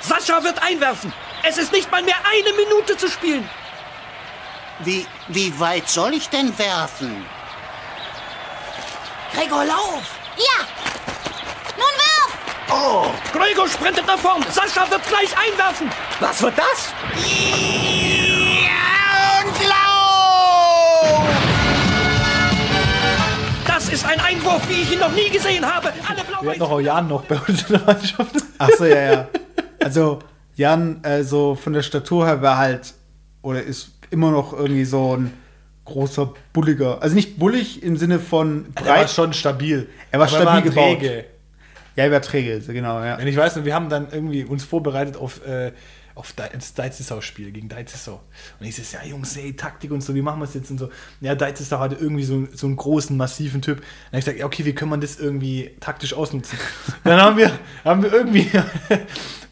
Sascha 0.01 0.41
wird 0.43 0.61
einwerfen. 0.63 1.11
Es 1.43 1.57
ist 1.57 1.71
nicht 1.71 1.89
mal 1.91 2.03
mehr 2.03 2.17
eine 2.25 2.53
Minute 2.55 2.97
zu 2.97 3.09
spielen. 3.09 3.49
Wie, 4.79 5.05
wie 5.27 5.59
weit 5.59 5.89
soll 5.89 6.13
ich 6.13 6.29
denn 6.29 6.57
werfen? 6.57 7.25
Gregor, 9.33 9.65
lauf! 9.65 10.17
Ja! 10.37 10.65
Nun 11.77 11.85
wirf! 11.97 13.31
Gregor 13.33 13.67
sprintet 13.67 14.05
nach 14.05 14.17
vorn. 14.17 14.43
Sascha 14.51 14.89
wird 14.89 15.05
gleich 15.07 15.35
einwerfen. 15.37 15.91
Was 16.19 16.41
wird 16.41 16.57
das? 16.57 16.93
Und 19.43 19.67
lauf! 19.67 21.27
Das 23.67 23.89
ist 23.89 24.05
ein 24.05 24.19
Einwurf, 24.19 24.61
wie 24.67 24.81
ich 24.81 24.91
ihn 24.93 24.99
noch 24.99 25.11
nie 25.11 25.29
gesehen 25.29 25.65
habe. 25.65 25.93
Alle 26.07 26.23
Wir 26.41 26.49
hatten 26.51 26.59
noch 26.59 26.71
auch 26.71 26.79
Jan 26.79 27.07
noch 27.07 27.23
bei 27.23 27.37
uns 27.37 27.63
in 27.63 27.77
der 27.77 27.81
Mannschaft. 27.85 28.35
Ach 28.57 28.69
so, 28.77 28.85
ja, 28.85 29.13
ja. 29.13 29.27
Also, 29.81 30.19
Jan, 30.59 31.01
äh, 31.05 31.23
so 31.23 31.55
von 31.55 31.71
der 31.71 31.83
Statur 31.83 32.25
her 32.25 32.41
war 32.41 32.57
halt, 32.57 32.93
oder 33.41 33.63
ist 33.63 33.93
immer 34.11 34.29
noch 34.29 34.51
irgendwie 34.51 34.83
so 34.83 35.15
ein 35.15 35.31
großer, 35.85 36.33
bulliger. 36.51 37.01
Also 37.01 37.15
nicht 37.15 37.39
bullig 37.39 37.81
im 37.81 37.95
Sinne 37.95 38.19
von 38.19 38.65
Er 38.75 38.85
war 38.85 38.95
breit. 38.97 39.09
schon 39.09 39.31
stabil. 39.31 39.87
Er 40.11 40.19
war 40.19 40.27
Aber 40.27 40.35
stabil 40.35 40.61
gebaut. 40.63 40.99
träge. 40.99 41.25
Ja, 41.95 42.07
über 42.07 42.21
träge, 42.21 42.61
so 42.61 42.73
genau, 42.73 43.01
ja. 43.01 43.17
Und 43.17 43.25
ich 43.27 43.37
weiß 43.37 43.55
noch, 43.55 43.63
wir 43.63 43.73
haben 43.73 43.87
dann 43.87 44.07
irgendwie 44.11 44.43
uns 44.43 44.65
vorbereitet 44.65 45.15
auf, 45.15 45.45
äh, 45.47 45.71
auf 46.13 46.33
das 46.33 46.73
Deizisau-Spiel 46.73 47.51
gegen 47.51 47.69
Deizisau. 47.69 48.21
Und 48.59 48.65
ich 48.65 48.75
so, 48.75 48.81
ja 48.97 49.05
Jungs, 49.05 49.37
ey, 49.37 49.55
Taktik 49.55 49.91
und 49.91 50.01
so, 50.01 50.13
wie 50.13 50.21
machen 50.21 50.39
wir 50.41 50.45
es 50.45 50.55
jetzt? 50.55 50.69
Und 50.71 50.77
so, 50.77 50.89
ja, 51.21 51.35
Deizisau 51.35 51.79
hatte 51.79 51.95
irgendwie 51.95 52.25
so, 52.25 52.45
so 52.53 52.67
einen 52.67 52.75
großen, 52.75 53.15
massiven 53.15 53.61
Typ. 53.61 53.77
Und 53.77 53.83
dann 54.11 54.11
hab 54.11 54.19
ich 54.19 54.25
gesagt, 54.25 54.39
ja, 54.39 54.45
okay, 54.45 54.65
wie 54.65 54.73
können 54.73 54.91
wir 54.91 54.97
das 54.97 55.17
irgendwie 55.17 55.71
taktisch 55.79 56.13
ausnutzen? 56.13 56.59
dann 57.05 57.21
haben 57.21 57.37
wir, 57.37 57.49
haben 57.85 58.03
wir 58.03 58.11
irgendwie, 58.11 58.49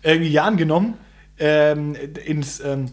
irgendwie 0.04 0.32
Jan 0.32 0.58
genommen, 0.58 0.96
ähm, 1.40 1.96
ins, 2.26 2.60
ähm, 2.60 2.92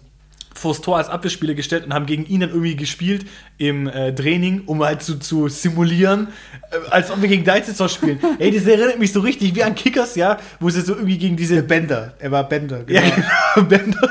vors 0.55 0.81
Tor 0.81 0.99
als 0.99 1.09
Abwehrspieler 1.09 1.55
gestellt 1.55 1.85
und 1.85 1.93
haben 1.93 2.07
gegen 2.07 2.25
ihn 2.27 2.41
dann 2.41 2.51
irgendwie 2.51 2.77
gespielt 2.77 3.27
im 3.59 3.89
äh, 3.89 4.15
Training, 4.15 4.63
um 4.67 4.83
halt 4.83 5.03
zu, 5.03 5.19
zu 5.19 5.49
simulieren, 5.49 6.29
äh, 6.71 6.91
als 6.91 7.11
ob 7.11 7.21
wir 7.21 7.29
gegen 7.29 7.45
Deizisau 7.45 7.89
spielen. 7.89 8.21
Ey, 8.39 8.51
das 8.51 8.67
erinnert 8.67 8.99
mich 8.99 9.13
so 9.13 9.21
richtig 9.21 9.55
wie 9.55 9.63
an 9.63 9.75
Kickers, 9.75 10.15
ja, 10.15 10.39
wo 10.61 10.71
sie 10.71 10.81
so 10.81 10.95
irgendwie 10.95 11.19
gegen 11.19 11.37
diese 11.37 11.63
Bender. 11.63 12.15
Er 12.19 12.31
war 12.31 12.49
Bender, 12.49 12.85
ja, 12.89 13.01
genau. 13.01 13.27
genau, 13.55 13.69
Bender. 13.69 14.11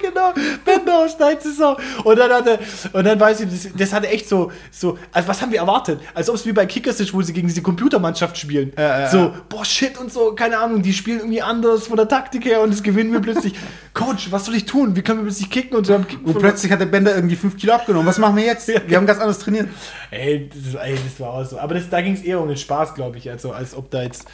Genau. 0.00 0.32
Bender 0.64 0.98
aus 0.98 1.16
Deizisau. 1.16 1.76
Und 2.04 2.18
dann 2.18 2.32
hatte, 2.32 2.58
und 2.92 3.04
dann 3.04 3.18
weiß 3.18 3.40
ich, 3.40 3.50
das, 3.50 3.68
das 3.76 3.92
hatte 3.92 4.08
echt 4.08 4.28
so, 4.28 4.52
so, 4.70 4.98
also 5.12 5.28
was 5.28 5.42
haben 5.42 5.52
wir 5.52 5.58
erwartet? 5.58 6.00
Als 6.14 6.28
ob 6.28 6.36
es 6.36 6.46
wie 6.46 6.52
bei 6.52 6.66
Kickers 6.66 7.00
ist, 7.00 7.12
wo 7.12 7.22
sie 7.22 7.32
gegen 7.32 7.48
diese 7.48 7.62
Computermannschaft 7.62 8.36
spielen. 8.38 8.72
Ja, 8.76 9.00
ja, 9.00 9.10
so, 9.10 9.18
ja. 9.18 9.34
boah, 9.48 9.64
shit 9.64 9.98
und 9.98 10.12
so, 10.12 10.34
keine 10.34 10.58
Ahnung, 10.58 10.82
die 10.82 10.92
spielen 10.92 11.18
irgendwie 11.18 11.42
anders 11.42 11.86
von 11.86 11.96
der 11.96 12.08
Taktik 12.08 12.44
her 12.44 12.60
und 12.60 12.72
das 12.72 12.82
gewinnen 12.82 13.12
wir 13.12 13.20
plötzlich. 13.20 13.54
Coach, 13.94 14.30
was 14.30 14.44
soll 14.44 14.54
ich 14.54 14.66
tun? 14.66 14.94
Wie 14.94 15.02
können 15.02 15.20
wir 15.20 15.24
plötzlich 15.24 15.50
kicken 15.50 15.76
und 15.76 15.86
so 15.86 15.94
haben 15.94 16.06
kicken 16.06 16.26
Und 16.26 16.38
plötzlich 16.38 16.70
hat 16.70 16.80
der 16.80 16.86
Bender 16.86 17.14
irgendwie 17.14 17.36
5 17.36 17.56
Kilo 17.56 17.72
abgenommen. 17.72 18.06
Was 18.06 18.18
machen 18.18 18.36
wir 18.36 18.44
jetzt? 18.44 18.68
Wir 18.86 18.96
haben 18.96 19.06
ganz 19.06 19.20
anders 19.20 19.38
trainiert. 19.38 19.68
Ey, 20.10 20.48
das, 20.48 20.74
ey, 20.74 20.98
das 21.02 21.18
war 21.18 21.30
auch 21.30 21.44
so. 21.44 21.58
Aber 21.58 21.74
das, 21.74 21.88
da 21.88 22.00
ging 22.00 22.14
es 22.14 22.22
eher 22.22 22.40
um 22.40 22.48
den 22.48 22.56
Spaß, 22.56 22.94
glaube 22.94 23.18
ich. 23.18 23.30
Also, 23.30 23.52
als 23.52 23.74
ob 23.74 23.90
da 23.90 24.02
jetzt, 24.02 24.26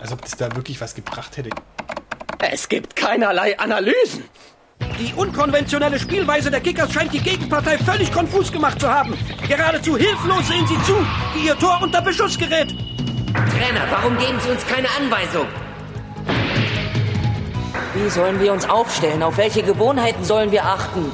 als 0.00 0.12
ob 0.12 0.22
das 0.22 0.32
da 0.32 0.54
wirklich 0.56 0.80
was 0.80 0.94
gebracht 0.94 1.36
hätte. 1.36 1.50
Es 2.38 2.68
gibt 2.68 2.96
keinerlei 2.96 3.58
Analysen. 3.58 4.24
Die 4.80 5.12
unkonventionelle 5.14 5.98
Spielweise 5.98 6.50
der 6.50 6.60
Kickers 6.60 6.92
scheint 6.92 7.12
die 7.12 7.20
Gegenpartei 7.20 7.78
völlig 7.78 8.12
konfus 8.12 8.50
gemacht 8.50 8.80
zu 8.80 8.88
haben. 8.88 9.14
Geradezu 9.46 9.96
hilflos 9.96 10.48
sehen 10.48 10.66
sie 10.66 10.82
zu, 10.84 10.94
wie 11.34 11.46
ihr 11.46 11.58
Tor 11.58 11.80
unter 11.82 12.00
Beschuss 12.00 12.38
gerät. 12.38 12.74
Trainer, 13.34 13.86
warum 13.90 14.16
geben 14.16 14.38
Sie 14.40 14.50
uns 14.50 14.66
keine 14.66 14.88
Anweisung? 14.98 15.46
Wie 17.94 18.08
sollen 18.08 18.40
wir 18.40 18.52
uns 18.52 18.68
aufstellen? 18.68 19.22
Auf 19.22 19.36
welche 19.36 19.62
Gewohnheiten 19.62 20.24
sollen 20.24 20.50
wir 20.50 20.64
achten? 20.64 21.10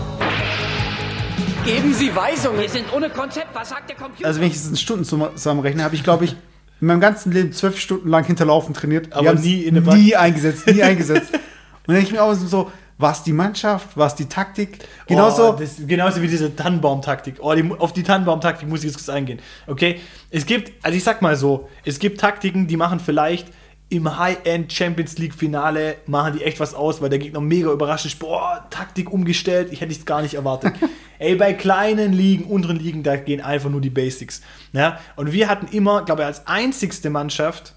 Geben 1.64 1.94
Sie 1.94 2.14
Weisungen. 2.14 2.60
Wir 2.60 2.68
sind 2.68 2.92
ohne 2.92 3.10
Konzept. 3.10 3.48
Was 3.54 3.68
sagt 3.70 3.88
der 3.88 3.96
Computer? 3.96 4.26
Also 4.26 4.40
wenn 4.40 4.48
ich 4.48 4.54
es 4.54 4.68
in 4.68 4.76
Stunden 4.76 5.04
zusammenrechne, 5.04 5.84
habe 5.84 5.94
ich, 5.94 6.02
glaube 6.02 6.24
ich, 6.24 6.36
in 6.80 6.86
meinem 6.88 7.00
ganzen 7.00 7.30
Leben 7.32 7.52
zwölf 7.52 7.78
Stunden 7.78 8.08
lang 8.08 8.24
hinterlaufen 8.24 8.74
trainiert. 8.74 9.12
Aber 9.12 9.34
nie 9.34 9.62
in 9.62 9.74
der 9.74 9.94
Nie 9.94 10.16
eingesetzt, 10.16 10.66
nie 10.66 10.82
eingesetzt. 10.82 11.32
Und 11.32 11.40
dann 11.86 11.96
denke 11.96 12.08
ich 12.08 12.12
mir 12.12 12.22
auch 12.22 12.34
so, 12.34 12.70
war 13.02 13.12
es 13.12 13.22
die 13.22 13.32
Mannschaft, 13.32 13.96
war 13.96 14.06
es 14.06 14.14
die 14.14 14.26
Taktik? 14.26 14.78
Genauso, 15.06 15.50
Oh, 15.50 15.52
das, 15.52 15.76
genauso 15.86 16.22
wie 16.22 16.28
diese 16.28 16.54
Tannenbaum-Taktik. 16.54 17.36
Oh, 17.40 17.52
die, 17.54 17.70
auf 17.78 17.92
die 17.92 18.02
Tannenbaum-Taktik 18.02 18.68
muss 18.68 18.80
ich 18.80 18.86
jetzt 18.86 18.96
kurz 18.96 19.08
eingehen. 19.08 19.40
Okay? 19.66 20.00
Es 20.30 20.46
gibt, 20.46 20.72
also 20.82 20.96
ich 20.96 21.04
sag 21.04 21.20
mal 21.20 21.36
so, 21.36 21.68
es 21.84 21.98
gibt 21.98 22.20
Taktiken, 22.20 22.66
die 22.66 22.76
machen 22.76 23.00
vielleicht 23.00 23.48
im 23.92 24.18
High-End 24.18 24.72
Champions 24.72 25.18
League 25.18 25.34
Finale 25.34 25.96
machen 26.06 26.32
die 26.38 26.42
echt 26.42 26.58
was 26.60 26.72
aus, 26.72 27.02
weil 27.02 27.10
der 27.10 27.18
Gegner 27.18 27.40
mega 27.40 27.70
überrascht 27.70 28.06
ist. 28.06 28.18
Boah, 28.18 28.66
Taktik 28.70 29.12
umgestellt, 29.12 29.68
ich 29.70 29.82
hätte 29.82 29.92
es 29.92 30.06
gar 30.06 30.22
nicht 30.22 30.32
erwartet. 30.32 30.72
Ey, 31.18 31.34
bei 31.34 31.52
kleinen 31.52 32.14
Ligen, 32.14 32.44
unteren 32.44 32.78
Ligen, 32.78 33.02
da 33.02 33.16
gehen 33.16 33.42
einfach 33.42 33.68
nur 33.68 33.82
die 33.82 33.90
Basics. 33.90 34.40
Ja? 34.72 34.98
Und 35.16 35.32
wir 35.32 35.48
hatten 35.48 35.66
immer, 35.76 36.06
glaube 36.06 36.22
ich, 36.22 36.26
als 36.26 36.46
einzigste 36.46 37.10
Mannschaft, 37.10 37.74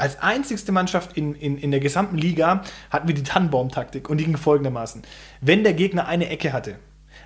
als 0.00 0.20
einzigste 0.20 0.72
Mannschaft 0.72 1.16
in, 1.16 1.34
in, 1.34 1.58
in 1.58 1.70
der 1.70 1.80
gesamten 1.80 2.16
Liga 2.16 2.62
hatten 2.90 3.08
wir 3.08 3.14
die 3.14 3.22
Tannenbaum-Taktik 3.22 4.08
und 4.08 4.18
die 4.18 4.24
ging 4.24 4.36
folgendermaßen. 4.36 5.02
Wenn 5.40 5.62
der 5.62 5.74
Gegner 5.74 6.06
eine 6.06 6.28
Ecke 6.28 6.52
hatte, 6.52 6.76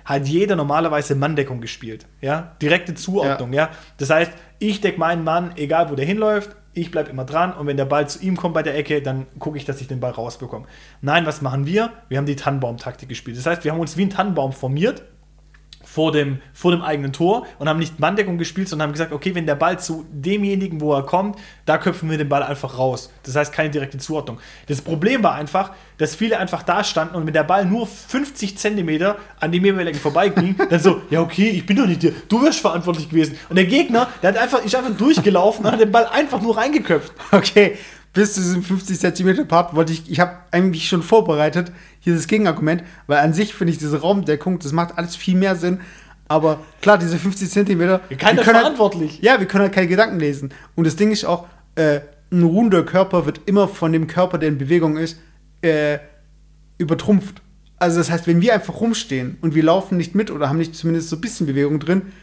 hat 0.03 0.27
jeder 0.27 0.55
normalerweise 0.55 1.15
Manndeckung 1.15 1.61
gespielt. 1.61 2.05
Ja? 2.21 2.55
Direkte 2.61 2.93
Zuordnung. 2.93 3.53
Ja. 3.53 3.69
Das 3.97 4.09
heißt, 4.09 4.31
ich 4.59 4.81
decke 4.81 4.99
meinen 4.99 5.23
Mann, 5.23 5.53
egal 5.55 5.89
wo 5.89 5.95
der 5.95 6.05
hinläuft, 6.05 6.55
ich 6.73 6.91
bleibe 6.91 7.09
immer 7.09 7.23
dran 7.23 7.53
und 7.53 7.67
wenn 7.67 7.77
der 7.77 7.85
Ball 7.85 8.07
zu 8.07 8.21
ihm 8.21 8.35
kommt 8.35 8.53
bei 8.53 8.61
der 8.61 8.75
Ecke, 8.75 9.01
dann 9.01 9.27
gucke 9.39 9.57
ich, 9.57 9.65
dass 9.65 9.79
ich 9.79 9.87
den 9.87 10.01
Ball 10.01 10.11
rausbekomme. 10.11 10.65
Nein, 11.01 11.25
was 11.25 11.41
machen 11.41 11.65
wir? 11.65 11.91
Wir 12.09 12.17
haben 12.17 12.25
die 12.25 12.35
Tannenbaum-Taktik 12.35 13.07
gespielt. 13.07 13.37
Das 13.37 13.45
heißt, 13.45 13.63
wir 13.63 13.71
haben 13.71 13.79
uns 13.79 13.95
wie 13.95 14.03
ein 14.03 14.09
Tannenbaum 14.09 14.51
formiert 14.51 15.03
vor 15.95 16.11
dem, 16.11 16.39
vor 16.53 16.71
dem 16.71 16.81
eigenen 16.81 17.13
Tor 17.13 17.47
und 17.57 17.69
haben 17.69 17.79
nicht 17.79 18.01
Manndeckung 18.01 18.37
gespielt, 18.37 18.67
sondern 18.67 18.89
haben 18.89 18.91
gesagt, 18.91 19.13
okay, 19.13 19.33
wenn 19.33 19.45
der 19.45 19.55
Ball 19.55 19.79
zu 19.79 20.05
demjenigen, 20.11 20.81
wo 20.81 20.93
er 20.93 21.03
kommt, 21.03 21.39
da 21.65 21.77
köpfen 21.77 22.09
wir 22.09 22.17
den 22.17 22.27
Ball 22.27 22.43
einfach 22.43 22.77
raus. 22.77 23.13
Das 23.23 23.37
heißt, 23.37 23.53
keine 23.53 23.69
direkte 23.69 23.97
Zuordnung. 23.97 24.37
Das 24.67 24.81
Problem 24.81 25.23
war 25.23 25.35
einfach, 25.35 25.71
dass 25.97 26.13
viele 26.13 26.37
einfach 26.37 26.63
da 26.63 26.83
standen 26.83 27.15
und 27.15 27.25
wenn 27.25 27.33
der 27.33 27.45
Ball 27.45 27.63
nur 27.63 27.87
50 27.87 28.57
Zentimeter 28.57 29.15
an 29.39 29.53
dem 29.53 29.63
jeweiligen 29.63 29.97
vorbeiging, 29.97 30.57
dann 30.69 30.81
so, 30.81 31.01
ja 31.09 31.21
okay, 31.21 31.47
ich 31.47 31.65
bin 31.65 31.77
doch 31.77 31.87
nicht 31.87 32.03
der, 32.03 32.11
du 32.27 32.43
wärst 32.43 32.59
verantwortlich 32.59 33.09
gewesen. 33.09 33.37
Und 33.47 33.55
der 33.55 33.65
Gegner, 33.65 34.09
der 34.21 34.33
hat 34.33 34.37
einfach, 34.37 34.65
ist 34.65 34.75
einfach 34.75 34.97
durchgelaufen 34.97 35.65
und 35.65 35.71
hat 35.71 35.79
den 35.79 35.93
Ball 35.93 36.07
einfach 36.07 36.41
nur 36.41 36.57
reingeköpft. 36.57 37.13
okay, 37.31 37.77
bis 38.15 38.33
zu 38.33 38.39
diesem 38.39 38.63
50 38.63 38.99
Zentimeter 38.99 39.43
Part 39.43 39.75
wollte 39.75 39.93
ich, 39.93 40.09
ich 40.09 40.19
habe 40.19 40.37
eigentlich 40.49 40.87
schon 40.87 41.03
vorbereitet, 41.03 41.71
hier 41.99 42.15
das 42.15 42.27
Gegenargument, 42.27 42.83
weil 43.07 43.19
an 43.19 43.33
sich 43.33 43.53
finde 43.53 43.73
ich 43.73 43.77
diese 43.77 44.01
Raumdeckung, 44.01 44.57
das 44.57 44.71
macht 44.71 44.97
alles 44.97 45.15
viel 45.15 45.35
mehr 45.35 45.55
Sinn. 45.55 45.81
Aber 46.27 46.61
klar, 46.81 46.97
diese 46.97 47.19
50 47.19 47.51
Zentimeter. 47.51 47.99
Keiner 48.17 48.37
wir 48.37 48.43
können 48.43 48.59
verantwortlich. 48.59 49.11
Halt, 49.15 49.23
ja, 49.23 49.39
wir 49.39 49.47
können 49.47 49.63
halt 49.63 49.73
keine 49.73 49.87
Gedanken 49.87 50.19
lesen. 50.19 50.51
Und 50.75 50.87
das 50.87 50.95
Ding 50.95 51.11
ist 51.11 51.25
auch, 51.25 51.45
äh, 51.75 51.99
ein 52.31 52.43
ruhender 52.43 52.83
Körper 52.83 53.25
wird 53.25 53.41
immer 53.45 53.67
von 53.67 53.91
dem 53.91 54.07
Körper, 54.07 54.37
der 54.37 54.49
in 54.49 54.57
Bewegung 54.57 54.97
ist, 54.97 55.19
äh, 55.61 55.99
übertrumpft. 56.77 57.41
Also 57.77 57.97
das 57.99 58.09
heißt, 58.09 58.27
wenn 58.27 58.41
wir 58.41 58.53
einfach 58.53 58.79
rumstehen 58.79 59.37
und 59.41 59.53
wir 59.53 59.63
laufen 59.63 59.97
nicht 59.97 60.15
mit 60.15 60.31
oder 60.31 60.49
haben 60.49 60.57
nicht 60.57 60.73
zumindest 60.73 61.09
so 61.09 61.17
ein 61.17 61.21
bisschen 61.21 61.45
Bewegung 61.45 61.79
drin, 61.79 62.13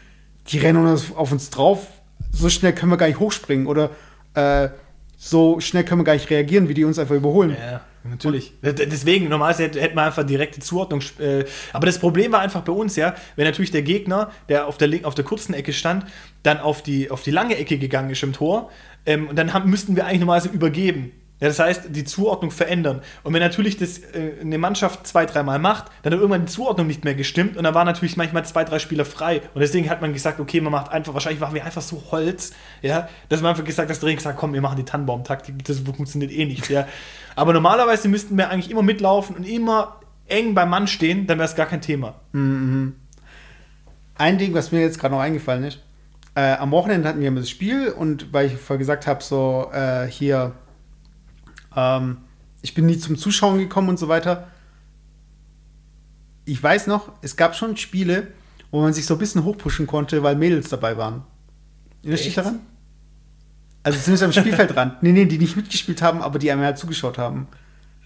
die 0.47 0.57
rennen 0.57 0.85
uns 0.85 1.15
auf 1.15 1.31
uns 1.31 1.51
drauf. 1.51 1.87
So 2.31 2.49
schnell 2.49 2.73
können 2.73 2.91
wir 2.91 2.97
gar 2.97 3.07
nicht 3.07 3.19
hochspringen 3.19 3.67
oder 3.67 3.91
äh, 4.33 4.69
so 5.25 5.59
schnell 5.61 5.85
können 5.85 6.01
wir 6.01 6.05
gar 6.05 6.13
nicht 6.15 6.29
reagieren, 6.29 6.67
wie 6.67 6.73
die 6.73 6.83
uns 6.83 6.99
einfach 6.99 7.15
überholen. 7.15 7.55
Ja, 7.57 7.79
natürlich. 8.03 8.51
D- 8.61 8.73
Deswegen, 8.73 9.29
normalerweise 9.29 9.63
hätte 9.63 9.79
hätte 9.79 9.95
man 9.95 10.05
einfach 10.05 10.25
direkte 10.25 10.59
Zuordnung. 10.59 11.01
Äh, 11.17 11.45
aber 11.71 11.85
das 11.85 11.97
Problem 11.97 12.33
war 12.33 12.41
einfach 12.41 12.61
bei 12.61 12.73
uns, 12.73 12.97
ja, 12.97 13.15
wenn 13.37 13.45
natürlich 13.45 13.71
der 13.71 13.83
Gegner, 13.83 14.31
der 14.49 14.67
auf 14.67 14.77
der, 14.77 14.89
auf 15.03 15.15
der 15.15 15.23
kurzen 15.23 15.53
Ecke 15.53 15.71
stand, 15.71 16.05
dann 16.43 16.59
auf 16.59 16.83
die, 16.83 17.09
auf 17.09 17.23
die 17.23 17.31
lange 17.31 17.55
Ecke 17.57 17.77
gegangen 17.77 18.09
ist 18.09 18.21
im 18.23 18.33
Tor, 18.33 18.69
ähm, 19.05 19.27
und 19.29 19.37
dann 19.37 19.53
haben, 19.53 19.69
müssten 19.69 19.95
wir 19.95 20.05
eigentlich 20.05 20.19
normalerweise 20.19 20.49
übergeben. 20.53 21.13
Ja, 21.43 21.49
das 21.49 21.59
heißt, 21.59 21.87
die 21.89 22.05
Zuordnung 22.05 22.51
verändern. 22.51 23.01
Und 23.21 23.33
wenn 23.33 23.41
natürlich 23.41 23.75
das 23.75 23.97
äh, 23.97 24.35
eine 24.39 24.57
Mannschaft 24.57 25.05
zwei, 25.05 25.25
dreimal 25.25 25.59
macht, 25.59 25.87
dann 26.01 26.13
hat 26.13 26.19
irgendwann 26.21 26.45
die 26.45 26.51
Zuordnung 26.53 26.87
nicht 26.87 27.03
mehr 27.03 27.15
gestimmt 27.15 27.57
und 27.57 27.65
dann 27.65 27.73
waren 27.73 27.85
natürlich 27.85 28.15
manchmal 28.15 28.45
zwei, 28.45 28.63
drei 28.63 28.79
Spieler 28.79 29.03
frei. 29.03 29.41
Und 29.53 29.59
deswegen 29.59 29.89
hat 29.89 29.99
man 29.99 30.13
gesagt, 30.13 30.39
okay, 30.39 30.61
man 30.61 30.71
macht 30.71 30.89
einfach, 30.93 31.13
wahrscheinlich 31.13 31.41
waren 31.41 31.53
wir 31.53 31.65
einfach 31.65 31.81
so 31.81 32.01
Holz, 32.11 32.53
ja, 32.81 33.09
dass 33.27 33.41
man 33.41 33.49
einfach 33.49 33.65
gesagt 33.65 33.87
hat, 33.87 33.89
das 33.89 33.99
Training 33.99 34.15
gesagt, 34.15 34.39
komm, 34.39 34.53
wir 34.53 34.61
machen 34.61 34.77
die 34.77 34.85
Tannenbaum-Taktik, 34.85 35.65
das 35.65 35.79
funktioniert 35.79 36.31
eh 36.31 36.45
nicht, 36.45 36.69
ja. 36.69 36.87
Aber 37.35 37.51
normalerweise 37.51 38.07
müssten 38.07 38.37
wir 38.37 38.49
eigentlich 38.49 38.71
immer 38.71 38.81
mitlaufen 38.81 39.35
und 39.35 39.43
immer 39.43 39.99
eng 40.27 40.53
beim 40.53 40.69
Mann 40.69 40.87
stehen, 40.87 41.27
dann 41.27 41.39
wäre 41.39 41.49
es 41.49 41.55
gar 41.55 41.65
kein 41.65 41.81
Thema. 41.81 42.21
Ein 44.15 44.37
Ding, 44.37 44.53
was 44.53 44.71
mir 44.71 44.79
jetzt 44.79 44.97
gerade 44.97 45.13
noch 45.13 45.21
eingefallen 45.21 45.65
ist, 45.65 45.79
äh, 46.35 46.53
am 46.53 46.71
Wochenende 46.71 47.09
hatten 47.09 47.19
wir 47.19 47.31
das 47.31 47.49
Spiel 47.49 47.89
und 47.89 48.31
weil 48.31 48.47
ich 48.47 48.53
vorher 48.53 48.79
gesagt 48.79 49.07
habe, 49.07 49.21
so 49.21 49.69
äh, 49.73 50.07
hier, 50.07 50.53
ähm, 51.75 52.17
ich 52.61 52.73
bin 52.73 52.85
nie 52.85 52.97
zum 52.97 53.17
Zuschauen 53.17 53.59
gekommen 53.59 53.89
und 53.89 53.99
so 53.99 54.07
weiter. 54.07 54.47
Ich 56.45 56.61
weiß 56.61 56.87
noch, 56.87 57.11
es 57.21 57.35
gab 57.35 57.55
schon 57.55 57.77
Spiele, 57.77 58.27
wo 58.71 58.81
man 58.81 58.93
sich 58.93 59.05
so 59.05 59.15
ein 59.15 59.19
bisschen 59.19 59.43
hochpushen 59.43 59.87
konnte, 59.87 60.23
weil 60.23 60.35
Mädels 60.35 60.69
dabei 60.69 60.97
waren. 60.97 61.23
Erinnerst 62.01 62.23
du 62.23 62.27
dich 62.27 62.35
daran? 62.35 62.59
Also 63.83 63.99
zumindest 63.99 64.23
am 64.23 64.31
Spielfeldrand. 64.31 64.95
Nee, 65.03 65.11
nee, 65.11 65.25
die 65.25 65.37
nicht 65.37 65.55
mitgespielt 65.55 66.01
haben, 66.01 66.21
aber 66.21 66.39
die 66.39 66.49
einmal 66.51 66.67
halt 66.67 66.77
zugeschaut 66.77 67.17
haben. 67.17 67.47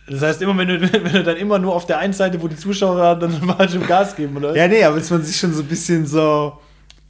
Das 0.07 0.21
heißt, 0.21 0.41
immer 0.41 0.57
wenn 0.57 0.67
du, 0.67 0.81
wenn 1.03 1.13
du 1.13 1.23
dann 1.23 1.37
immer 1.37 1.59
nur 1.59 1.75
auf 1.75 1.85
der 1.85 1.99
einen 1.99 2.13
Seite, 2.13 2.41
wo 2.41 2.47
die 2.47 2.55
Zuschauer 2.55 2.97
waren, 2.97 3.19
dann 3.19 3.45
mal 3.45 3.69
schon 3.69 3.85
Gas 3.85 4.15
geben, 4.15 4.37
oder? 4.37 4.55
Ja, 4.55 4.67
nee, 4.67 4.83
aber 4.83 4.97
dass 4.97 5.09
man 5.09 5.23
sich 5.23 5.37
schon 5.37 5.53
so 5.53 5.61
ein 5.61 5.67
bisschen 5.67 6.05
so, 6.05 6.59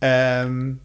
ähm, 0.01 0.79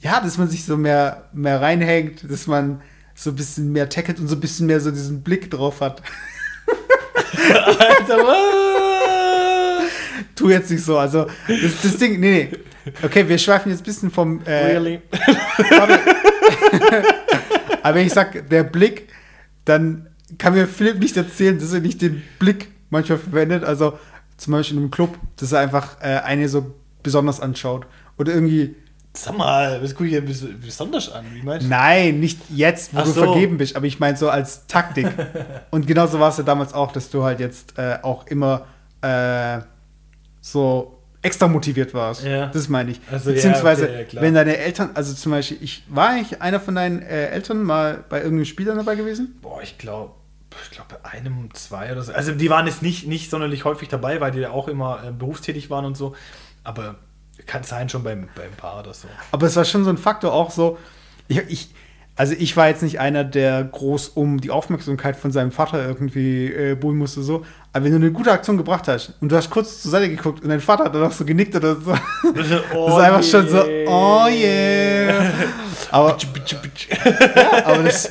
ja, 0.00 0.20
dass 0.20 0.36
man 0.36 0.48
sich 0.48 0.64
so 0.64 0.76
mehr, 0.76 1.28
mehr 1.32 1.60
reinhängt, 1.60 2.30
dass 2.30 2.46
man 2.46 2.80
so 3.14 3.30
ein 3.30 3.36
bisschen 3.36 3.72
mehr 3.72 3.88
tackelt 3.88 4.18
und 4.18 4.28
so 4.28 4.36
ein 4.36 4.40
bisschen 4.40 4.66
mehr 4.66 4.80
so 4.80 4.90
diesen 4.90 5.22
Blick 5.22 5.50
drauf 5.50 5.80
hat. 5.80 6.02
Alter, 7.78 8.18
was? 8.18 9.90
Tu 10.34 10.50
jetzt 10.50 10.70
nicht 10.70 10.84
so, 10.84 10.98
also 10.98 11.26
das, 11.46 11.82
das 11.82 11.96
Ding, 11.98 12.20
nee, 12.20 12.48
nee. 12.50 12.58
Okay, 13.02 13.28
wir 13.28 13.38
schweifen 13.38 13.70
jetzt 13.70 13.82
ein 13.82 13.84
bisschen 13.84 14.10
vom, 14.10 14.42
äh, 14.44 14.76
Really? 14.76 15.00
aber, 15.80 15.98
aber 17.82 17.94
wenn 17.94 18.06
ich 18.06 18.12
sag, 18.12 18.48
der 18.48 18.64
Blick, 18.64 19.08
dann 19.64 20.08
kann 20.38 20.54
mir 20.54 20.66
Philipp 20.66 20.98
nicht 20.98 21.16
erzählen, 21.16 21.58
dass 21.58 21.72
er 21.72 21.80
nicht 21.80 22.02
den 22.02 22.22
Blick 22.38 22.68
manchmal 22.90 23.18
verwendet, 23.18 23.64
also 23.64 23.98
zum 24.36 24.52
Beispiel 24.52 24.78
im 24.78 24.90
Club, 24.90 25.16
dass 25.36 25.52
er 25.52 25.60
einfach 25.60 26.00
äh, 26.00 26.18
eine 26.24 26.48
so 26.48 26.74
besonders 27.02 27.40
anschaut. 27.40 27.86
Oder 28.18 28.34
irgendwie, 28.34 28.74
Sag 29.14 29.36
mal, 29.36 29.80
das 29.80 29.94
gucke 29.94 30.06
ich 30.08 30.14
ja 30.14 30.20
bes- 30.20 30.46
besonders 30.58 31.12
an. 31.12 31.26
Wie 31.34 31.42
meinst 31.42 31.66
du? 31.66 31.70
Nein, 31.70 32.18
nicht 32.20 32.38
jetzt, 32.48 32.94
wo 32.94 33.00
Ach 33.00 33.04
du 33.04 33.10
so. 33.10 33.22
vergeben 33.24 33.58
bist, 33.58 33.76
aber 33.76 33.84
ich 33.86 34.00
meine 34.00 34.16
so 34.16 34.30
als 34.30 34.66
Taktik. 34.66 35.06
Und 35.70 35.86
genauso 35.86 36.18
war 36.18 36.30
es 36.30 36.38
ja 36.38 36.44
damals 36.44 36.72
auch, 36.72 36.92
dass 36.92 37.10
du 37.10 37.22
halt 37.22 37.38
jetzt 37.38 37.78
äh, 37.78 37.98
auch 38.02 38.26
immer 38.26 38.66
äh, 39.02 39.58
so 40.40 40.98
extra 41.20 41.46
motiviert 41.46 41.92
warst. 41.94 42.24
Ja. 42.24 42.46
Das 42.46 42.68
meine 42.68 42.92
ich. 42.92 43.00
Also, 43.10 43.30
ja, 43.30 43.36
Beziehungsweise, 43.36 43.84
okay, 43.84 44.06
ja, 44.12 44.22
wenn 44.22 44.34
deine 44.34 44.56
Eltern, 44.56 44.90
also 44.94 45.14
zum 45.14 45.32
Beispiel, 45.32 45.58
ich 45.60 45.84
war 45.88 46.08
eigentlich 46.08 46.40
einer 46.40 46.58
von 46.58 46.74
deinen 46.74 47.02
äh, 47.02 47.26
Eltern 47.28 47.62
mal 47.62 48.04
bei 48.08 48.18
irgendeinem 48.18 48.46
Spiel 48.46 48.66
dann 48.66 48.76
dabei 48.78 48.96
gewesen? 48.96 49.36
Boah, 49.42 49.62
ich 49.62 49.76
glaube, 49.78 50.14
ich 50.64 50.70
glaube 50.70 50.96
bei 51.02 51.10
einem, 51.10 51.52
zwei 51.54 51.92
oder 51.92 52.02
so. 52.02 52.12
Also 52.12 52.32
die 52.32 52.48
waren 52.50 52.66
jetzt 52.66 52.82
nicht, 52.82 53.06
nicht 53.06 53.30
sonderlich 53.30 53.64
häufig 53.66 53.88
dabei, 53.88 54.20
weil 54.20 54.32
die 54.32 54.40
ja 54.40 54.50
auch 54.50 54.68
immer 54.68 55.04
äh, 55.06 55.12
berufstätig 55.12 55.68
waren 55.70 55.84
und 55.84 55.96
so. 55.96 56.14
Aber 56.64 56.96
kann 57.46 57.62
sein 57.62 57.88
schon 57.88 58.02
beim, 58.02 58.28
beim 58.34 58.52
Paar 58.56 58.80
oder 58.80 58.94
so. 58.94 59.08
Aber 59.30 59.46
es 59.46 59.56
war 59.56 59.64
schon 59.64 59.84
so 59.84 59.90
ein 59.90 59.98
Faktor 59.98 60.32
auch 60.32 60.50
so, 60.50 60.78
ich, 61.28 61.38
ich, 61.48 61.70
also 62.14 62.34
ich 62.38 62.56
war 62.56 62.68
jetzt 62.68 62.82
nicht 62.82 63.00
einer, 63.00 63.24
der 63.24 63.64
groß 63.64 64.08
um 64.08 64.40
die 64.40 64.50
Aufmerksamkeit 64.50 65.16
von 65.16 65.32
seinem 65.32 65.50
Vater 65.50 65.84
irgendwie 65.86 66.46
äh, 66.46 66.74
buhlen 66.74 66.98
musste, 66.98 67.22
so. 67.22 67.44
Aber 67.72 67.84
wenn 67.84 67.92
du 67.92 67.96
eine 67.96 68.12
gute 68.12 68.30
Aktion 68.30 68.58
gebracht 68.58 68.86
hast 68.86 69.14
und 69.20 69.32
du 69.32 69.36
hast 69.36 69.48
kurz 69.48 69.80
zur 69.80 69.90
Seite 69.90 70.10
geguckt 70.10 70.42
und 70.42 70.50
dein 70.50 70.60
Vater 70.60 70.84
hat 70.84 70.94
dann 70.94 71.04
auch 71.04 71.12
so 71.12 71.24
genickt 71.24 71.56
oder 71.56 71.74
so, 71.76 71.94
das 72.34 72.46
ist 72.46 72.52
einfach 72.74 73.22
schon 73.22 73.48
so, 73.48 73.64
oh 73.86 74.26
yeah. 74.28 75.30
Aber, 75.90 76.16
ja, 76.16 77.64
aber 77.66 77.82
das, 77.82 78.10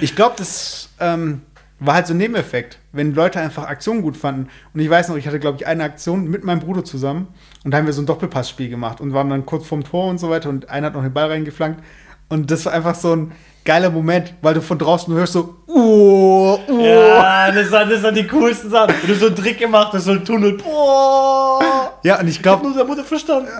ich 0.00 0.14
glaube, 0.14 0.36
das 0.38 0.90
ähm, 1.00 1.42
war 1.78 1.94
halt 1.94 2.06
so 2.06 2.14
ein 2.14 2.18
Nebeneffekt, 2.18 2.78
wenn 2.92 3.14
Leute 3.14 3.40
einfach 3.40 3.64
Aktionen 3.64 4.02
gut 4.02 4.16
fanden. 4.16 4.48
Und 4.72 4.80
ich 4.80 4.88
weiß 4.88 5.08
noch, 5.08 5.16
ich 5.16 5.26
hatte, 5.26 5.38
glaube 5.38 5.58
ich, 5.58 5.66
eine 5.66 5.84
Aktion 5.84 6.28
mit 6.28 6.44
meinem 6.44 6.60
Bruder 6.60 6.84
zusammen 6.84 7.28
und 7.64 7.70
da 7.70 7.78
haben 7.78 7.86
wir 7.86 7.92
so 7.92 8.02
ein 8.02 8.06
Doppelpassspiel 8.06 8.68
gemacht 8.68 9.00
und 9.00 9.12
waren 9.12 9.28
dann 9.28 9.44
kurz 9.44 9.66
vorm 9.66 9.84
Tor 9.84 10.08
und 10.08 10.18
so 10.18 10.30
weiter 10.30 10.48
und 10.48 10.70
einer 10.70 10.88
hat 10.88 10.94
noch 10.94 11.02
den 11.02 11.12
Ball 11.12 11.28
reingeflankt. 11.28 11.82
Und 12.28 12.50
das 12.50 12.64
war 12.64 12.72
einfach 12.72 12.94
so 12.94 13.14
ein 13.14 13.32
geiler 13.64 13.90
Moment, 13.90 14.34
weil 14.42 14.54
du 14.54 14.62
von 14.62 14.78
draußen 14.78 15.12
hörst 15.14 15.34
so, 15.34 15.56
uh, 15.68 16.58
uh. 16.68 16.80
Ja, 16.80 17.52
das 17.52 17.70
waren, 17.70 17.90
das 17.90 18.02
waren 18.02 18.14
die 18.14 18.26
coolsten 18.26 18.70
Sachen. 18.70 18.94
Wenn 19.00 19.08
du 19.08 19.14
so 19.14 19.26
einen 19.26 19.36
Trick 19.36 19.58
gemacht 19.58 19.92
hast, 19.92 20.04
so 20.04 20.12
ein 20.12 20.24
Tunnel. 20.24 20.56
Boah! 20.56 21.92
Ja, 22.02 22.20
und 22.20 22.28
ich 22.28 22.40
glaube, 22.40 22.64
nur 22.64 22.74
der 22.74 22.84
Mutter 22.84 23.04
verstanden. 23.04 23.48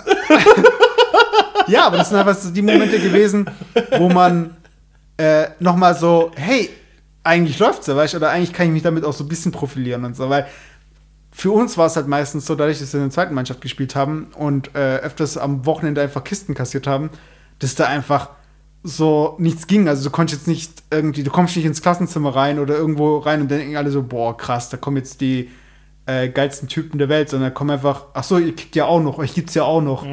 Ja, 1.68 1.86
aber 1.86 1.98
das 1.98 2.08
sind 2.08 2.18
einfach 2.18 2.34
so 2.34 2.50
die 2.50 2.62
Momente 2.62 2.98
gewesen, 2.98 3.50
wo 3.98 4.08
man 4.08 4.56
äh, 5.16 5.46
nochmal 5.58 5.94
so, 5.94 6.30
hey, 6.36 6.70
eigentlich 7.26 7.58
läuft's 7.58 7.86
ja, 7.86 7.96
weißt 7.96 8.14
du, 8.14 8.18
oder 8.18 8.30
eigentlich 8.30 8.52
kann 8.52 8.66
ich 8.66 8.72
mich 8.72 8.82
damit 8.82 9.04
auch 9.04 9.12
so 9.12 9.24
ein 9.24 9.28
bisschen 9.28 9.52
profilieren 9.52 10.04
und 10.04 10.16
so, 10.16 10.28
weil 10.30 10.46
für 11.32 11.50
uns 11.50 11.76
war 11.76 11.86
es 11.86 11.96
halt 11.96 12.08
meistens 12.08 12.46
so, 12.46 12.54
dadurch, 12.54 12.78
dass 12.78 12.94
wir 12.94 13.00
in 13.00 13.06
der 13.06 13.12
zweiten 13.12 13.34
Mannschaft 13.34 13.60
gespielt 13.60 13.94
haben 13.94 14.28
und 14.36 14.74
äh, 14.74 14.96
öfters 14.96 15.36
am 15.36 15.66
Wochenende 15.66 16.00
einfach 16.00 16.24
Kisten 16.24 16.54
kassiert 16.54 16.86
haben, 16.86 17.10
dass 17.58 17.74
da 17.74 17.86
einfach 17.86 18.30
so 18.82 19.34
nichts 19.38 19.66
ging. 19.66 19.88
Also 19.88 20.04
du 20.04 20.10
konntest 20.10 20.42
jetzt 20.42 20.46
nicht 20.46 20.82
irgendwie, 20.90 21.24
du 21.24 21.30
kommst 21.30 21.56
nicht 21.56 21.66
ins 21.66 21.82
Klassenzimmer 21.82 22.34
rein 22.34 22.58
oder 22.58 22.76
irgendwo 22.76 23.18
rein 23.18 23.42
und 23.42 23.50
dann 23.50 23.58
denken 23.58 23.76
alle 23.76 23.90
so, 23.90 24.02
boah, 24.02 24.36
krass, 24.36 24.70
da 24.70 24.76
kommen 24.76 24.96
jetzt 24.96 25.20
die 25.20 25.50
äh, 26.06 26.28
geilsten 26.28 26.68
Typen 26.68 26.98
der 26.98 27.08
Welt, 27.08 27.28
sondern 27.28 27.52
kommen 27.52 27.70
einfach, 27.70 28.06
ach 28.14 28.22
so, 28.24 28.38
ihr 28.38 28.54
kickt 28.54 28.76
ja 28.76 28.84
auch 28.86 29.00
noch, 29.00 29.18
euch 29.18 29.34
gibt's 29.34 29.54
ja 29.54 29.64
auch 29.64 29.80
noch. 29.82 30.06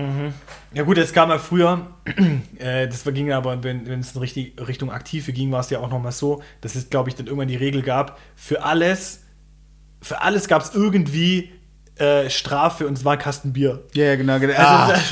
Ja 0.73 0.83
gut, 0.83 0.97
das 0.97 1.13
kam 1.13 1.29
ja 1.29 1.37
früher, 1.37 1.85
äh, 2.57 2.87
das 2.87 3.03
ging 3.03 3.31
aber, 3.31 3.63
wenn 3.63 3.85
es 3.99 4.13
in 4.15 4.21
Richtung, 4.21 4.45
Richtung 4.65 4.91
Aktive 4.91 5.31
ging, 5.31 5.51
war 5.51 5.59
es 5.59 5.69
ja 5.69 5.79
auch 5.79 5.89
nochmal 5.89 6.11
so, 6.11 6.41
dass 6.61 6.73
es, 6.75 6.89
glaube 6.89 7.09
ich, 7.09 7.15
dann 7.15 7.27
irgendwann 7.27 7.47
die 7.47 7.55
Regel 7.55 7.83
gab, 7.83 8.17
für 8.35 8.63
alles, 8.63 9.23
für 10.01 10.21
alles 10.21 10.47
gab 10.47 10.63
es 10.63 10.73
irgendwie 10.73 11.51
äh, 11.99 12.27
Strafe 12.31 12.87
und 12.87 12.97
zwar 12.97 13.13
ein 13.13 13.19
Kasten 13.19 13.53
Bier. 13.53 13.83
Ja, 13.93 14.05
ja, 14.05 14.15
genau. 14.15 14.39
genau. 14.39 14.53
Also, 14.55 14.67
Ah, 14.67 14.87
das- 14.87 15.11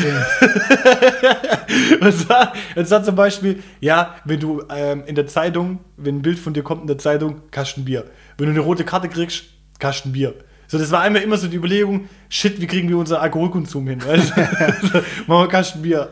und 2.02 2.12
zwar, 2.14 2.54
und 2.76 2.88
zwar 2.88 3.04
zum 3.04 3.16
Beispiel, 3.16 3.62
ja, 3.82 4.16
wenn 4.26 4.40
du 4.40 4.64
ähm, 4.70 5.04
in 5.06 5.14
der 5.14 5.28
Zeitung, 5.28 5.80
wenn 5.98 6.18
ein 6.18 6.22
Bild 6.24 6.40
von 6.40 6.54
dir 6.56 6.64
kommt 6.64 6.82
in 6.82 6.88
der 6.88 6.98
Zeitung, 6.98 7.42
Kasten 7.52 7.86
Bier. 7.86 8.06
Wenn 8.40 8.48
du 8.48 8.52
eine 8.54 8.62
rote 8.62 8.84
Karte 8.84 9.10
kriegst, 9.10 9.44
Kasten 9.78 10.12
Bier. 10.12 10.34
So, 10.72 10.78
das 10.78 10.90
war 10.90 11.02
einmal 11.02 11.22
immer 11.22 11.36
so 11.36 11.50
die 11.50 11.58
Überlegung, 11.58 12.08
shit, 12.30 12.62
wie 12.62 12.66
kriegen 12.66 12.88
wir 12.88 12.98
unseren 12.98 13.20
Alkoholkonsum 13.20 13.86
hin? 13.90 14.02
Weißt 14.06 14.32
machen 15.28 15.44
wir 15.44 15.48
Kasten 15.50 15.82
Bier. 15.82 16.10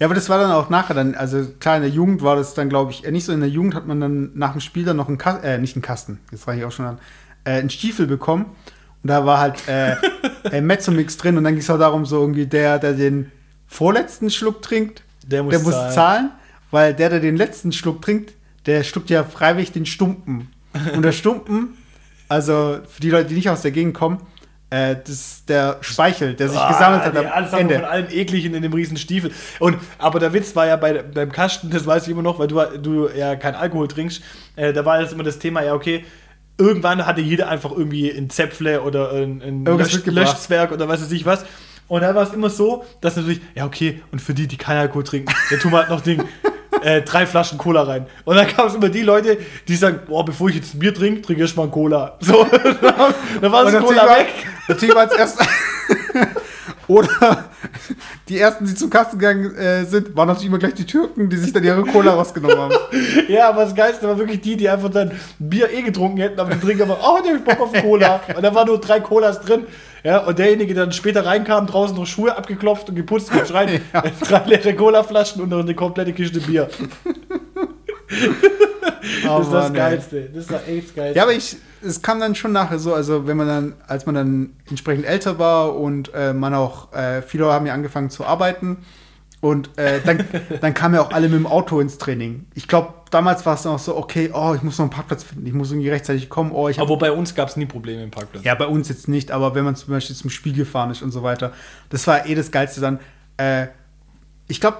Ja, 0.00 0.06
aber 0.08 0.16
das 0.16 0.28
war 0.28 0.40
dann 0.40 0.50
auch 0.50 0.68
nachher 0.70 0.94
dann, 0.94 1.14
also 1.14 1.46
klar, 1.60 1.76
in 1.76 1.82
der 1.82 1.90
Jugend 1.92 2.20
war 2.20 2.34
das 2.34 2.54
dann, 2.54 2.68
glaube 2.68 2.90
ich, 2.90 3.04
äh, 3.04 3.12
nicht 3.12 3.24
so 3.24 3.32
in 3.32 3.38
der 3.38 3.48
Jugend 3.48 3.76
hat 3.76 3.86
man 3.86 4.00
dann 4.00 4.32
nach 4.34 4.50
dem 4.50 4.60
Spiel 4.60 4.84
dann 4.84 4.96
noch 4.96 5.06
einen 5.06 5.18
Kasten, 5.18 5.46
äh, 5.46 5.58
nicht 5.58 5.76
einen 5.76 5.82
Kasten, 5.82 6.18
jetzt 6.32 6.48
war 6.48 6.56
ich 6.56 6.64
auch 6.64 6.72
schon 6.72 6.84
an, 6.84 6.98
äh, 7.44 7.60
einen 7.60 7.70
Stiefel 7.70 8.08
bekommen. 8.08 8.46
Und 9.04 9.08
da 9.08 9.24
war 9.24 9.38
halt 9.38 9.68
äh, 9.68 9.94
äh, 10.50 10.60
Mezzomix 10.60 11.16
drin 11.16 11.38
und 11.38 11.44
dann 11.44 11.52
ging 11.52 11.62
es 11.62 11.70
auch 11.70 11.78
darum, 11.78 12.06
so 12.06 12.20
irgendwie 12.20 12.46
der, 12.46 12.80
der 12.80 12.94
den 12.94 13.30
vorletzten 13.68 14.30
Schluck 14.30 14.62
trinkt, 14.62 15.04
Der 15.24 15.44
muss 15.44 15.52
der 15.52 15.60
muss 15.60 15.74
zahlen. 15.74 15.94
zahlen, 15.94 16.30
weil 16.72 16.92
der, 16.92 17.10
der 17.10 17.20
den 17.20 17.36
letzten 17.36 17.70
Schluck 17.70 18.02
trinkt, 18.02 18.34
der 18.66 18.82
schluckt 18.82 19.10
ja 19.10 19.22
freiwillig 19.22 19.70
den 19.70 19.86
Stumpen. 19.86 20.48
Und 20.92 21.02
der 21.02 21.12
Stumpen, 21.12 21.68
also 22.28 22.78
für 22.88 23.00
die 23.00 23.10
Leute, 23.10 23.28
die 23.28 23.34
nicht 23.34 23.50
aus 23.50 23.62
der 23.62 23.70
Gegend 23.70 23.94
kommen, 23.94 24.20
äh, 24.70 24.96
das 24.96 25.10
ist 25.14 25.48
der 25.48 25.76
Speichel, 25.80 26.34
der 26.34 26.48
sich 26.48 26.58
gesammelt 26.68 27.02
hat 27.04 27.14
Ah, 27.14 27.18
am 27.20 27.24
nee, 27.24 27.30
alles 27.30 27.52
Ende. 27.52 27.74
von 27.76 27.84
allem 27.84 28.06
ekligen 28.10 28.54
in 28.54 28.62
dem 28.62 28.72
riesen 28.72 28.96
Stiefel. 28.96 29.30
Und, 29.60 29.78
aber 29.98 30.18
der 30.18 30.32
Witz 30.32 30.56
war 30.56 30.66
ja 30.66 30.76
bei, 30.76 31.02
beim 31.02 31.30
Kasten, 31.30 31.70
das 31.70 31.86
weiß 31.86 32.04
ich 32.04 32.08
immer 32.10 32.22
noch, 32.22 32.38
weil 32.40 32.48
du, 32.48 32.60
du 32.78 33.08
ja 33.08 33.36
kein 33.36 33.54
Alkohol 33.54 33.86
trinkst, 33.88 34.22
äh, 34.56 34.72
da 34.72 34.84
war 34.84 35.00
jetzt 35.00 35.12
immer 35.12 35.22
das 35.22 35.38
Thema, 35.38 35.62
ja 35.62 35.74
okay, 35.74 36.04
irgendwann 36.58 37.06
hatte 37.06 37.20
jeder 37.20 37.48
einfach 37.48 37.70
irgendwie 37.70 38.10
ein 38.10 38.28
Zäpfle 38.28 38.82
oder 38.82 39.12
ein, 39.12 39.40
ein 39.42 39.64
Lösch. 39.64 40.04
Löschzwerg 40.04 40.72
oder 40.72 40.88
was 40.88 41.00
weiß 41.02 41.12
ich 41.12 41.26
was. 41.26 41.44
Und 41.86 42.00
da 42.00 42.12
war 42.16 42.24
es 42.24 42.32
immer 42.32 42.50
so, 42.50 42.84
dass 43.00 43.14
natürlich, 43.14 43.40
ja 43.54 43.64
okay, 43.66 44.02
und 44.10 44.20
für 44.20 44.34
die, 44.34 44.48
die 44.48 44.56
keinen 44.56 44.78
Alkohol 44.78 45.04
trinken, 45.04 45.32
der 45.52 45.60
tun 45.60 45.70
wir 45.70 45.78
halt 45.78 45.90
noch 45.90 46.00
Ding. 46.00 46.24
äh, 46.82 47.02
drei 47.02 47.26
Flaschen 47.26 47.58
Cola 47.58 47.82
rein. 47.82 48.06
Und 48.24 48.36
dann 48.36 48.46
gab 48.46 48.66
es 48.68 48.74
immer 48.74 48.88
die 48.88 49.02
Leute, 49.02 49.38
die 49.68 49.76
sagen, 49.76 50.00
boah, 50.06 50.24
bevor 50.24 50.48
ich 50.48 50.56
jetzt 50.56 50.74
ein 50.74 50.78
Bier 50.78 50.94
trinke, 50.94 51.22
trinke 51.22 51.44
ich 51.44 51.56
mal 51.56 51.64
ein 51.64 51.70
Cola. 51.70 52.16
So, 52.20 52.44
dann 53.40 53.52
war 53.52 53.64
das 53.64 53.82
Cola 53.82 54.06
war- 54.06 54.18
weg. 54.18 54.28
Natürlich 54.68 54.94
war 54.94 55.10
es 55.10 55.16
erst. 55.18 55.38
Oder 56.88 57.44
die 58.28 58.38
ersten, 58.38 58.66
die 58.66 58.74
zum 58.74 58.90
Kasten 58.90 59.18
gegangen 59.18 59.54
äh, 59.56 59.84
sind, 59.84 60.16
waren 60.16 60.28
natürlich 60.28 60.48
immer 60.48 60.58
gleich 60.58 60.74
die 60.74 60.86
Türken, 60.86 61.28
die 61.28 61.36
sich 61.36 61.52
dann 61.52 61.64
ihre 61.64 61.82
Cola 61.82 62.14
rausgenommen 62.14 62.58
haben. 62.58 62.74
Ja, 63.28 63.48
aber 63.48 63.64
das 63.64 63.74
Geilste 63.74 64.06
war 64.06 64.18
wirklich 64.18 64.40
die, 64.40 64.56
die 64.56 64.68
einfach 64.68 64.90
dann 64.90 65.10
Bier 65.38 65.70
eh 65.70 65.82
getrunken 65.82 66.18
hätten, 66.18 66.38
aber 66.38 66.54
die 66.54 66.60
trinken 66.60 66.82
aber, 66.82 66.98
oh, 67.02 67.18
der 67.24 67.34
hat 67.34 67.44
Bock 67.44 67.60
auf 67.60 67.72
Cola. 67.82 68.20
Und 68.36 68.42
da 68.42 68.54
waren 68.54 68.66
nur 68.66 68.80
drei 68.80 69.00
Colas 69.00 69.40
drin. 69.40 69.64
Ja, 70.04 70.18
und 70.24 70.38
derjenige, 70.38 70.72
der 70.72 70.84
dann 70.84 70.92
später 70.92 71.26
reinkam, 71.26 71.66
draußen 71.66 71.96
noch 71.96 72.06
Schuhe 72.06 72.36
abgeklopft 72.36 72.88
und 72.88 72.94
geputzt 72.94 73.32
und 73.32 73.52
rein, 73.52 73.80
drei 74.20 74.44
leere 74.46 74.74
Colaflaschen 74.74 75.42
und 75.42 75.48
noch 75.48 75.58
eine 75.58 75.74
komplette 75.74 76.12
Kiste 76.12 76.38
Bier. 76.38 76.68
Oh 79.28 79.38
das 79.38 79.46
ist 79.46 79.52
das 79.52 79.64
Mann, 79.64 79.74
ey. 79.74 79.78
Geilste. 79.78 80.20
Das 80.32 80.42
ist 80.42 80.50
das 80.50 80.68
echt 80.68 80.88
das 80.88 80.94
Geilste. 80.94 81.16
Ja, 81.16 81.22
aber 81.22 81.32
ich, 81.32 81.56
es 81.82 82.02
kam 82.02 82.20
dann 82.20 82.34
schon 82.34 82.52
nachher 82.52 82.78
so, 82.78 82.94
also 82.94 83.26
wenn 83.26 83.36
man 83.36 83.46
dann, 83.46 83.74
als 83.86 84.06
man 84.06 84.14
dann 84.14 84.56
entsprechend 84.68 85.06
älter 85.06 85.38
war 85.38 85.76
und 85.76 86.12
äh, 86.14 86.32
man 86.32 86.54
auch, 86.54 86.92
äh, 86.92 87.22
viele 87.22 87.46
haben 87.46 87.66
ja 87.66 87.74
angefangen 87.74 88.10
zu 88.10 88.24
arbeiten 88.24 88.78
und 89.40 89.70
äh, 89.78 90.00
dann, 90.04 90.24
dann 90.60 90.74
kamen 90.74 90.94
ja 90.96 91.02
auch 91.02 91.12
alle 91.12 91.28
mit 91.28 91.38
dem 91.38 91.46
Auto 91.46 91.80
ins 91.80 91.98
Training. 91.98 92.46
Ich 92.54 92.68
glaube, 92.68 92.94
damals 93.10 93.46
war 93.46 93.54
es 93.54 93.64
noch 93.64 93.78
so, 93.78 93.96
okay, 93.96 94.30
oh, 94.32 94.54
ich 94.54 94.62
muss 94.62 94.78
noch 94.78 94.84
einen 94.84 94.90
Parkplatz 94.90 95.24
finden, 95.24 95.46
ich 95.46 95.52
muss 95.52 95.70
irgendwie 95.70 95.90
rechtzeitig 95.90 96.28
kommen, 96.28 96.52
oh, 96.52 96.68
ich 96.68 96.80
aber 96.80 96.96
bei 96.96 97.12
uns 97.12 97.34
gab 97.34 97.48
es 97.48 97.56
nie 97.56 97.66
Probleme 97.66 98.02
im 98.02 98.10
Parkplatz. 98.10 98.44
Ja, 98.44 98.54
bei 98.54 98.66
uns 98.66 98.88
jetzt 98.88 99.08
nicht, 99.08 99.30
aber 99.30 99.54
wenn 99.54 99.64
man 99.64 99.76
zum 99.76 99.92
Beispiel 99.92 100.16
zum 100.16 100.30
Spiel 100.30 100.52
gefahren 100.52 100.90
ist 100.90 101.02
und 101.02 101.12
so 101.12 101.22
weiter, 101.22 101.52
das 101.90 102.06
war 102.06 102.26
eh 102.26 102.34
das 102.34 102.50
Geilste 102.50 102.80
dann. 102.80 102.98
Äh, 103.36 103.68
ich 104.48 104.60
glaube, 104.60 104.78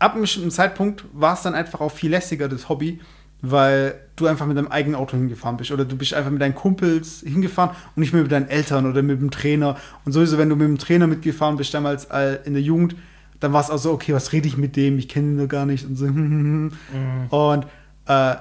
ab 0.00 0.12
einem 0.12 0.22
bestimmten 0.22 0.50
Zeitpunkt 0.50 1.04
war 1.12 1.34
es 1.34 1.42
dann 1.42 1.54
einfach 1.54 1.80
auch 1.80 1.92
viel 1.92 2.10
lässiger, 2.10 2.48
das 2.48 2.68
Hobby, 2.68 3.00
weil 3.42 3.94
du 4.16 4.26
einfach 4.26 4.46
mit 4.46 4.56
deinem 4.56 4.68
eigenen 4.68 4.96
Auto 4.96 5.16
hingefahren 5.16 5.56
bist 5.56 5.70
oder 5.70 5.84
du 5.84 5.96
bist 5.96 6.12
einfach 6.12 6.30
mit 6.30 6.42
deinen 6.42 6.54
Kumpels 6.54 7.20
hingefahren 7.20 7.76
und 7.94 8.00
nicht 8.00 8.12
mehr 8.12 8.22
mit 8.22 8.32
deinen 8.32 8.48
Eltern 8.48 8.86
oder 8.86 9.02
mit 9.02 9.20
dem 9.20 9.30
Trainer. 9.30 9.76
Und 10.04 10.12
sowieso, 10.12 10.36
wenn 10.36 10.48
du 10.48 10.56
mit 10.56 10.66
dem 10.66 10.78
Trainer 10.78 11.06
mitgefahren 11.06 11.56
bist 11.56 11.72
damals 11.72 12.08
in 12.44 12.52
der 12.54 12.62
Jugend, 12.62 12.96
dann 13.38 13.52
war 13.52 13.62
es 13.62 13.70
auch 13.70 13.78
so, 13.78 13.92
okay, 13.92 14.12
was 14.12 14.32
rede 14.32 14.48
ich 14.48 14.56
mit 14.58 14.76
dem? 14.76 14.98
Ich 14.98 15.08
kenne 15.08 15.28
ihn 15.28 15.36
nur 15.36 15.48
gar 15.48 15.64
nicht 15.64 15.86
und 15.86 15.96
so. 15.96 16.06
Und 17.36 17.66
äh, 18.06 18.36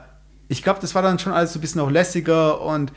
ich 0.50 0.64
glaube, 0.64 0.80
das 0.82 0.96
war 0.96 1.02
dann 1.02 1.20
schon 1.20 1.32
alles 1.32 1.54
so 1.54 1.60
ein 1.60 1.62
bisschen 1.62 1.80
auch 1.80 1.92
lässiger 1.92 2.60
und 2.62 2.92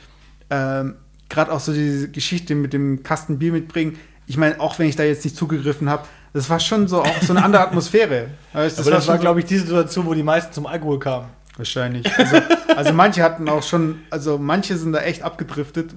ähm, 0.49 0.95
gerade 1.29 1.51
auch 1.51 1.59
so 1.59 1.71
diese 1.71 2.09
Geschichte 2.09 2.55
mit 2.55 2.73
dem 2.73 3.03
Kasten 3.03 3.37
Bier 3.37 3.51
mitbringen. 3.51 3.97
Ich 4.25 4.37
meine, 4.37 4.59
auch 4.59 4.79
wenn 4.79 4.87
ich 4.87 4.95
da 4.95 5.03
jetzt 5.03 5.23
nicht 5.23 5.35
zugegriffen 5.35 5.89
habe, 5.89 6.03
das 6.33 6.49
war 6.49 6.59
schon 6.59 6.87
so 6.87 7.01
auch 7.01 7.21
so 7.21 7.33
eine 7.33 7.43
andere 7.43 7.63
Atmosphäre. 7.63 8.29
Weißt, 8.53 8.79
aber 8.79 8.91
das 8.91 9.07
war, 9.07 9.15
so- 9.15 9.21
glaube 9.21 9.39
ich, 9.39 9.45
die 9.45 9.57
Situation, 9.57 10.05
wo 10.05 10.13
die 10.13 10.23
meisten 10.23 10.51
zum 10.53 10.65
Alkohol 10.65 10.99
kamen. 10.99 11.27
Wahrscheinlich. 11.55 12.07
Also, 12.17 12.37
also 12.75 12.93
manche 12.93 13.21
hatten 13.21 13.47
auch 13.47 13.61
schon, 13.61 13.99
also 14.09 14.39
manche 14.39 14.75
sind 14.75 14.91
da 14.93 14.99
echt 15.01 15.21
abgedriftet, 15.21 15.93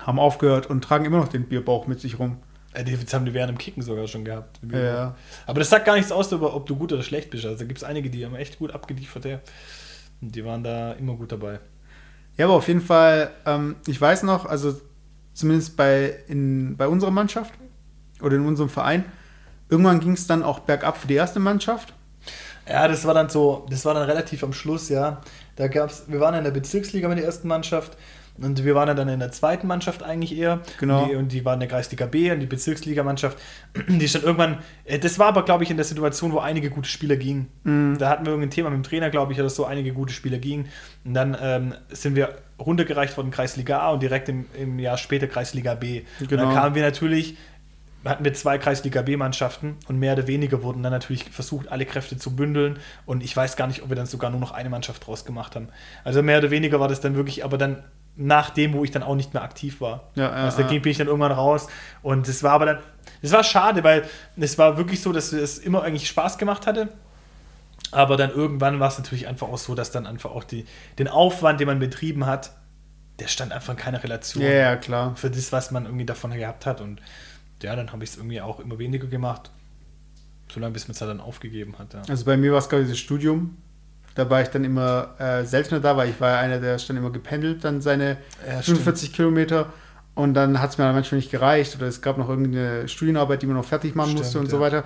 haben 0.00 0.18
aufgehört 0.18 0.68
und 0.68 0.82
tragen 0.82 1.04
immer 1.04 1.18
noch 1.18 1.28
den 1.28 1.44
Bierbauch 1.46 1.86
mit 1.86 2.00
sich 2.00 2.18
rum. 2.18 2.38
Die 2.86 2.96
das 2.96 3.14
haben 3.14 3.24
die 3.24 3.32
während 3.32 3.50
dem 3.50 3.58
Kicken 3.58 3.82
sogar 3.82 4.06
schon 4.06 4.24
gehabt. 4.24 4.60
Ja. 4.70 5.14
Aber 5.46 5.60
das 5.60 5.70
sagt 5.70 5.86
gar 5.86 5.96
nichts 5.96 6.12
aus, 6.12 6.28
darüber, 6.28 6.54
ob 6.54 6.66
du 6.66 6.76
gut 6.76 6.92
oder 6.92 7.02
schlecht 7.02 7.30
bist. 7.30 7.44
Also 7.46 7.66
gibt 7.66 7.78
es 7.78 7.84
einige, 7.84 8.10
die 8.10 8.24
haben 8.24 8.34
echt 8.34 8.58
gut 8.58 8.72
abgeliefert. 8.72 9.24
Ja. 9.24 9.40
Und 10.20 10.34
die 10.34 10.44
waren 10.44 10.62
da 10.62 10.92
immer 10.92 11.14
gut 11.14 11.32
dabei. 11.32 11.60
Ja, 12.36 12.44
aber 12.46 12.54
auf 12.54 12.68
jeden 12.68 12.82
Fall, 12.82 13.30
ähm, 13.46 13.76
ich 13.86 13.98
weiß 13.98 14.24
noch, 14.24 14.44
also 14.44 14.78
zumindest 15.32 15.76
bei, 15.76 16.16
in, 16.28 16.76
bei 16.76 16.86
unserer 16.86 17.10
Mannschaft 17.10 17.54
oder 18.20 18.36
in 18.36 18.44
unserem 18.44 18.68
Verein, 18.68 19.04
irgendwann 19.68 20.00
ging 20.00 20.12
es 20.12 20.26
dann 20.26 20.42
auch 20.42 20.60
bergab 20.60 20.96
für 20.96 21.06
die 21.06 21.14
erste 21.14 21.40
Mannschaft. 21.40 21.92
Ja, 22.68 22.88
das 22.88 23.04
war 23.06 23.14
dann 23.14 23.28
so, 23.28 23.66
das 23.70 23.84
war 23.84 23.94
dann 23.94 24.04
relativ 24.08 24.42
am 24.42 24.52
Schluss, 24.52 24.88
ja. 24.88 25.20
Da 25.54 25.68
gab's, 25.68 26.04
wir 26.08 26.20
waren 26.20 26.34
in 26.34 26.44
der 26.44 26.50
Bezirksliga 26.50 27.08
mit 27.08 27.18
der 27.18 27.24
ersten 27.24 27.46
Mannschaft 27.46 27.96
und 28.38 28.64
wir 28.64 28.74
waren 28.74 28.88
ja 28.88 28.94
dann 28.94 29.08
in 29.08 29.20
der 29.20 29.30
zweiten 29.30 29.66
Mannschaft 29.66 30.02
eigentlich 30.02 30.36
eher. 30.36 30.60
Genau. 30.78 31.04
Und 31.04 31.08
die, 31.10 31.14
und 31.14 31.32
die 31.32 31.44
waren 31.44 31.54
in 31.54 31.60
der 31.60 31.68
Kreisliga 31.68 32.06
B 32.06 32.30
und 32.32 32.40
die 32.40 32.46
Bezirksligamannschaft, 32.46 33.38
die 33.88 34.08
stand 34.08 34.24
irgendwann, 34.24 34.58
äh, 34.84 34.98
das 34.98 35.18
war 35.18 35.28
aber, 35.28 35.44
glaube 35.44 35.64
ich, 35.64 35.70
in 35.70 35.76
der 35.76 35.86
Situation, 35.86 36.32
wo 36.32 36.38
einige 36.38 36.68
gute 36.68 36.88
Spieler 36.88 37.16
gingen. 37.16 37.48
Mhm. 37.64 37.96
Da 37.98 38.08
hatten 38.10 38.26
wir 38.26 38.32
irgendein 38.32 38.50
Thema 38.50 38.70
mit 38.70 38.78
dem 38.78 38.82
Trainer, 38.82 39.10
glaube 39.10 39.32
ich, 39.32 39.38
dass 39.38 39.54
so 39.54 39.64
einige 39.64 39.92
gute 39.92 40.12
Spieler 40.12 40.38
gingen. 40.38 40.68
Und 41.04 41.14
dann 41.14 41.36
ähm, 41.40 41.74
sind 41.90 42.16
wir 42.16 42.36
runtergereicht 42.58 43.16
worden 43.16 43.30
Kreisliga 43.30 43.78
A 43.78 43.90
und 43.92 44.02
direkt 44.02 44.28
im, 44.28 44.46
im 44.58 44.78
Jahr 44.80 44.98
später 44.98 45.28
Kreisliga 45.28 45.74
B. 45.74 46.02
Und 46.20 46.28
Genau. 46.28 46.44
dann 46.44 46.54
kamen 46.54 46.74
wir 46.74 46.82
natürlich 46.82 47.36
hatten 48.08 48.24
wir 48.24 48.34
zwei 48.34 48.58
Kreisliga 48.58 49.02
B-Mannschaften 49.02 49.76
und 49.88 49.98
mehr 49.98 50.14
oder 50.14 50.26
weniger 50.26 50.62
wurden 50.62 50.82
dann 50.82 50.92
natürlich 50.92 51.24
versucht, 51.30 51.68
alle 51.68 51.86
Kräfte 51.86 52.16
zu 52.16 52.34
bündeln. 52.36 52.78
Und 53.04 53.22
ich 53.22 53.36
weiß 53.36 53.56
gar 53.56 53.66
nicht, 53.66 53.82
ob 53.82 53.88
wir 53.88 53.96
dann 53.96 54.06
sogar 54.06 54.30
nur 54.30 54.40
noch 54.40 54.52
eine 54.52 54.70
Mannschaft 54.70 55.06
draus 55.06 55.24
gemacht 55.24 55.56
haben. 55.56 55.68
Also 56.04 56.22
mehr 56.22 56.38
oder 56.38 56.50
weniger 56.50 56.80
war 56.80 56.88
das 56.88 57.00
dann 57.00 57.16
wirklich, 57.16 57.44
aber 57.44 57.58
dann 57.58 57.84
nach 58.16 58.50
dem, 58.50 58.72
wo 58.72 58.82
ich 58.82 58.90
dann 58.90 59.02
auch 59.02 59.14
nicht 59.14 59.34
mehr 59.34 59.42
aktiv 59.42 59.80
war. 59.80 60.10
Ja, 60.14 60.24
ja, 60.24 60.30
also 60.30 60.62
da 60.62 60.68
ging, 60.68 60.80
bin 60.82 60.92
ich 60.92 60.98
dann 60.98 61.06
irgendwann 61.06 61.32
raus. 61.32 61.68
Und 62.02 62.28
das 62.28 62.42
war 62.42 62.52
aber 62.52 62.66
dann, 62.66 62.78
das 63.22 63.32
war 63.32 63.44
schade, 63.44 63.84
weil 63.84 64.04
es 64.36 64.56
war 64.58 64.78
wirklich 64.78 65.02
so, 65.02 65.12
dass 65.12 65.32
es 65.32 65.58
immer 65.58 65.82
eigentlich 65.82 66.08
Spaß 66.08 66.38
gemacht 66.38 66.66
hatte. 66.66 66.88
Aber 67.92 68.16
dann 68.16 68.30
irgendwann 68.30 68.80
war 68.80 68.88
es 68.88 68.98
natürlich 68.98 69.28
einfach 69.28 69.48
auch 69.48 69.58
so, 69.58 69.74
dass 69.74 69.90
dann 69.90 70.06
einfach 70.06 70.30
auch 70.30 70.44
die, 70.44 70.64
den 70.98 71.08
Aufwand, 71.08 71.60
den 71.60 71.66
man 71.66 71.78
betrieben 71.78 72.26
hat, 72.26 72.52
der 73.18 73.28
stand 73.28 73.52
einfach 73.52 73.72
in 73.72 73.78
keiner 73.78 74.02
Relation 74.02 74.42
Ja, 74.42 74.50
ja, 74.50 74.76
klar. 74.76 75.14
für 75.16 75.30
das, 75.30 75.52
was 75.52 75.70
man 75.70 75.84
irgendwie 75.86 76.04
davon 76.04 76.32
gehabt 76.32 76.66
hat. 76.66 76.80
Und 76.80 77.00
ja, 77.62 77.76
dann 77.76 77.92
habe 77.92 78.04
ich 78.04 78.10
es 78.10 78.16
irgendwie 78.16 78.40
auch 78.40 78.60
immer 78.60 78.78
weniger 78.78 79.06
gemacht, 79.06 79.50
solange 80.50 80.72
bis 80.72 80.88
man 80.88 80.92
es 80.92 80.98
dann 80.98 81.20
aufgegeben 81.20 81.78
hat. 81.78 81.94
Ja. 81.94 82.02
Also 82.08 82.24
bei 82.24 82.36
mir 82.36 82.52
war 82.52 82.58
es, 82.58 82.68
glaube 82.68 82.84
ich, 82.84 82.90
das 82.90 82.98
Studium. 82.98 83.56
Da 84.14 84.30
war 84.30 84.40
ich 84.40 84.48
dann 84.48 84.64
immer 84.64 85.14
äh, 85.18 85.44
seltener 85.44 85.80
da, 85.80 85.96
weil 85.96 86.08
ich 86.08 86.20
war 86.20 86.30
ja 86.30 86.38
einer, 86.38 86.58
der 86.58 86.76
ist 86.76 86.88
dann 86.88 86.96
immer 86.96 87.10
gependelt, 87.10 87.64
dann 87.64 87.82
seine 87.82 88.16
Ja, 88.46 88.62
45 88.62 89.12
Kilometer. 89.12 89.72
Und 90.14 90.32
dann 90.32 90.60
hat 90.60 90.70
es 90.70 90.78
mir 90.78 90.84
dann 90.84 90.94
manchmal 90.94 91.18
nicht 91.18 91.30
gereicht 91.30 91.76
oder 91.76 91.86
es 91.86 92.00
gab 92.00 92.16
noch 92.16 92.30
irgendeine 92.30 92.88
Studienarbeit, 92.88 93.42
die 93.42 93.46
man 93.46 93.56
noch 93.56 93.66
fertig 93.66 93.94
machen 93.94 94.12
Stimmt, 94.12 94.24
musste 94.24 94.38
und 94.38 94.48
so 94.48 94.56
ja. 94.56 94.62
weiter. 94.62 94.84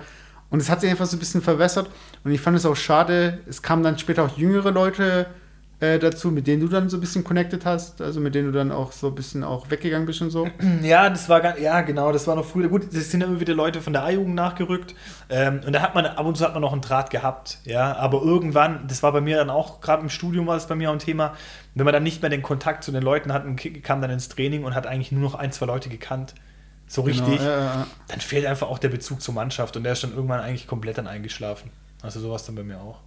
Und 0.49 0.59
es 0.61 0.69
hat 0.69 0.81
sich 0.81 0.89
einfach 0.89 1.05
so 1.05 1.15
ein 1.15 1.19
bisschen 1.19 1.41
verwässert. 1.41 1.89
Und 2.25 2.31
ich 2.31 2.41
fand 2.41 2.57
es 2.57 2.65
auch 2.65 2.75
schade, 2.75 3.39
es 3.47 3.61
kamen 3.61 3.83
dann 3.83 3.97
später 3.97 4.23
auch 4.23 4.37
jüngere 4.37 4.71
Leute 4.71 5.27
äh, 5.81 5.97
dazu, 5.97 6.29
mit 6.29 6.45
denen 6.45 6.61
du 6.61 6.67
dann 6.67 6.89
so 6.89 6.97
ein 6.97 6.99
bisschen 7.01 7.23
connected 7.23 7.65
hast, 7.65 8.01
also 8.01 8.19
mit 8.19 8.35
denen 8.35 8.51
du 8.51 8.57
dann 8.57 8.71
auch 8.71 8.91
so 8.91 9.07
ein 9.07 9.15
bisschen 9.15 9.43
auch 9.43 9.71
weggegangen 9.71 10.05
bist 10.05 10.21
und 10.21 10.29
so. 10.29 10.47
Ja, 10.83 11.09
das 11.09 11.27
war 11.27 11.41
ganz, 11.41 11.59
ja 11.59 11.81
genau, 11.81 12.11
das 12.11 12.27
war 12.27 12.35
noch 12.35 12.45
früher. 12.45 12.69
Gut, 12.69 12.93
das 12.93 13.09
sind 13.09 13.21
ja 13.21 13.27
immer 13.27 13.39
wieder 13.39 13.53
Leute 13.53 13.81
von 13.81 13.93
der 13.93 14.03
A-Jugend 14.03 14.35
nachgerückt. 14.35 14.95
Ähm, 15.29 15.61
und 15.65 15.73
da 15.73 15.81
hat 15.81 15.95
man, 15.95 16.05
ab 16.05 16.25
und 16.25 16.37
zu 16.37 16.45
hat 16.45 16.53
man 16.53 16.61
noch 16.61 16.71
einen 16.71 16.81
Draht 16.81 17.09
gehabt, 17.09 17.57
ja. 17.65 17.95
Aber 17.97 18.21
irgendwann, 18.21 18.87
das 18.87 19.01
war 19.01 19.11
bei 19.11 19.21
mir 19.21 19.37
dann 19.37 19.49
auch, 19.49 19.81
gerade 19.81 20.03
im 20.03 20.09
Studium 20.09 20.45
war 20.47 20.55
das 20.55 20.67
bei 20.67 20.75
mir 20.75 20.89
auch 20.89 20.93
ein 20.93 20.99
Thema, 20.99 21.33
wenn 21.73 21.85
man 21.85 21.93
dann 21.93 22.03
nicht 22.03 22.21
mehr 22.21 22.29
den 22.29 22.43
Kontakt 22.43 22.83
zu 22.83 22.91
den 22.91 23.01
Leuten 23.01 23.33
hat 23.33 23.43
kam 23.83 24.01
dann 24.01 24.11
ins 24.11 24.29
Training 24.29 24.63
und 24.63 24.75
hat 24.75 24.85
eigentlich 24.85 25.11
nur 25.11 25.21
noch 25.21 25.35
ein, 25.35 25.51
zwei 25.51 25.65
Leute 25.65 25.89
gekannt. 25.89 26.35
So 26.87 27.01
richtig. 27.01 27.39
Genau, 27.39 27.49
ja, 27.49 27.59
ja. 27.59 27.87
Dann 28.07 28.19
fehlt 28.19 28.45
einfach 28.45 28.67
auch 28.67 28.77
der 28.77 28.89
Bezug 28.89 29.21
zur 29.21 29.33
Mannschaft 29.33 29.77
und 29.77 29.83
der 29.83 29.93
ist 29.93 30.03
dann 30.03 30.13
irgendwann 30.13 30.41
eigentlich 30.41 30.67
komplett 30.67 30.97
dann 30.97 31.07
eingeschlafen. 31.07 31.71
Also 32.01 32.19
sowas 32.19 32.45
dann 32.45 32.55
bei 32.55 32.63
mir 32.63 32.79
auch. 32.79 32.99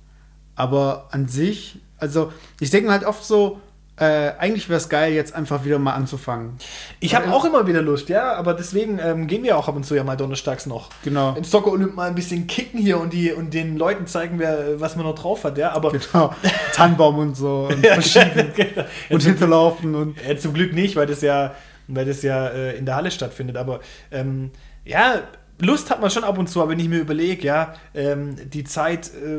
Aber 0.57 1.09
an 1.11 1.29
sich, 1.29 1.79
also 1.99 2.33
ich 2.61 2.71
denke 2.71 2.91
halt 2.91 3.05
oft 3.05 3.25
so, 3.25 3.61
äh, 3.97 4.33
eigentlich 4.39 4.69
wäre 4.69 4.79
es 4.79 4.89
geil, 4.89 5.13
jetzt 5.13 5.37
einfach 5.37 5.65
wieder 5.65 5.79
mal 5.79 5.95
anzufangen. 5.95 6.57
Ich 6.99 7.15
habe 7.15 7.33
auch 7.33 7.45
immer 7.45 7.69
wieder 7.69 7.81
Lust, 7.81 8.09
ja, 8.09 8.33
aber 8.35 8.55
deswegen 8.55 8.99
ähm, 8.99 9.29
gehen 9.29 9.45
wir 9.45 9.57
auch 9.57 9.69
ab 9.69 9.77
und 9.77 9.87
zu 9.87 9.95
ja 9.95 10.03
mal 10.03 10.17
donnerstags 10.17 10.67
noch. 10.67 10.91
Genau. 11.05 11.35
In 11.37 11.45
Soccer 11.45 11.71
Olymp 11.71 11.95
mal 11.95 12.09
ein 12.09 12.17
bisschen 12.17 12.49
kicken 12.49 12.81
hier 12.81 12.99
und, 12.99 13.13
die, 13.13 13.33
und 13.33 13.55
den 13.55 13.77
Leuten 13.77 14.09
zeigen, 14.09 14.41
wer, 14.41 14.81
was 14.81 14.97
man 14.97 15.07
noch 15.07 15.15
drauf 15.15 15.45
hat, 15.45 15.59
ja, 15.59 15.71
aber 15.71 15.93
Genau. 15.93 16.35
Tannenbaum 16.73 17.19
und 17.19 17.37
so 17.37 17.69
und 17.71 17.85
Ja, 17.85 17.95
verschieben 17.95 18.53
genau. 18.57 18.85
und 19.11 19.23
hinterlaufen 19.23 19.95
und 19.95 20.27
äh, 20.27 20.37
zum 20.37 20.55
Glück 20.55 20.73
nicht, 20.73 20.97
weil 20.97 21.07
das 21.07 21.21
ja, 21.21 21.55
weil 21.87 22.05
das 22.05 22.23
ja 22.23 22.49
äh, 22.49 22.77
in 22.77 22.87
der 22.87 22.97
Halle 22.97 23.13
stattfindet, 23.13 23.57
aber 23.57 23.79
ähm, 24.11 24.51
ja, 24.85 25.21
Lust 25.61 25.89
hat 25.91 26.01
man 26.01 26.11
schon 26.11 26.25
ab 26.25 26.37
und 26.37 26.49
zu, 26.49 26.61
aber 26.61 26.73
wenn 26.73 26.81
ich 26.81 26.89
mir 26.89 26.99
überlege, 26.99 27.47
ja, 27.47 27.75
ähm, 27.95 28.35
die 28.51 28.65
Zeit 28.65 29.07
äh, 29.15 29.39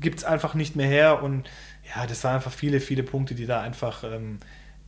gibt 0.00 0.18
es 0.18 0.24
einfach 0.24 0.54
nicht 0.54 0.76
mehr 0.76 0.86
her 0.86 1.22
und 1.22 1.48
ja, 1.94 2.06
das 2.06 2.22
waren 2.24 2.36
einfach 2.36 2.52
viele, 2.52 2.80
viele 2.80 3.02
Punkte, 3.02 3.34
die 3.34 3.46
da 3.46 3.60
einfach, 3.60 4.04
ähm, 4.04 4.38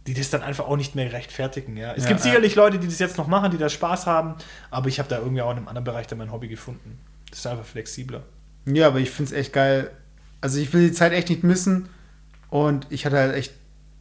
die 0.07 0.15
das 0.15 0.31
dann 0.31 0.43
einfach 0.43 0.67
auch 0.67 0.77
nicht 0.77 0.95
mehr 0.95 1.13
rechtfertigen, 1.13 1.77
ja. 1.77 1.93
Es 1.95 2.05
Ja, 2.05 2.09
gibt 2.11 2.21
sicherlich 2.21 2.55
Leute, 2.55 2.79
die 2.79 2.87
das 2.87 2.99
jetzt 2.99 3.17
noch 3.19 3.27
machen, 3.27 3.51
die 3.51 3.59
da 3.59 3.69
Spaß 3.69 4.07
haben, 4.07 4.35
aber 4.71 4.89
ich 4.89 4.99
habe 4.99 5.09
da 5.09 5.19
irgendwie 5.19 5.43
auch 5.43 5.51
in 5.51 5.59
einem 5.59 5.69
anderen 5.69 5.85
Bereich 5.85 6.07
dann 6.07 6.19
mein 6.19 6.31
Hobby 6.33 6.49
gefunden. 6.49 6.99
Das 7.31 7.41
ist 7.41 7.47
einfach 7.47 7.65
flexibler. 7.65 8.23
ja, 8.67 8.87
aber 8.87 8.99
ich 9.01 9.11
finde 9.11 9.33
es 9.33 9.39
echt 9.39 9.53
geil. 9.53 9.91
Also 10.41 10.59
ich 10.61 10.73
will 10.73 10.89
die 10.89 10.93
Zeit 10.93 11.13
echt 11.13 11.31
nicht 11.31 11.43
missen 11.43 11.89
und 12.51 12.87
ich 12.91 13.07
hatte 13.07 13.17
halt 13.17 13.35
echt 13.35 13.53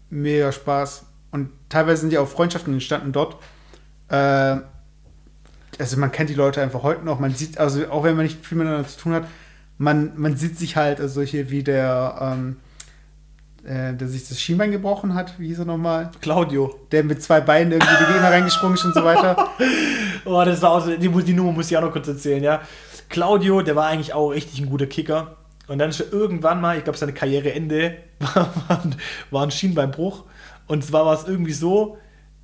mega 0.09 0.51
Spaß 0.51 1.05
und 1.31 1.49
teilweise 1.69 2.01
sind 2.01 2.13
ja 2.13 2.19
auch 2.21 2.27
Freundschaften 2.27 2.73
entstanden 2.73 3.11
dort. 3.13 3.37
Äh, 4.09 4.57
also 5.79 5.97
man 5.97 6.11
kennt 6.11 6.29
die 6.29 6.35
Leute 6.35 6.61
einfach 6.61 6.83
heute 6.83 7.03
noch, 7.03 7.19
man 7.19 7.33
sieht, 7.33 7.57
also 7.57 7.89
auch 7.89 8.03
wenn 8.03 8.15
man 8.15 8.25
nicht 8.25 8.45
viel 8.45 8.57
miteinander 8.57 8.87
zu 8.87 8.99
tun 8.99 9.13
hat, 9.13 9.25
man, 9.77 10.13
man 10.15 10.35
sieht 10.35 10.57
sich 10.57 10.75
halt, 10.75 10.99
also 10.99 11.21
hier 11.21 11.49
wie 11.49 11.63
der, 11.63 12.17
ähm, 12.21 12.57
äh, 13.65 13.93
der 13.93 14.07
sich 14.07 14.27
das 14.27 14.41
Schienbein 14.41 14.71
gebrochen 14.71 15.13
hat, 15.13 15.39
wie 15.39 15.47
hieß 15.47 15.59
er 15.59 15.65
nochmal? 15.65 16.11
Claudio. 16.21 16.75
Der 16.91 17.03
mit 17.03 17.21
zwei 17.23 17.41
Beinen 17.41 17.71
irgendwie 17.71 17.95
die 17.99 18.13
Gegner 18.13 18.31
reingesprungen 18.31 18.75
ist 18.75 18.85
und 18.85 18.93
so 18.93 19.03
weiter. 19.03 19.49
Oh, 20.25 20.41
das 20.45 20.61
war 20.61 20.71
auch 20.71 20.79
so, 20.79 20.95
die, 20.95 21.09
die 21.09 21.33
Nummer 21.33 21.51
muss 21.51 21.69
ich 21.69 21.75
auch 21.75 21.81
noch 21.81 21.91
kurz 21.91 22.07
erzählen, 22.07 22.41
ja. 22.41 22.61
Claudio, 23.09 23.61
der 23.61 23.75
war 23.75 23.87
eigentlich 23.87 24.13
auch 24.13 24.29
richtig 24.29 24.61
ein 24.61 24.69
guter 24.69 24.85
Kicker. 24.85 25.35
Und 25.67 25.79
dann 25.79 25.89
ist 25.89 25.99
er 25.99 26.13
irgendwann 26.13 26.61
mal, 26.61 26.77
ich 26.77 26.85
glaube, 26.85 26.97
seine 26.97 27.11
Karriereende 27.11 27.97
war, 28.19 28.53
war 29.31 29.43
ein 29.43 29.51
Schienbeinbruch. 29.51 30.23
Und 30.65 30.85
zwar 30.85 31.05
war 31.05 31.13
es 31.13 31.27
irgendwie 31.27 31.51
so, 31.51 31.97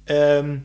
ähm, 0.08 0.64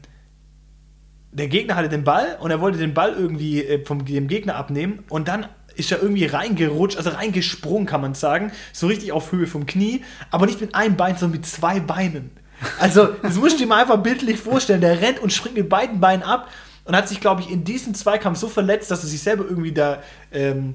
der 1.33 1.49
Gegner 1.49 1.77
hatte 1.77 1.89
den 1.89 2.05
Ball 2.05 2.37
und 2.41 2.51
er 2.51 2.61
wollte 2.61 2.79
den 2.79 2.95
Ball 2.95 3.13
irgendwie 3.13 3.65
äh, 3.65 3.85
vom 3.85 4.05
dem 4.05 4.29
Gegner 4.29 4.57
abnehmen 4.57 5.05
und 5.09 5.29
dann 5.29 5.47
ist 5.77 5.93
er 5.93 6.03
irgendwie 6.03 6.27
reingerutscht, 6.27 6.97
also 6.97 7.11
reingesprungen, 7.11 7.87
kann 7.87 8.01
man 8.01 8.15
sagen, 8.15 8.53
so 8.73 8.87
richtig 8.87 9.13
auf 9.13 9.33
Höhe 9.33 9.47
vom 9.47 9.67
Knie, 9.67 10.05
aber 10.31 10.47
nicht 10.47 10.61
mit 10.61 10.75
einem 10.75 10.97
Bein, 10.97 11.17
sondern 11.17 11.39
mit 11.39 11.47
zwei 11.47 11.81
Beinen. 11.81 12.31
Also, 12.79 13.09
das 13.23 13.35
musst 13.37 13.57
du 13.57 13.65
dir 13.65 13.67
mal 13.67 13.83
einfach 13.83 14.03
bildlich 14.03 14.39
vorstellen. 14.39 14.81
Der 14.81 15.01
rennt 15.01 15.19
und 15.19 15.33
springt 15.33 15.57
mit 15.57 15.69
beiden 15.69 16.01
Beinen 16.01 16.23
ab 16.23 16.49
und 16.85 16.97
hat 16.97 17.09
sich, 17.09 17.21
glaube 17.21 17.43
ich, 17.43 17.51
in 17.51 17.65
diesem 17.65 17.95
Zweikampf 17.95 18.39
so 18.39 18.49
verletzt, 18.49 18.91
dass 18.91 19.03
er 19.03 19.09
sich 19.09 19.23
selber 19.23 19.45
irgendwie 19.45 19.73
da 19.73 20.03
ähm, 20.33 20.75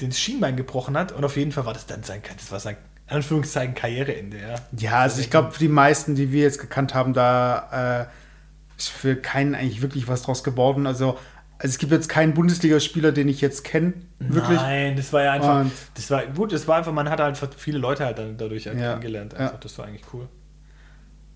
den 0.00 0.12
Schienbein 0.12 0.56
gebrochen 0.56 0.96
hat. 0.96 1.12
Und 1.12 1.24
auf 1.24 1.36
jeden 1.36 1.52
Fall 1.52 1.66
war 1.66 1.72
das 1.72 1.86
dann 1.86 2.02
sein, 2.02 2.22
das 2.36 2.50
war 2.50 2.60
sein, 2.60 2.76
in 3.08 3.16
Anführungszeichen, 3.16 3.74
Karriereende, 3.74 4.38
ja. 4.38 4.54
Ja, 4.78 4.98
also 5.00 5.20
ich 5.20 5.30
glaube, 5.30 5.52
für 5.52 5.58
die 5.58 5.68
meisten, 5.68 6.14
die 6.14 6.32
wir 6.32 6.42
jetzt 6.42 6.60
gekannt 6.60 6.94
haben, 6.94 7.12
da 7.12 8.06
äh, 8.08 8.78
ist 8.78 8.88
für 8.88 9.16
keinen 9.16 9.54
eigentlich 9.54 9.82
wirklich 9.82 10.08
was 10.08 10.22
draus 10.22 10.44
geworden. 10.44 10.86
Also, 10.86 11.18
also 11.62 11.68
es 11.72 11.78
gibt 11.78 11.92
jetzt 11.92 12.08
keinen 12.08 12.32
Bundesligaspieler, 12.34 13.12
den 13.12 13.28
ich 13.28 13.40
jetzt 13.42 13.64
kenne, 13.64 13.92
wirklich. 14.18 14.58
Nein, 14.60 14.96
das 14.96 15.12
war 15.12 15.22
ja 15.22 15.32
einfach, 15.32 15.60
Und- 15.60 15.72
das 15.94 16.10
war 16.10 16.24
gut, 16.26 16.52
das 16.52 16.66
war 16.66 16.76
einfach, 16.78 16.92
man 16.92 17.08
hat 17.10 17.20
halt 17.20 17.38
viele 17.56 17.78
Leute 17.78 18.04
halt 18.06 18.18
dann 18.18 18.36
dadurch 18.38 18.66
halt 18.66 18.78
Ja, 18.78 18.90
kennengelernt. 18.92 19.34
ja. 19.34 19.38
Also, 19.46 19.54
Das 19.60 19.78
war 19.78 19.86
eigentlich 19.86 20.04
cool. 20.12 20.26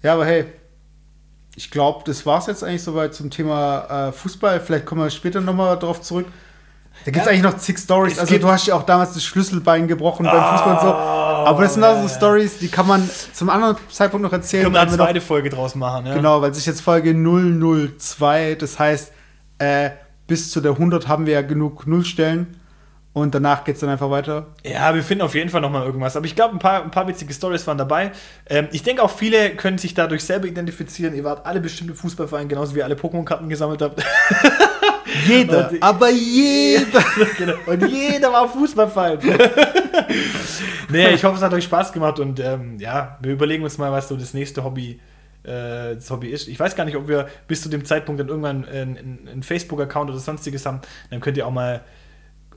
Ja, 0.02 0.14
aber 0.14 0.24
hey, 0.26 0.46
ich 1.56 1.70
glaube, 1.70 2.02
das 2.06 2.24
war 2.26 2.38
es 2.38 2.46
jetzt 2.46 2.64
eigentlich 2.64 2.82
soweit 2.82 3.14
zum 3.14 3.30
Thema 3.30 4.08
äh, 4.08 4.12
Fußball. 4.12 4.60
Vielleicht 4.60 4.86
kommen 4.86 5.02
wir 5.02 5.10
später 5.10 5.40
nochmal 5.40 5.78
drauf 5.78 6.00
zurück. 6.00 6.26
Da 7.04 7.10
gibt 7.10 7.18
es 7.18 7.24
Ja. 7.24 7.30
eigentlich 7.30 7.42
noch 7.42 7.58
zig 7.58 7.78
Stories. 7.78 8.14
Es 8.14 8.18
Also 8.20 8.38
du 8.38 8.48
hast 8.48 8.66
ja 8.66 8.74
auch 8.76 8.82
damals 8.84 9.14
das 9.14 9.24
Schlüsselbein 9.24 9.86
gebrochen 9.88 10.24
beim 10.26 10.42
Fußball 10.52 10.74
und 10.74 10.80
so. 10.80 10.86
Aber 10.94 11.62
das 11.62 11.74
sind 11.74 11.84
auch 11.84 12.00
so 12.02 12.08
Stories, 12.08 12.58
die 12.58 12.68
kann 12.68 12.86
man 12.86 13.08
zum 13.32 13.50
anderen 13.50 13.76
Zeitpunkt 13.90 14.22
noch 14.24 14.32
erzählen. 14.32 14.62
Können 14.64 14.74
wir 14.74 14.80
eine 14.80 14.90
wir 14.92 14.96
noch- 14.96 15.04
zweite 15.06 15.20
Folge 15.20 15.50
draus 15.50 15.74
machen, 15.74 16.06
ja? 16.06 16.14
Genau, 16.14 16.40
weil 16.40 16.50
es 16.50 16.58
ist 16.58 16.66
jetzt 16.66 16.80
Folge 16.80 17.12
002. 17.14 18.54
Das 18.54 18.78
heißt, 18.78 19.12
äh, 19.58 19.90
bis 20.26 20.50
zu 20.50 20.60
der 20.60 20.72
100 20.72 21.08
haben 21.08 21.26
wir 21.26 21.34
ja 21.34 21.42
genug 21.42 21.86
Nullstellen. 21.86 22.58
Und 23.12 23.32
danach 23.32 23.62
geht 23.62 23.76
es 23.76 23.80
dann 23.80 23.90
einfach 23.90 24.10
weiter. 24.10 24.48
Ja, 24.64 24.92
wir 24.92 25.02
finden 25.04 25.22
auf 25.22 25.36
jeden 25.36 25.48
Fall 25.48 25.60
noch 25.60 25.70
mal 25.70 25.86
irgendwas. 25.86 26.16
Aber 26.16 26.26
ich 26.26 26.34
glaube, 26.34 26.54
ein 26.56 26.58
paar, 26.58 26.82
ein 26.82 26.90
paar 26.90 27.06
witzige 27.06 27.32
Stories 27.32 27.64
waren 27.68 27.78
dabei. 27.78 28.10
Ähm, 28.46 28.66
ich 28.72 28.82
denke 28.82 29.04
auch, 29.04 29.10
viele 29.10 29.50
können 29.50 29.78
sich 29.78 29.94
dadurch 29.94 30.24
selber 30.24 30.48
identifizieren. 30.48 31.14
Ihr 31.14 31.22
wart 31.22 31.46
alle 31.46 31.60
bestimmte 31.60 31.94
Fußballvereine, 31.94 32.48
genauso 32.48 32.74
wie 32.74 32.80
ihr 32.80 32.84
alle 32.84 32.96
Pokémon-Karten 32.96 33.48
gesammelt 33.48 33.82
habt. 33.82 34.02
Jeder, 35.28 35.70
Und- 35.70 35.80
aber 35.82 36.10
jeder. 36.10 37.04
Genau. 37.38 37.54
Und 37.66 37.86
jeder 37.88 38.32
war 38.32 38.48
Fußballfan. 38.48 39.18
nee, 40.88 41.10
ich 41.14 41.24
hoffe, 41.24 41.36
es 41.36 41.42
hat 41.42 41.52
euch 41.54 41.64
Spaß 41.64 41.92
gemacht 41.92 42.18
und 42.18 42.40
ähm, 42.40 42.78
ja, 42.80 43.16
wir 43.20 43.32
überlegen 43.32 43.62
uns 43.62 43.78
mal, 43.78 43.92
was 43.92 44.08
so 44.08 44.16
das 44.16 44.34
nächste 44.34 44.64
Hobby, 44.64 45.00
äh, 45.44 45.94
das 45.94 46.10
Hobby 46.10 46.28
ist. 46.28 46.48
Ich 46.48 46.58
weiß 46.58 46.74
gar 46.76 46.84
nicht, 46.84 46.96
ob 46.96 47.08
wir 47.08 47.28
bis 47.46 47.62
zu 47.62 47.68
dem 47.68 47.84
Zeitpunkt 47.84 48.20
dann 48.20 48.28
irgendwann 48.28 48.64
einen, 48.64 49.28
einen 49.30 49.42
Facebook-Account 49.42 50.10
oder 50.10 50.18
sonstiges 50.18 50.66
haben. 50.66 50.80
Dann 51.10 51.20
könnt 51.20 51.36
ihr 51.36 51.46
auch 51.46 51.52
mal 51.52 51.82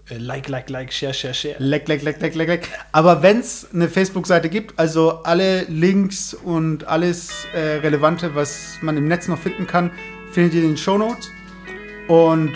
äh, 0.10 0.18
Like, 0.18 0.48
Like, 0.48 0.70
Like, 0.70 0.94
Share, 0.94 1.14
Share, 1.14 1.34
Share. 1.34 1.56
Leck, 1.60 1.88
leck, 1.88 2.02
leck, 2.04 2.22
leck, 2.22 2.36
leck, 2.36 2.48
leck. 2.48 2.70
Aber 2.92 3.22
wenn 3.22 3.40
es 3.40 3.68
eine 3.74 3.90
Facebook-Seite 3.90 4.50
gibt, 4.50 4.80
also 4.80 5.24
alle 5.24 5.64
Links 5.64 6.34
und 6.34 6.88
alles 6.88 7.46
äh, 7.54 7.80
Relevante, 7.80 8.36
was 8.36 8.78
man 8.82 8.98
im 8.98 9.08
Netz 9.08 9.28
noch 9.28 9.40
finden 9.40 9.68
kann, 9.68 9.92
findet 10.32 10.54
ihr 10.54 10.64
in 10.64 10.70
den 10.70 10.78
Shownotes. 10.78 11.30
Und 12.08 12.54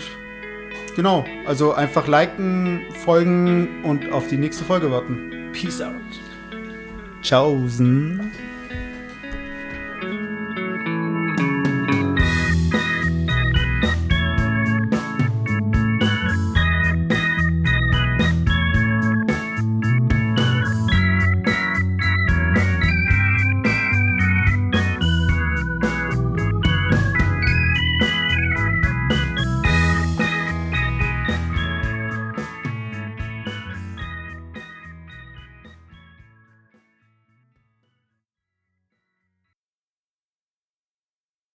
genau, 0.96 1.24
also 1.46 1.74
einfach 1.74 2.06
liken, 2.08 2.82
folgen 3.04 3.84
und 3.84 4.12
auf 4.12 4.28
die 4.28 4.36
nächste 4.36 4.64
Folge 4.64 4.90
warten. 4.90 5.50
Peace 5.52 5.82
out. 5.82 5.92
Tschaußen. 7.22 8.32